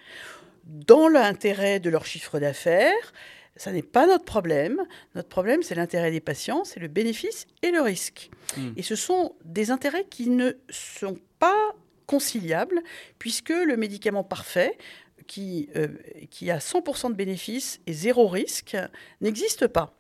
dans 0.64 1.08
l'intérêt 1.08 1.80
de 1.80 1.90
leur 1.90 2.06
chiffre 2.06 2.38
d'affaires. 2.38 3.12
Ça 3.58 3.72
n'est 3.72 3.82
pas 3.82 4.06
notre 4.06 4.24
problème. 4.24 4.80
Notre 5.14 5.28
problème, 5.28 5.62
c'est 5.62 5.74
l'intérêt 5.74 6.10
des 6.10 6.20
patients, 6.20 6.64
c'est 6.64 6.80
le 6.80 6.88
bénéfice 6.88 7.46
et 7.62 7.70
le 7.70 7.82
risque. 7.82 8.30
Hmm. 8.56 8.72
Et 8.76 8.82
ce 8.82 8.96
sont 8.96 9.34
des 9.44 9.70
intérêts 9.70 10.06
qui 10.08 10.30
ne 10.30 10.52
sont 10.70 11.18
pas 11.38 11.74
conciliables, 12.06 12.80
puisque 13.18 13.50
le 13.50 13.76
médicament 13.76 14.24
parfait, 14.24 14.78
qui, 15.26 15.68
euh, 15.76 15.88
qui 16.30 16.50
a 16.50 16.58
100% 16.58 17.10
de 17.10 17.14
bénéfices 17.14 17.80
et 17.86 17.92
zéro 17.92 18.26
risque, 18.28 18.76
n'existe 19.20 19.66
pas. 19.66 19.94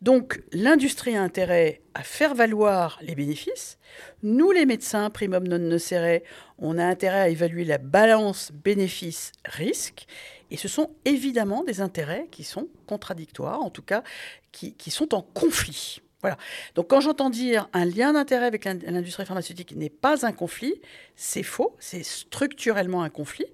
Donc 0.00 0.42
l'industrie 0.52 1.14
a 1.16 1.22
intérêt 1.22 1.82
à 1.94 2.02
faire 2.02 2.34
valoir 2.34 2.98
les 3.02 3.14
bénéfices. 3.14 3.78
Nous, 4.22 4.50
les 4.50 4.66
médecins, 4.66 5.10
primum 5.10 5.46
non 5.46 5.58
nocere, 5.58 6.22
on 6.58 6.78
a 6.78 6.84
intérêt 6.84 7.20
à 7.20 7.28
évaluer 7.28 7.64
la 7.64 7.78
balance 7.78 8.50
bénéfice-risque. 8.52 10.06
Et 10.52 10.58
ce 10.58 10.68
sont 10.68 10.90
évidemment 11.06 11.64
des 11.64 11.80
intérêts 11.80 12.28
qui 12.30 12.44
sont 12.44 12.68
contradictoires, 12.86 13.62
en 13.62 13.70
tout 13.70 13.80
cas 13.80 14.04
qui, 14.52 14.90
sont 14.90 15.14
en 15.14 15.22
conflit. 15.22 16.02
Voilà. 16.20 16.36
Donc 16.74 16.88
quand 16.88 17.00
j'entends 17.00 17.30
dire 17.30 17.70
un 17.72 17.86
lien 17.86 18.12
d'intérêt 18.12 18.44
avec 18.44 18.66
l'in- 18.66 18.74
l'industrie 18.74 19.24
pharmaceutique 19.24 19.74
n'est 19.74 19.88
pas 19.88 20.26
un 20.26 20.32
conflit, 20.32 20.74
c'est 21.16 21.42
faux, 21.42 21.74
c'est 21.78 22.04
structurellement 22.04 23.02
un 23.02 23.08
conflit. 23.08 23.46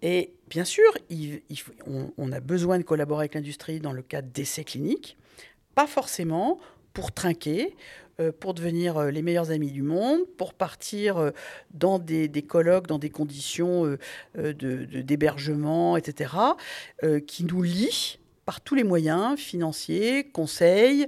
Et 0.00 0.32
bien 0.48 0.64
sûr, 0.64 0.90
on, 1.86 2.10
on 2.16 2.32
a 2.32 2.40
besoin 2.40 2.78
de 2.78 2.82
collaborer 2.82 3.24
avec 3.24 3.34
l'industrie 3.34 3.78
dans 3.78 3.92
le 3.92 4.02
cadre 4.02 4.28
d'essais 4.28 4.64
cliniques, 4.64 5.18
pas 5.74 5.86
forcément 5.86 6.58
pour 6.94 7.12
trinquer, 7.12 7.76
pour 8.40 8.54
devenir 8.54 8.96
euh, 8.96 9.10
les 9.10 9.22
meilleurs 9.22 9.50
amis 9.50 9.70
du 9.70 9.82
monde, 9.82 10.20
pour 10.38 10.54
partir 10.54 11.18
euh, 11.18 11.30
dans 11.74 11.98
des, 11.98 12.28
colloques, 12.42 12.86
dans 12.86 12.98
des 12.98 13.10
conditions 13.10 13.84
euh, 13.84 13.98
euh, 14.38 14.52
de- 14.52 14.84
de- 14.86 15.02
d'hébergement, 15.02 15.96
etc., 15.96 16.34
euh, 17.02 17.20
qui 17.20 17.44
nous 17.44 17.62
lient 17.62 18.18
par 18.44 18.60
tous 18.60 18.74
les 18.74 18.84
moyens, 18.84 19.38
financiers, 19.38 20.24
conseils, 20.30 21.06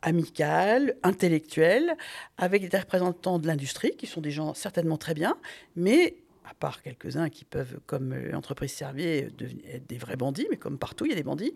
amicales, 0.00 0.96
intellectuels, 1.02 1.96
avec 2.38 2.68
des 2.68 2.78
représentants 2.78 3.38
de 3.38 3.46
l'industrie, 3.46 3.92
qui 3.96 4.06
sont 4.06 4.20
des 4.20 4.30
gens 4.32 4.52
certainement 4.54 4.96
très 4.96 5.14
bien, 5.14 5.36
mais 5.76 6.16
à 6.44 6.54
part 6.54 6.82
quelques-uns 6.82 7.28
qui 7.28 7.44
peuvent, 7.44 7.80
comme 7.86 8.12
euh, 8.12 8.30
l'entreprise 8.30 8.72
Servier, 8.72 9.28
devenir 9.36 9.64
être 9.68 9.86
des 9.86 9.98
vrais 9.98 10.16
bandits, 10.16 10.46
mais 10.50 10.56
comme 10.56 10.78
partout, 10.78 11.04
il 11.06 11.10
y 11.10 11.12
a 11.12 11.16
des 11.16 11.22
bandits, 11.22 11.54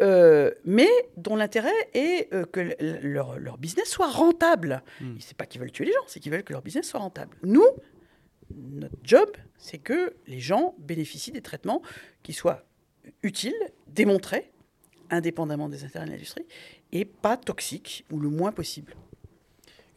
euh, 0.00 0.50
mais 0.64 0.88
dont 1.16 1.36
l'intérêt 1.36 1.72
est 1.94 2.32
euh, 2.32 2.44
que 2.44 2.74
leur, 3.02 3.38
leur 3.38 3.58
business 3.58 3.88
soit 3.88 4.10
rentable. 4.10 4.82
Mm. 5.00 5.16
C'est 5.20 5.36
pas 5.36 5.46
qu'ils 5.46 5.60
veulent 5.60 5.72
tuer 5.72 5.86
les 5.86 5.92
gens, 5.92 6.04
c'est 6.06 6.20
qu'ils 6.20 6.32
veulent 6.32 6.44
que 6.44 6.52
leur 6.52 6.62
business 6.62 6.88
soit 6.88 7.00
rentable. 7.00 7.36
Nous, 7.42 7.66
notre 8.54 8.96
job, 9.02 9.30
c'est 9.58 9.78
que 9.78 10.14
les 10.26 10.40
gens 10.40 10.74
bénéficient 10.78 11.32
des 11.32 11.42
traitements 11.42 11.82
qui 12.22 12.32
soient 12.32 12.64
utiles, 13.22 13.58
démontrés, 13.86 14.52
indépendamment 15.10 15.68
des 15.68 15.84
intérêts 15.84 16.06
de 16.06 16.10
l'industrie, 16.10 16.46
et 16.92 17.04
pas 17.04 17.36
toxiques, 17.36 18.04
ou 18.10 18.20
le 18.20 18.28
moins 18.28 18.52
possible. 18.52 18.94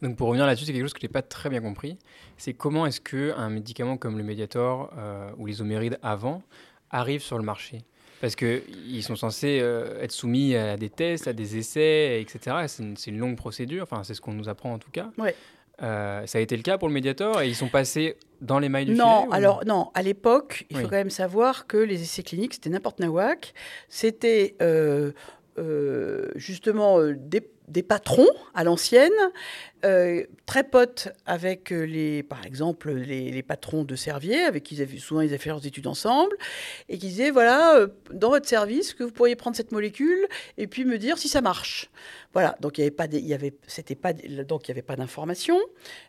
Donc 0.02 0.16
pour 0.16 0.28
revenir 0.28 0.46
là-dessus, 0.46 0.64
c'est 0.64 0.72
quelque 0.72 0.82
chose 0.82 0.92
que 0.92 1.00
je 1.00 1.06
n'ai 1.06 1.12
pas 1.12 1.22
très 1.22 1.48
bien 1.48 1.60
compris. 1.60 1.96
C'est 2.36 2.52
comment 2.52 2.86
est-ce 2.86 3.00
qu'un 3.00 3.48
médicament 3.48 3.96
comme 3.96 4.18
le 4.18 4.24
Mediator 4.24 4.92
euh, 4.98 5.30
ou 5.38 5.46
les 5.46 5.62
homérides 5.62 5.98
avant 6.02 6.42
arrive 6.90 7.22
sur 7.22 7.38
le 7.38 7.44
marché? 7.44 7.84
Parce 8.20 8.34
qu'ils 8.36 9.02
sont 9.02 9.16
censés 9.16 9.60
euh, 9.62 10.00
être 10.02 10.12
soumis 10.12 10.56
à 10.56 10.76
des 10.76 10.90
tests, 10.90 11.28
à 11.28 11.32
des 11.32 11.56
essais, 11.56 12.20
etc. 12.20 12.66
C'est 12.66 13.10
une, 13.10 13.18
longue 13.18 13.36
procédure, 13.36 13.84
enfin 13.84 14.02
c'est 14.04 14.14
ce 14.14 14.20
qu'on 14.20 14.32
nous 14.32 14.48
apprend 14.48 14.72
en 14.72 14.78
tout 14.78 14.90
cas. 14.90 15.10
Ouais. 15.18 15.34
Euh, 15.82 16.26
ça 16.26 16.38
a 16.38 16.40
été 16.40 16.56
le 16.56 16.62
cas 16.62 16.78
pour 16.78 16.88
le 16.88 16.94
Mediator 16.94 17.40
et 17.40 17.48
ils 17.48 17.56
sont 17.56 17.68
passés 17.68 18.16
dans 18.40 18.58
les 18.58 18.68
mailles 18.68 18.86
du 18.86 18.94
Non, 18.94 19.22
filet 19.22 19.28
ou- 19.28 19.34
alors 19.34 19.64
non, 19.66 19.90
à 19.94 20.02
l'époque, 20.02 20.66
il 20.70 20.76
Oui. 20.76 20.82
faut 20.82 20.88
quand 20.88 20.96
même 20.96 21.10
savoir 21.10 21.66
que 21.66 21.76
les 21.76 22.02
essais 22.02 22.22
cliniques, 22.22 22.54
c'était 22.54 22.70
n'importe 22.70 23.00
nawak. 23.00 23.54
C'était 23.88 24.56
euh, 24.60 25.12
justement 26.36 26.98
des, 27.08 27.42
des 27.72 27.82
patrons 27.82 28.28
à 28.54 28.64
l'ancienne, 28.64 29.10
euh, 29.84 30.24
très 30.46 30.62
potes 30.62 31.08
avec 31.26 31.72
euh, 31.72 31.82
les, 31.82 32.22
par 32.22 32.46
exemple, 32.46 32.92
les, 32.92 33.42
patrons 33.42 33.82
de 33.82 33.96
Servier, 33.96 34.42
avec 34.42 34.62
qui 34.62 34.76
ils 34.76 34.82
avaient, 34.82 34.98
souvent 34.98 35.22
ils 35.22 35.30
avaient 35.30 35.38
fait 35.38 35.50
leurs 35.50 35.66
études 35.66 35.88
ensemble, 35.88 36.36
et 36.88 36.98
qui 36.98 37.08
disaient 37.08 37.30
voilà, 37.30 37.76
euh, 37.76 37.88
dans 38.12 38.30
votre 38.30 38.48
service, 38.48 38.94
que 38.94 39.02
vous 39.02 39.10
pourriez 39.10 39.34
prendre 39.34 39.56
cette 39.56 39.72
molécule 39.72 40.28
et 40.58 40.68
puis 40.68 40.84
me 40.84 40.98
dire 40.98 41.18
si 41.18 41.28
ça 41.28 41.40
marche. 41.40 41.90
Voilà, 42.32 42.56
donc 42.60 42.78
il 42.78 42.82
y 42.82 42.84
avait 42.84 42.90
pas, 42.92 43.06
il 43.10 43.26
y 43.26 43.34
avait, 43.34 43.54
c'était 43.66 43.96
pas, 43.96 44.12
donc 44.12 44.68
il 44.68 44.68
y 44.68 44.72
avait 44.72 44.82
pas 44.82 44.96
d'information, 44.96 45.58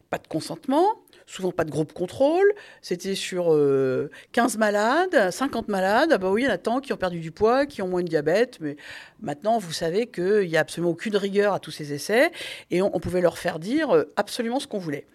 pas 0.09 0.19
de 0.19 0.27
consentement, 0.27 1.01
souvent 1.25 1.51
pas 1.51 1.63
de 1.63 1.71
groupe 1.71 1.93
contrôle. 1.93 2.45
C'était 2.81 3.15
sur 3.15 3.53
euh, 3.53 4.09
15 4.33 4.57
malades, 4.57 5.31
50 5.31 5.67
malades. 5.67 6.11
Ah 6.13 6.17
bah 6.17 6.29
oui, 6.29 6.43
il 6.43 6.45
y 6.45 6.47
en 6.47 6.53
a 6.53 6.57
tant 6.57 6.79
qui 6.79 6.93
ont 6.93 6.97
perdu 6.97 7.19
du 7.19 7.31
poids, 7.31 7.65
qui 7.65 7.81
ont 7.81 7.87
moins 7.87 8.03
de 8.03 8.07
diabète. 8.07 8.59
Mais 8.61 8.77
maintenant, 9.21 9.57
vous 9.57 9.71
savez 9.71 10.07
qu'il 10.07 10.47
n'y 10.47 10.57
a 10.57 10.61
absolument 10.61 10.91
aucune 10.91 11.17
rigueur 11.17 11.52
à 11.53 11.59
tous 11.59 11.71
ces 11.71 11.93
essais 11.93 12.31
et 12.71 12.81
on, 12.81 12.99
pouvait 12.99 13.21
leur 13.21 13.37
faire 13.37 13.59
dire 13.59 13.91
euh, 13.91 14.11
absolument 14.15 14.59
ce 14.59 14.67
qu'on 14.67 14.79
voulait. 14.79 15.05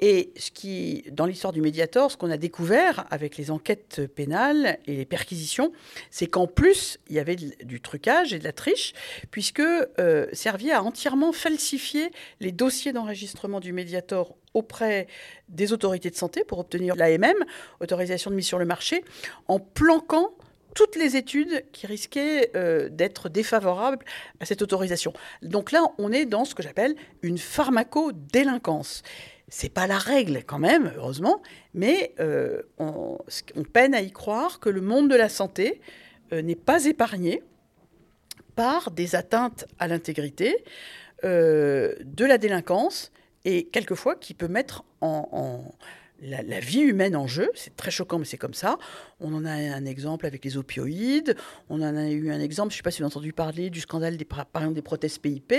Et 0.00 0.32
ce 0.36 0.50
qui, 0.50 1.04
dans 1.10 1.26
l'histoire 1.26 1.52
du 1.52 1.60
Mediator, 1.60 2.10
ce 2.10 2.16
qu'on 2.16 2.30
a 2.30 2.36
découvert 2.36 3.06
avec 3.10 3.36
les 3.36 3.50
enquêtes 3.50 4.06
pénales 4.14 4.78
et 4.86 4.96
les 4.96 5.04
perquisitions, 5.04 5.72
c'est 6.10 6.26
qu'en 6.26 6.46
plus, 6.46 6.98
il 7.08 7.16
y 7.16 7.18
avait 7.18 7.36
du 7.36 7.80
trucage 7.80 8.32
et 8.32 8.38
de 8.38 8.44
la 8.44 8.52
triche, 8.52 8.92
puisque 9.30 9.60
euh, 9.60 10.26
Servier 10.32 10.72
a 10.72 10.82
entièrement 10.82 11.32
falsifié 11.32 12.10
les 12.40 12.52
dossiers 12.52 12.92
d'enregistrement 12.92 13.60
du 13.60 13.72
Mediator 13.72 14.36
auprès 14.54 15.06
des 15.48 15.72
autorités 15.72 16.10
de 16.10 16.16
santé 16.16 16.44
pour 16.44 16.58
obtenir 16.58 16.94
l'AMM, 16.96 17.34
autorisation 17.80 18.30
de 18.30 18.36
mise 18.36 18.46
sur 18.46 18.58
le 18.58 18.64
marché, 18.64 19.04
en 19.48 19.58
planquant 19.58 20.32
toutes 20.74 20.96
les 20.96 21.16
études 21.16 21.64
qui 21.72 21.86
risquaient 21.86 22.50
euh, 22.54 22.88
d'être 22.88 23.28
défavorables 23.28 24.04
à 24.40 24.44
cette 24.44 24.62
autorisation. 24.62 25.12
Donc 25.42 25.72
là, 25.72 25.82
on 25.98 26.12
est 26.12 26.26
dans 26.26 26.44
ce 26.44 26.54
que 26.54 26.62
j'appelle 26.62 26.94
une 27.22 27.38
pharmacodélinquance. 27.38 29.02
C'est 29.48 29.68
pas 29.68 29.86
la 29.86 29.98
règle 29.98 30.44
quand 30.44 30.58
même, 30.58 30.92
heureusement, 30.96 31.42
mais 31.74 32.14
euh, 32.20 32.62
on, 32.78 33.18
peine 33.72 33.94
à 33.94 34.00
y 34.00 34.10
croire 34.10 34.60
que 34.60 34.70
le 34.70 34.80
monde 34.80 35.10
de 35.10 35.16
la 35.16 35.28
santé 35.28 35.80
euh, 36.32 36.40
n'est 36.40 36.56
pas 36.56 36.86
épargné 36.86 37.42
par 38.54 38.90
des 38.90 39.14
atteintes 39.14 39.66
à 39.78 39.88
l'intégrité, 39.88 40.64
de 41.22 42.24
la 42.24 42.36
délinquance, 42.36 43.12
et 43.44 43.68
quelquefois 43.68 44.16
qui 44.16 44.34
peut 44.34 44.48
mettre 44.48 44.84
en 45.00 45.64
la, 46.22 46.60
vie 46.60 46.80
humaine 46.80 47.16
en 47.16 47.26
jeu. 47.26 47.50
C'est 47.54 47.76
très 47.76 47.90
choquant, 47.90 48.18
mais 48.18 48.24
c'est 48.24 48.38
comme 48.38 48.54
ça. 48.54 48.78
On 49.20 49.34
en 49.34 49.44
a 49.44 49.52
un 49.52 49.84
exemple 49.84 50.26
avec 50.26 50.44
les 50.44 50.56
opioïdes. 50.56 51.36
On 51.68 51.82
en 51.82 51.96
a 51.96 52.08
eu 52.08 52.30
un 52.30 52.40
exemple, 52.40 52.70
je 52.70 52.74
ne 52.74 52.78
sais 52.78 52.82
pas 52.82 52.90
si 52.90 52.98
vous 52.98 53.04
avez 53.04 53.12
entendu 53.12 53.32
parler 53.32 53.70
du 53.70 53.80
scandale 53.80 54.16
des, 54.16 54.24
par 54.24 54.46
exemple, 54.56 54.74
des 54.74 54.82
prothèses 54.82 55.18
PIP, 55.18 55.52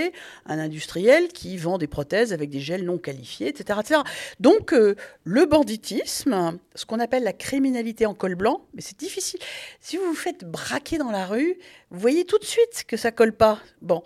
un 0.46 0.58
industriel 0.58 1.28
qui 1.28 1.56
vend 1.56 1.78
des 1.78 1.86
prothèses 1.86 2.32
avec 2.32 2.50
des 2.50 2.60
gels 2.60 2.84
non 2.84 2.98
qualifiés, 2.98 3.48
etc. 3.48 3.78
etc. 3.80 4.00
Donc, 4.40 4.72
euh, 4.72 4.96
le 5.24 5.46
banditisme, 5.46 6.58
ce 6.74 6.86
qu'on 6.86 7.00
appelle 7.00 7.24
la 7.24 7.32
criminalité 7.32 8.06
en 8.06 8.14
col 8.14 8.34
blanc, 8.34 8.66
mais 8.74 8.80
c'est 8.80 8.98
difficile. 8.98 9.40
Si 9.80 9.96
vous 9.96 10.04
vous 10.04 10.14
faites 10.14 10.44
braquer 10.44 10.98
dans 10.98 11.10
la 11.10 11.26
rue, 11.26 11.58
vous 11.94 12.00
voyez 12.00 12.24
tout 12.24 12.38
de 12.38 12.44
suite 12.44 12.84
que 12.88 12.96
ça 12.96 13.12
colle 13.12 13.32
pas. 13.32 13.60
Bon. 13.80 14.02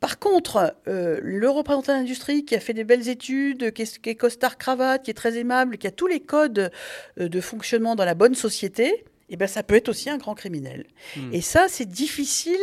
Par 0.00 0.18
contre, 0.18 0.74
euh, 0.88 1.20
le 1.22 1.48
représentant 1.48 1.92
de 1.92 1.98
l'industrie 1.98 2.44
qui 2.44 2.56
a 2.56 2.60
fait 2.60 2.74
des 2.74 2.84
belles 2.84 3.08
études, 3.08 3.72
qui 3.72 3.82
est, 3.82 3.98
qui 4.00 4.10
est 4.10 4.16
costard 4.16 4.58
cravate, 4.58 5.04
qui 5.04 5.10
est 5.10 5.14
très 5.14 5.38
aimable, 5.38 5.78
qui 5.78 5.86
a 5.86 5.92
tous 5.92 6.08
les 6.08 6.20
codes 6.20 6.70
euh, 7.20 7.28
de 7.28 7.40
fonctionnement 7.40 7.94
dans 7.94 8.04
la 8.04 8.14
bonne 8.14 8.34
société, 8.34 9.04
eh 9.28 9.36
ben, 9.36 9.46
ça 9.46 9.62
peut 9.62 9.76
être 9.76 9.88
aussi 9.88 10.10
un 10.10 10.18
grand 10.18 10.34
criminel. 10.34 10.86
Hmm. 11.16 11.32
Et 11.32 11.40
ça, 11.40 11.66
c'est 11.68 11.88
difficile 11.88 12.56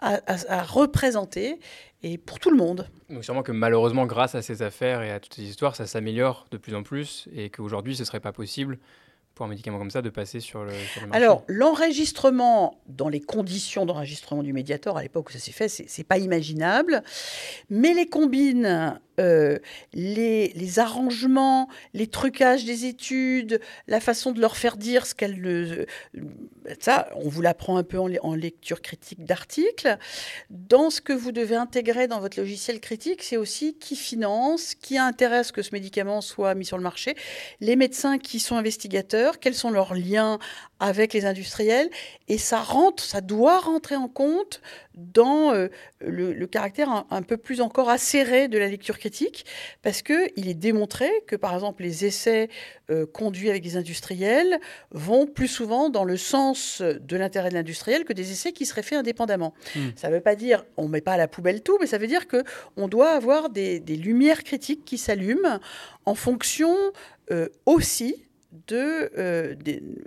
à, 0.00 0.62
représenter 0.62 1.58
et 2.04 2.18
pour 2.18 2.38
tout 2.38 2.50
le 2.50 2.56
monde. 2.56 2.88
Donc 3.10 3.24
sûrement 3.24 3.42
que 3.42 3.50
malheureusement, 3.52 4.06
grâce 4.06 4.36
à 4.36 4.42
ces 4.42 4.62
affaires 4.62 5.02
et 5.02 5.10
à 5.10 5.18
toutes 5.18 5.34
ces 5.34 5.42
histoires, 5.42 5.74
ça 5.74 5.86
s'améliore 5.86 6.46
de 6.52 6.56
plus 6.56 6.74
en 6.76 6.84
plus 6.84 7.28
et 7.34 7.50
qu'aujourd'hui, 7.50 7.96
ce 7.96 8.02
ne 8.02 8.06
serait 8.06 8.20
pas 8.20 8.32
possible 8.32 8.78
un 9.44 9.48
médicament 9.48 9.78
comme 9.78 9.90
ça 9.90 10.02
de 10.02 10.10
passer 10.10 10.40
sur 10.40 10.64
le, 10.64 10.72
marché 10.72 11.00
Alors, 11.12 11.44
l'enregistrement, 11.48 12.80
dans 12.86 13.08
les 13.08 13.20
conditions 13.20 13.86
d'enregistrement 13.86 14.42
du 14.42 14.52
Mediator, 14.52 14.96
à 14.96 15.02
l'époque 15.02 15.28
où 15.30 15.32
ça 15.32 15.38
s'est 15.38 15.52
fait, 15.52 15.68
c'est 15.68 16.04
pas 16.04 16.18
imaginable. 16.18 17.02
Mais 17.70 17.94
les 17.94 18.06
combines 18.06 18.98
euh, 19.18 19.58
les, 19.92 20.78
arrangements, 20.78 21.68
les 21.92 22.06
trucages 22.06 22.64
des 22.64 22.84
études, 22.84 23.60
la 23.88 24.00
façon 24.00 24.32
de 24.32 24.40
leur 24.40 24.56
faire 24.56 24.76
dire 24.76 25.06
ce 25.06 25.14
qu'elles... 25.14 25.44
Euh, 25.44 25.86
ça, 26.80 27.08
on 27.16 27.28
vous 27.28 27.42
l'apprend 27.42 27.78
un 27.78 27.82
peu 27.82 27.98
en 27.98 28.34
lecture 28.34 28.80
critique 28.80 29.24
d'articles. 29.24 29.96
Dans 30.50 30.90
ce 30.90 31.00
que 31.00 31.12
vous 31.12 31.32
devez 31.32 31.56
intégrer 31.56 32.06
dans 32.06 32.20
votre 32.20 32.38
logiciel 32.38 32.78
critique, 32.80 33.22
c'est 33.22 33.36
aussi 33.36 33.74
qui 33.74 33.96
finance, 33.96 34.74
qui 34.74 34.98
intéresse 34.98 35.50
que 35.50 35.62
ce 35.62 35.70
médicament 35.72 36.20
soit 36.20 36.54
mis 36.54 36.64
sur 36.64 36.76
le 36.76 36.82
marché, 36.82 37.16
les 37.60 37.74
médecins 37.74 38.18
qui 38.18 38.38
sont 38.38 38.56
investigateurs, 38.56 39.27
quels 39.36 39.54
sont 39.54 39.70
leurs 39.70 39.94
liens 39.94 40.38
avec 40.80 41.12
les 41.12 41.26
industriels, 41.26 41.90
et 42.28 42.38
ça 42.38 42.60
rentre, 42.60 43.02
ça 43.02 43.20
doit 43.20 43.58
rentrer 43.58 43.96
en 43.96 44.08
compte 44.08 44.62
dans 44.94 45.52
euh, 45.52 45.68
le, 46.00 46.46
caractère 46.46 47.04
un, 47.10 47.22
peu 47.22 47.36
plus 47.36 47.60
encore 47.60 47.88
acéré 47.88 48.48
de 48.48 48.58
la 48.58 48.68
lecture 48.68 48.98
critique, 48.98 49.44
parce 49.82 50.02
qu'il 50.02 50.48
est 50.48 50.54
démontré 50.54 51.10
que, 51.26 51.36
par 51.36 51.54
exemple, 51.54 51.82
les 51.82 52.04
essais 52.04 52.48
euh, 52.90 53.06
conduits 53.06 53.50
avec 53.50 53.62
des 53.62 53.76
industriels 53.76 54.58
vont 54.90 55.26
plus 55.26 55.48
souvent 55.48 55.88
dans 55.88 56.04
le 56.04 56.16
sens 56.16 56.80
de 56.80 57.16
l'intérêt 57.16 57.50
de 57.50 57.54
l'industriel 57.54 58.04
que 58.04 58.12
des 58.12 58.32
essais 58.32 58.52
qui 58.52 58.66
seraient 58.66 58.82
faits 58.82 58.98
indépendamment. 58.98 59.54
Hmm. 59.74 59.90
Ça 59.96 60.08
ne 60.08 60.14
veut 60.14 60.20
pas 60.20 60.36
dire 60.36 60.64
on 60.76 60.84
ne 60.84 60.88
met 60.88 61.00
pas 61.00 61.12
à 61.12 61.16
la 61.16 61.28
poubelle 61.28 61.62
tout, 61.62 61.78
mais 61.80 61.86
ça 61.86 61.98
veut 61.98 62.06
dire 62.06 62.26
qu'on 62.28 62.88
doit 62.88 63.10
avoir 63.10 63.50
des, 63.50 63.80
lumières 63.80 64.44
critiques 64.44 64.84
qui 64.84 64.98
s'allument 64.98 65.60
en 66.04 66.14
fonction 66.14 66.74
euh, 67.30 67.48
aussi 67.66 68.27
de, 68.66 69.56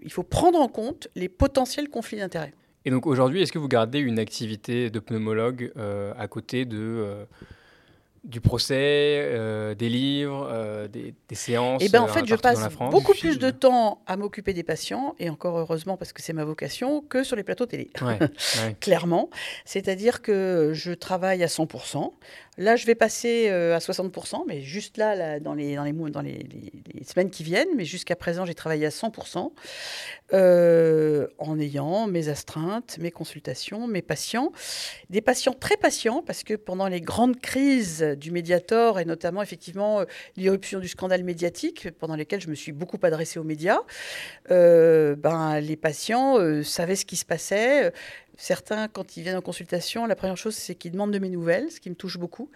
il 0.01 0.11
faut 0.11 0.23
prendre 0.23 0.59
en 0.59 0.67
compte 0.67 1.07
les 1.15 1.29
potentiels 1.29 1.89
conflits 1.89 2.17
d'intérêts. 2.17 2.53
Et 2.85 2.89
donc 2.89 3.05
aujourd'hui, 3.05 3.41
est-ce 3.41 3.51
que 3.51 3.59
vous 3.59 3.67
gardez 3.67 3.99
une 3.99 4.19
activité 4.19 4.89
de 4.89 4.99
pneumologue 4.99 5.71
euh, 5.77 6.13
à 6.17 6.27
côté 6.27 6.65
de, 6.65 6.77
euh, 6.79 7.25
du 8.23 8.41
procès, 8.41 8.75
euh, 8.75 9.75
des 9.75 9.87
livres, 9.87 10.87
des, 10.87 11.13
séances 11.33 11.81
Eh 11.85 11.89
bien, 11.89 12.01
en 12.01 12.07
fait, 12.07 12.25
je 12.25 12.35
passe 12.35 12.67
beaucoup 12.89 13.13
plus 13.13 13.37
de 13.37 13.51
temps 13.51 14.01
à 14.07 14.17
m'occuper 14.17 14.53
des 14.53 14.63
patients, 14.63 15.15
et 15.19 15.29
encore 15.29 15.59
heureusement 15.59 15.95
parce 15.95 16.11
que 16.11 16.23
c'est 16.23 16.33
ma 16.33 16.43
vocation, 16.43 17.01
que 17.01 17.23
sur 17.23 17.35
les 17.35 17.43
plateaux 17.43 17.67
télé. 17.67 17.91
Clairement. 18.79 19.29
C'est-à-dire 19.65 20.23
que 20.23 20.71
je 20.73 20.91
travaille 20.91 21.43
à 21.43 21.47
100%. 21.47 22.13
Là, 22.57 22.75
je 22.75 22.85
vais 22.85 22.95
passer 22.95 23.49
à 23.49 23.79
60%, 23.79 24.43
mais 24.47 24.61
juste 24.61 24.97
là, 24.97 25.39
dans, 25.39 25.53
les, 25.53 25.75
semaines 27.05 27.29
qui 27.29 27.43
viennent. 27.43 27.69
Mais 27.75 27.85
jusqu'à 27.85 28.15
présent, 28.15 28.45
j'ai 28.45 28.55
travaillé 28.55 28.85
à 28.85 28.89
100%. 28.89 29.51
Euh, 30.33 31.27
en 31.39 31.59
ayant 31.59 32.07
mes 32.07 32.29
astreintes, 32.29 32.97
mes 32.99 33.11
consultations, 33.11 33.85
mes 33.87 34.01
patients. 34.01 34.53
Des 35.09 35.19
patients 35.19 35.53
très 35.53 35.75
patients, 35.75 36.23
parce 36.25 36.43
que 36.43 36.53
pendant 36.53 36.87
les 36.87 37.01
grandes 37.01 37.39
crises 37.41 38.01
du 38.17 38.31
Mediator, 38.31 38.99
et 38.99 39.05
notamment 39.05 39.41
effectivement 39.41 39.99
euh, 39.99 40.05
l'irruption 40.37 40.79
du 40.79 40.87
scandale 40.87 41.25
médiatique, 41.25 41.89
pendant 41.99 42.15
lesquelles 42.15 42.39
je 42.39 42.49
me 42.49 42.55
suis 42.55 42.71
beaucoup 42.71 42.97
adressée 43.03 43.39
aux 43.39 43.43
médias, 43.43 43.79
euh, 44.51 45.17
ben, 45.17 45.59
les 45.59 45.75
patients 45.75 46.37
savaient 46.63 46.95
ce 46.95 47.05
qui 47.05 47.17
se 47.17 47.25
passait. 47.25 47.91
Certains, 48.41 48.87
quand 48.87 49.17
ils 49.17 49.23
viennent 49.23 49.37
en 49.37 49.41
consultation, 49.41 50.07
la 50.07 50.15
première 50.15 50.37
chose, 50.37 50.55
c'est 50.55 50.73
qu'ils 50.73 50.91
demandent 50.91 51.13
de 51.13 51.19
mes 51.19 51.29
nouvelles, 51.29 51.69
ce 51.71 51.79
qui 51.79 51.89
me 51.89 51.95
touche 51.95 52.17
beaucoup. 52.17 52.49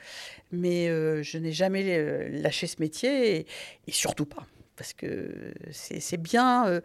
Mais 0.51 0.87
je 0.87 1.37
n'ai 1.37 1.51
jamais 1.51 2.29
lâché 2.29 2.65
ce 2.65 2.77
métier, 2.79 3.45
et 3.87 3.91
surtout 3.91 4.25
pas 4.25 4.47
parce 4.75 4.93
que 4.93 5.53
c'est 5.71 6.17
bien, 6.17 6.81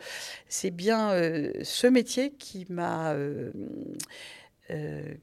bien 0.73 1.11
euh, 1.11 1.53
euh, 1.57 1.61
ce 1.63 1.87
métier 1.87 2.33
qui 2.33 2.67
m'a 2.71 3.13
euh, 3.13 3.51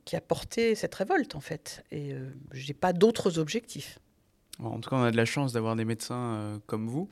qui 0.06 0.16
a 0.16 0.22
porté 0.22 0.76
cette 0.76 0.94
révolte 0.96 1.36
en 1.36 1.40
fait. 1.40 1.84
Et 1.92 2.14
je 2.52 2.68
n'ai 2.68 2.74
pas 2.74 2.94
d'autres 2.94 3.40
objectifs. 3.40 4.00
En 4.60 4.80
tout 4.80 4.90
cas, 4.90 4.96
on 4.98 5.04
a 5.04 5.12
de 5.12 5.18
la 5.18 5.26
chance 5.26 5.54
d'avoir 5.54 5.76
des 5.76 5.86
médecins 5.86 6.60
comme 6.66 6.88
vous. 6.88 7.10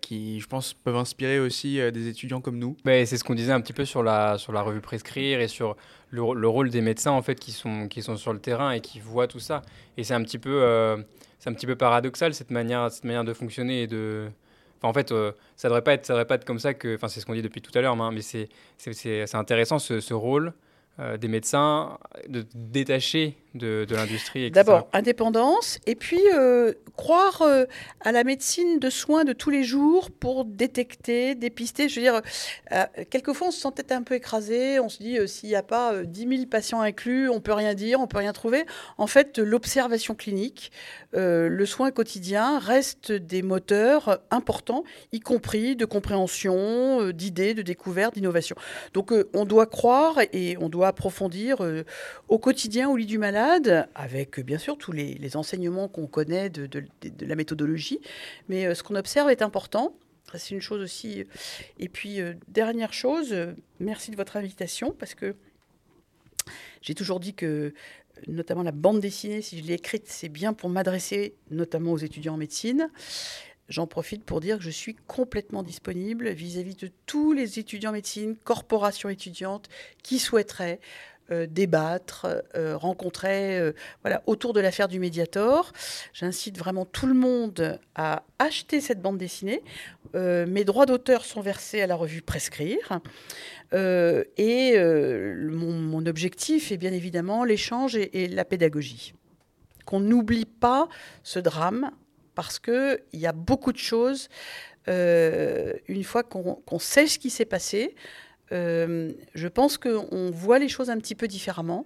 Qui, 0.00 0.40
je 0.40 0.46
pense, 0.46 0.74
peuvent 0.74 0.96
inspirer 0.96 1.40
aussi 1.40 1.76
des 1.92 2.08
étudiants 2.08 2.40
comme 2.40 2.58
nous. 2.58 2.76
c'est 2.84 3.16
ce 3.16 3.24
qu'on 3.24 3.34
disait 3.34 3.52
un 3.52 3.60
petit 3.60 3.72
peu 3.72 3.84
sur 3.84 4.02
la, 4.02 4.38
sur 4.38 4.52
la 4.52 4.62
revue 4.62 4.80
Prescrire 4.80 5.40
et 5.40 5.48
sur 5.48 5.76
le, 6.10 6.22
rôle 6.22 6.70
des 6.70 6.80
médecins 6.80 7.12
en 7.12 7.22
fait 7.22 7.34
qui 7.34 7.52
sont, 7.52 7.88
qui 7.88 8.02
sont 8.02 8.16
sur 8.16 8.32
le 8.32 8.38
terrain 8.38 8.72
et 8.72 8.80
qui 8.80 9.00
voient 9.00 9.26
tout 9.26 9.40
ça. 9.40 9.62
Et 9.96 10.04
c'est 10.04 10.14
un 10.14 10.22
petit 10.22 10.38
peu 10.38 10.62
c'est 11.38 11.50
un 11.50 11.52
petit 11.52 11.66
peu 11.66 11.76
paradoxal 11.76 12.34
cette 12.34 12.50
manière, 12.50 12.90
cette 12.90 13.04
manière 13.04 13.24
de 13.24 13.32
fonctionner 13.32 13.82
et 13.82 13.86
de. 13.86 14.28
Enfin, 14.78 14.88
en 14.88 14.92
fait, 14.92 15.12
euh, 15.12 15.32
ça 15.56 15.68
devrait 15.68 15.80
devrait 15.96 16.26
pas 16.26 16.34
être 16.34 16.44
comme 16.44 16.58
ça 16.58 16.74
que. 16.74 16.94
Enfin, 16.96 17.08
c'est 17.08 17.20
ce 17.20 17.26
qu'on 17.26 17.34
dit 17.34 17.42
depuis 17.42 17.62
tout 17.62 17.76
à 17.76 17.80
l'heure, 17.80 18.00
hein, 18.00 18.10
mais 18.12 18.22
c'est, 18.22 18.48
c'est, 18.76 19.34
intéressant 19.34 19.78
ce, 19.78 20.00
ce 20.00 20.14
rôle 20.14 20.52
euh, 21.00 21.16
des 21.16 21.28
médecins, 21.28 21.96
de 22.28 22.44
détacher 22.56 23.36
de, 23.54 23.84
de 23.88 23.94
l'industrie. 23.94 24.50
D'abord, 24.50 24.88
indépendance, 24.92 25.78
et 25.86 25.94
puis 25.94 26.20
euh, 26.34 26.72
croire 26.96 27.42
euh, 27.42 27.66
à 28.00 28.10
la 28.10 28.24
médecine 28.24 28.80
de 28.80 28.90
soins 28.90 29.24
de 29.24 29.32
tous 29.32 29.50
les 29.50 29.62
jours 29.62 30.10
pour 30.10 30.44
détecter, 30.44 31.36
dépister. 31.36 31.88
Je 31.88 32.00
veux 32.00 32.02
dire, 32.02 32.20
quelquefois, 33.10 33.48
on 33.48 33.50
se 33.52 33.60
sent 33.60 33.68
peut-être 33.76 33.92
un 33.92 34.02
peu 34.02 34.16
écrasé, 34.16 34.80
on 34.80 34.88
se 34.88 34.98
dit, 34.98 35.16
s'il 35.28 35.48
n'y 35.48 35.54
a 35.54 35.62
pas 35.62 36.02
10 36.02 36.28
000 36.28 36.46
patients 36.50 36.80
inclus, 36.80 37.30
on 37.30 37.40
peut 37.40 37.52
rien 37.52 37.74
dire, 37.74 38.00
on 38.00 38.08
peut 38.08 38.18
rien 38.18 38.32
trouver. 38.32 38.64
En 38.96 39.06
fait, 39.06 39.38
l'observation 39.38 40.16
clinique, 40.16 40.72
le 41.12 41.64
soin 41.64 41.92
quotidien 41.92 42.58
reste 42.58 43.12
des 43.12 43.42
moteurs 43.42 44.18
importants, 44.32 44.82
y 45.12 45.20
compris 45.20 45.76
de 45.76 45.84
compréhension, 45.84 47.10
d'idées, 47.10 47.54
de 47.54 47.62
découvertes, 47.62 48.14
d'innovation. 48.14 48.56
Donc, 48.94 49.12
on 49.32 49.44
doit 49.44 49.66
croire 49.66 50.18
et 50.32 50.56
on 50.60 50.68
doit 50.68 50.87
approfondir 50.88 51.62
euh, 51.62 51.84
au 52.28 52.38
quotidien 52.38 52.88
au 52.88 52.96
lit 52.96 53.06
du 53.06 53.18
malade, 53.18 53.88
avec 53.94 54.38
euh, 54.38 54.42
bien 54.42 54.58
sûr 54.58 54.76
tous 54.76 54.92
les, 54.92 55.36
enseignements 55.36 55.88
qu'on 55.88 56.06
connaît 56.06 56.50
de, 56.50 56.84
la 57.20 57.36
méthodologie. 57.36 58.00
Mais 58.48 58.66
euh, 58.66 58.74
ce 58.74 58.82
qu'on 58.82 58.96
observe 58.96 59.30
est 59.30 59.42
important. 59.42 59.96
C'est 60.34 60.54
une 60.54 60.60
chose 60.60 60.82
aussi. 60.82 61.24
Et 61.78 61.88
puis, 61.88 62.18
dernière 62.48 62.92
chose, 62.92 63.34
merci 63.80 64.10
de 64.10 64.16
votre 64.16 64.36
invitation, 64.36 64.94
parce 64.98 65.14
que 65.14 65.34
j'ai 66.82 66.94
toujours 66.94 67.18
dit 67.18 67.32
que 67.32 67.72
notamment 68.26 68.62
la 68.62 68.72
bande 68.72 69.00
dessinée, 69.00 69.40
si 69.40 69.58
je 69.58 69.64
l'ai 69.64 69.74
écrite, 69.74 70.04
c'est 70.06 70.28
bien 70.28 70.52
pour 70.52 70.68
m'adresser 70.68 71.34
notamment 71.50 71.92
aux 71.92 71.98
étudiants 71.98 72.34
en 72.34 72.36
médecine. 72.38 72.90
J'en 73.68 73.86
profite 73.86 74.24
pour 74.24 74.40
dire 74.40 74.58
que 74.58 74.64
je 74.64 74.70
suis 74.70 74.94
complètement 75.06 75.62
disponible 75.62 76.30
vis-à-vis 76.30 76.76
de 76.76 76.90
tous 77.06 77.32
les 77.32 77.58
étudiants 77.58 77.90
en 77.90 77.94
médecine, 77.94 78.36
corporations 78.44 79.10
étudiantes 79.10 79.68
qui 80.02 80.18
souhaiteraient 80.18 80.80
euh, 81.30 81.46
débattre, 81.46 82.26
euh, 82.54 82.74
rencontrer 82.74 83.58
euh, 83.58 83.72
voilà, 84.02 84.22
autour 84.24 84.54
de 84.54 84.60
l'affaire 84.60 84.88
du 84.88 84.98
Mediator. 84.98 85.74
J'incite 86.14 86.56
vraiment 86.56 86.86
tout 86.86 87.06
le 87.06 87.12
monde 87.12 87.78
à 87.94 88.22
acheter 88.38 88.80
cette 88.80 89.02
bande 89.02 89.18
dessinée. 89.18 89.62
mes 90.14 90.64
droits 90.64 90.86
d'auteur 90.86 91.26
sont 91.26 91.42
versés 91.42 91.82
à 91.82 91.86
la 91.86 91.96
revue 91.96 92.22
Prescrire. 92.22 93.00
et 93.74 94.78
mon, 94.78 96.06
objectif 96.06 96.72
est 96.72 96.78
bien 96.78 96.94
évidemment 96.94 97.44
l'échange 97.44 97.94
et 97.94 98.26
la 98.28 98.46
pédagogie. 98.46 99.12
Qu'on 99.84 100.00
n'oublie 100.00 100.46
pas 100.46 100.88
ce 101.22 101.38
drame 101.40 101.90
parce 102.38 102.60
qu'il 102.60 103.00
y 103.14 103.26
a 103.26 103.32
beaucoup 103.32 103.72
de 103.72 103.78
choses. 103.78 104.28
Euh, 104.86 105.72
une 105.88 106.04
fois 106.04 106.22
qu'on 106.22 106.78
sait 106.78 107.08
ce 107.08 107.18
qui 107.18 107.30
s'est 107.30 107.44
passé, 107.44 107.96
euh, 108.52 109.10
je 109.34 109.48
pense 109.48 109.76
qu'on 109.76 110.30
voit 110.30 110.60
les 110.60 110.68
choses 110.68 110.88
un 110.88 110.98
petit 110.98 111.16
peu 111.16 111.26
différemment 111.26 111.84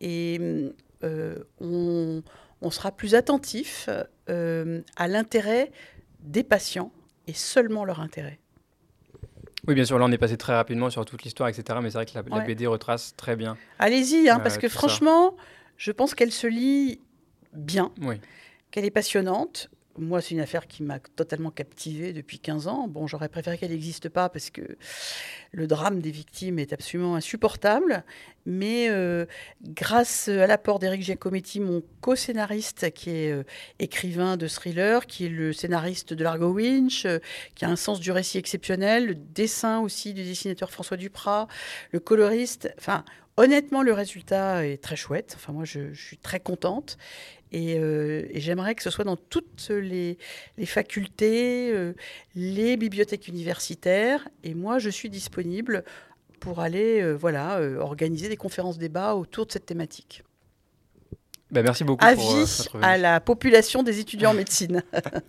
et 0.00 0.70
euh, 1.02 1.34
on, 1.60 2.22
sera 2.70 2.92
plus 2.92 3.16
attentif 3.16 3.88
à 4.28 5.08
l'intérêt 5.08 5.72
des 6.20 6.44
patients 6.44 6.92
et 7.26 7.32
seulement 7.32 7.84
leur 7.84 7.98
intérêt. 7.98 8.38
Oui, 9.66 9.74
bien 9.74 9.84
sûr, 9.84 9.98
là 9.98 10.04
on 10.04 10.12
est 10.12 10.16
passé 10.18 10.36
très 10.36 10.54
rapidement 10.54 10.90
sur 10.90 11.04
toute 11.04 11.24
l'histoire, 11.24 11.48
etc. 11.48 11.80
Mais 11.82 11.90
c'est 11.90 11.98
vrai 11.98 12.06
que 12.06 12.14
la, 12.14 12.22
la 12.22 12.36
Ouais. 12.36 12.44
BD 12.46 12.68
retrace 12.68 13.16
très 13.16 13.34
bien. 13.34 13.56
Allez-y, 13.80 14.28
hein, 14.28 14.38
parce 14.38 14.58
que 14.58 14.68
ça. 14.68 14.78
franchement, 14.78 15.34
je 15.76 15.90
pense 15.90 16.14
qu'elle 16.14 16.30
se 16.30 16.46
lit 16.46 17.00
bien, 17.52 17.90
Oui. 18.00 18.20
qu'elle 18.70 18.84
est 18.84 18.92
passionnante. 18.92 19.68
Moi, 19.98 20.20
c'est 20.20 20.34
une 20.34 20.40
affaire 20.40 20.66
qui 20.66 20.82
m'a 20.82 20.98
totalement 20.98 21.50
captivée 21.50 22.12
depuis 22.12 22.38
15 22.38 22.68
ans. 22.68 22.86
Bon, 22.88 23.06
j'aurais 23.06 23.28
préféré 23.28 23.58
qu'elle 23.58 23.70
n'existe 23.70 24.08
pas 24.08 24.28
parce 24.28 24.50
que 24.50 24.62
le 25.52 25.66
drame 25.66 26.00
des 26.00 26.10
victimes 26.10 26.58
est 26.58 26.72
absolument 26.72 27.16
insupportable. 27.16 28.04
Mais 28.46 28.88
euh, 28.88 29.26
grâce 29.62 30.28
à 30.28 30.46
l'apport 30.46 30.78
d'Éric 30.78 31.02
Giacometti, 31.02 31.60
mon 31.60 31.82
co-scénariste, 32.00 32.90
qui 32.92 33.10
est 33.10 33.32
euh, 33.32 33.42
écrivain 33.78 34.36
de 34.36 34.46
thriller, 34.46 35.06
qui 35.06 35.26
est 35.26 35.30
le 35.30 35.52
scénariste 35.52 36.14
de 36.14 36.24
Largo 36.24 36.52
Winch, 36.52 37.04
euh, 37.04 37.18
qui 37.54 37.64
a 37.64 37.68
un 37.68 37.76
sens 37.76 38.00
du 38.00 38.10
récit 38.10 38.38
exceptionnel, 38.38 39.06
le 39.06 39.14
dessin 39.14 39.80
aussi 39.80 40.14
du 40.14 40.22
dessinateur 40.22 40.70
François 40.70 40.96
Duprat, 40.96 41.48
le 41.92 42.00
coloriste. 42.00 42.72
Enfin, 42.78 43.04
honnêtement, 43.36 43.82
le 43.82 43.92
résultat 43.92 44.66
est 44.66 44.82
très 44.82 44.96
chouette. 44.96 45.34
Enfin, 45.36 45.52
moi, 45.52 45.64
je, 45.64 45.92
je 45.92 46.02
suis 46.02 46.18
très 46.18 46.40
contente. 46.40 46.96
Et, 47.52 47.78
euh, 47.78 48.26
et 48.30 48.40
j'aimerais 48.40 48.74
que 48.74 48.82
ce 48.82 48.90
soit 48.90 49.04
dans 49.04 49.16
toutes 49.16 49.70
les, 49.70 50.18
les 50.56 50.66
facultés, 50.66 51.70
euh, 51.72 51.94
les 52.34 52.76
bibliothèques 52.76 53.28
universitaires. 53.28 54.28
Et 54.44 54.54
moi, 54.54 54.78
je 54.78 54.90
suis 54.90 55.10
disponible 55.10 55.84
pour 56.40 56.60
aller 56.60 57.00
euh, 57.00 57.14
voilà, 57.14 57.60
organiser 57.80 58.28
des 58.28 58.36
conférences 58.36 58.78
débats 58.78 59.14
autour 59.14 59.46
de 59.46 59.52
cette 59.52 59.66
thématique. 59.66 60.22
Bah, 61.50 61.62
merci 61.62 61.82
beaucoup 61.82 62.04
pour 62.04 62.08
euh, 62.08 62.42
Avis 62.42 62.68
à 62.82 62.98
la 62.98 63.20
population 63.20 63.82
des 63.82 64.00
étudiants 64.00 64.30
en 64.30 64.34
médecine. 64.34 64.82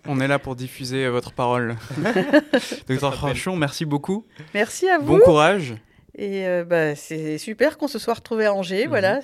On 0.06 0.20
est 0.20 0.28
là 0.28 0.38
pour 0.38 0.54
diffuser 0.54 1.08
votre 1.08 1.32
parole. 1.32 1.76
Docteur 2.88 3.14
Franchon, 3.14 3.56
merci 3.56 3.86
beaucoup. 3.86 4.26
Merci 4.52 4.88
à 4.88 4.98
vous. 4.98 5.16
Bon 5.16 5.20
courage. 5.20 5.74
Et 6.16 6.46
euh, 6.46 6.64
bah, 6.64 6.94
c'est 6.94 7.38
super 7.38 7.78
qu'on 7.78 7.88
se 7.88 7.98
soit 7.98 8.14
retrouvés 8.14 8.46
à 8.46 8.54
Angers. 8.54 8.84
Mhm. 8.84 8.88
Voilà, 8.88 9.20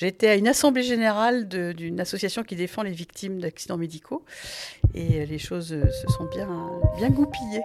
été 0.00 0.28
à 0.28 0.36
une 0.36 0.48
assemblée 0.48 0.82
générale 0.82 1.48
d'une 1.48 2.00
association 2.00 2.42
qui 2.42 2.56
défend 2.56 2.82
les 2.82 2.92
victimes 2.92 3.40
d'accidents 3.40 3.76
médicaux, 3.76 4.24
et 4.94 5.20
euh, 5.20 5.24
les 5.24 5.38
choses 5.38 5.72
euh, 5.72 5.90
se 5.90 6.06
sont 6.12 6.24
bien 6.24 6.48
bien 6.96 7.10
goupillées. 7.10 7.64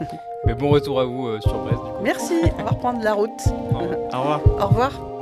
Mais 0.46 0.54
bon 0.54 0.70
retour 0.70 1.00
à 1.00 1.04
vous 1.04 1.26
euh, 1.26 1.40
sur 1.40 1.58
Brest. 1.64 1.80
Merci. 2.02 2.34
On 2.58 2.62
va 2.62 2.70
reprendre 2.70 3.02
la 3.02 3.12
route. 3.12 3.46
Au 3.48 3.78
revoir. 3.78 3.90
Au 4.14 4.20
revoir. 4.20 4.46
Au 4.46 4.68
revoir. 4.68 5.17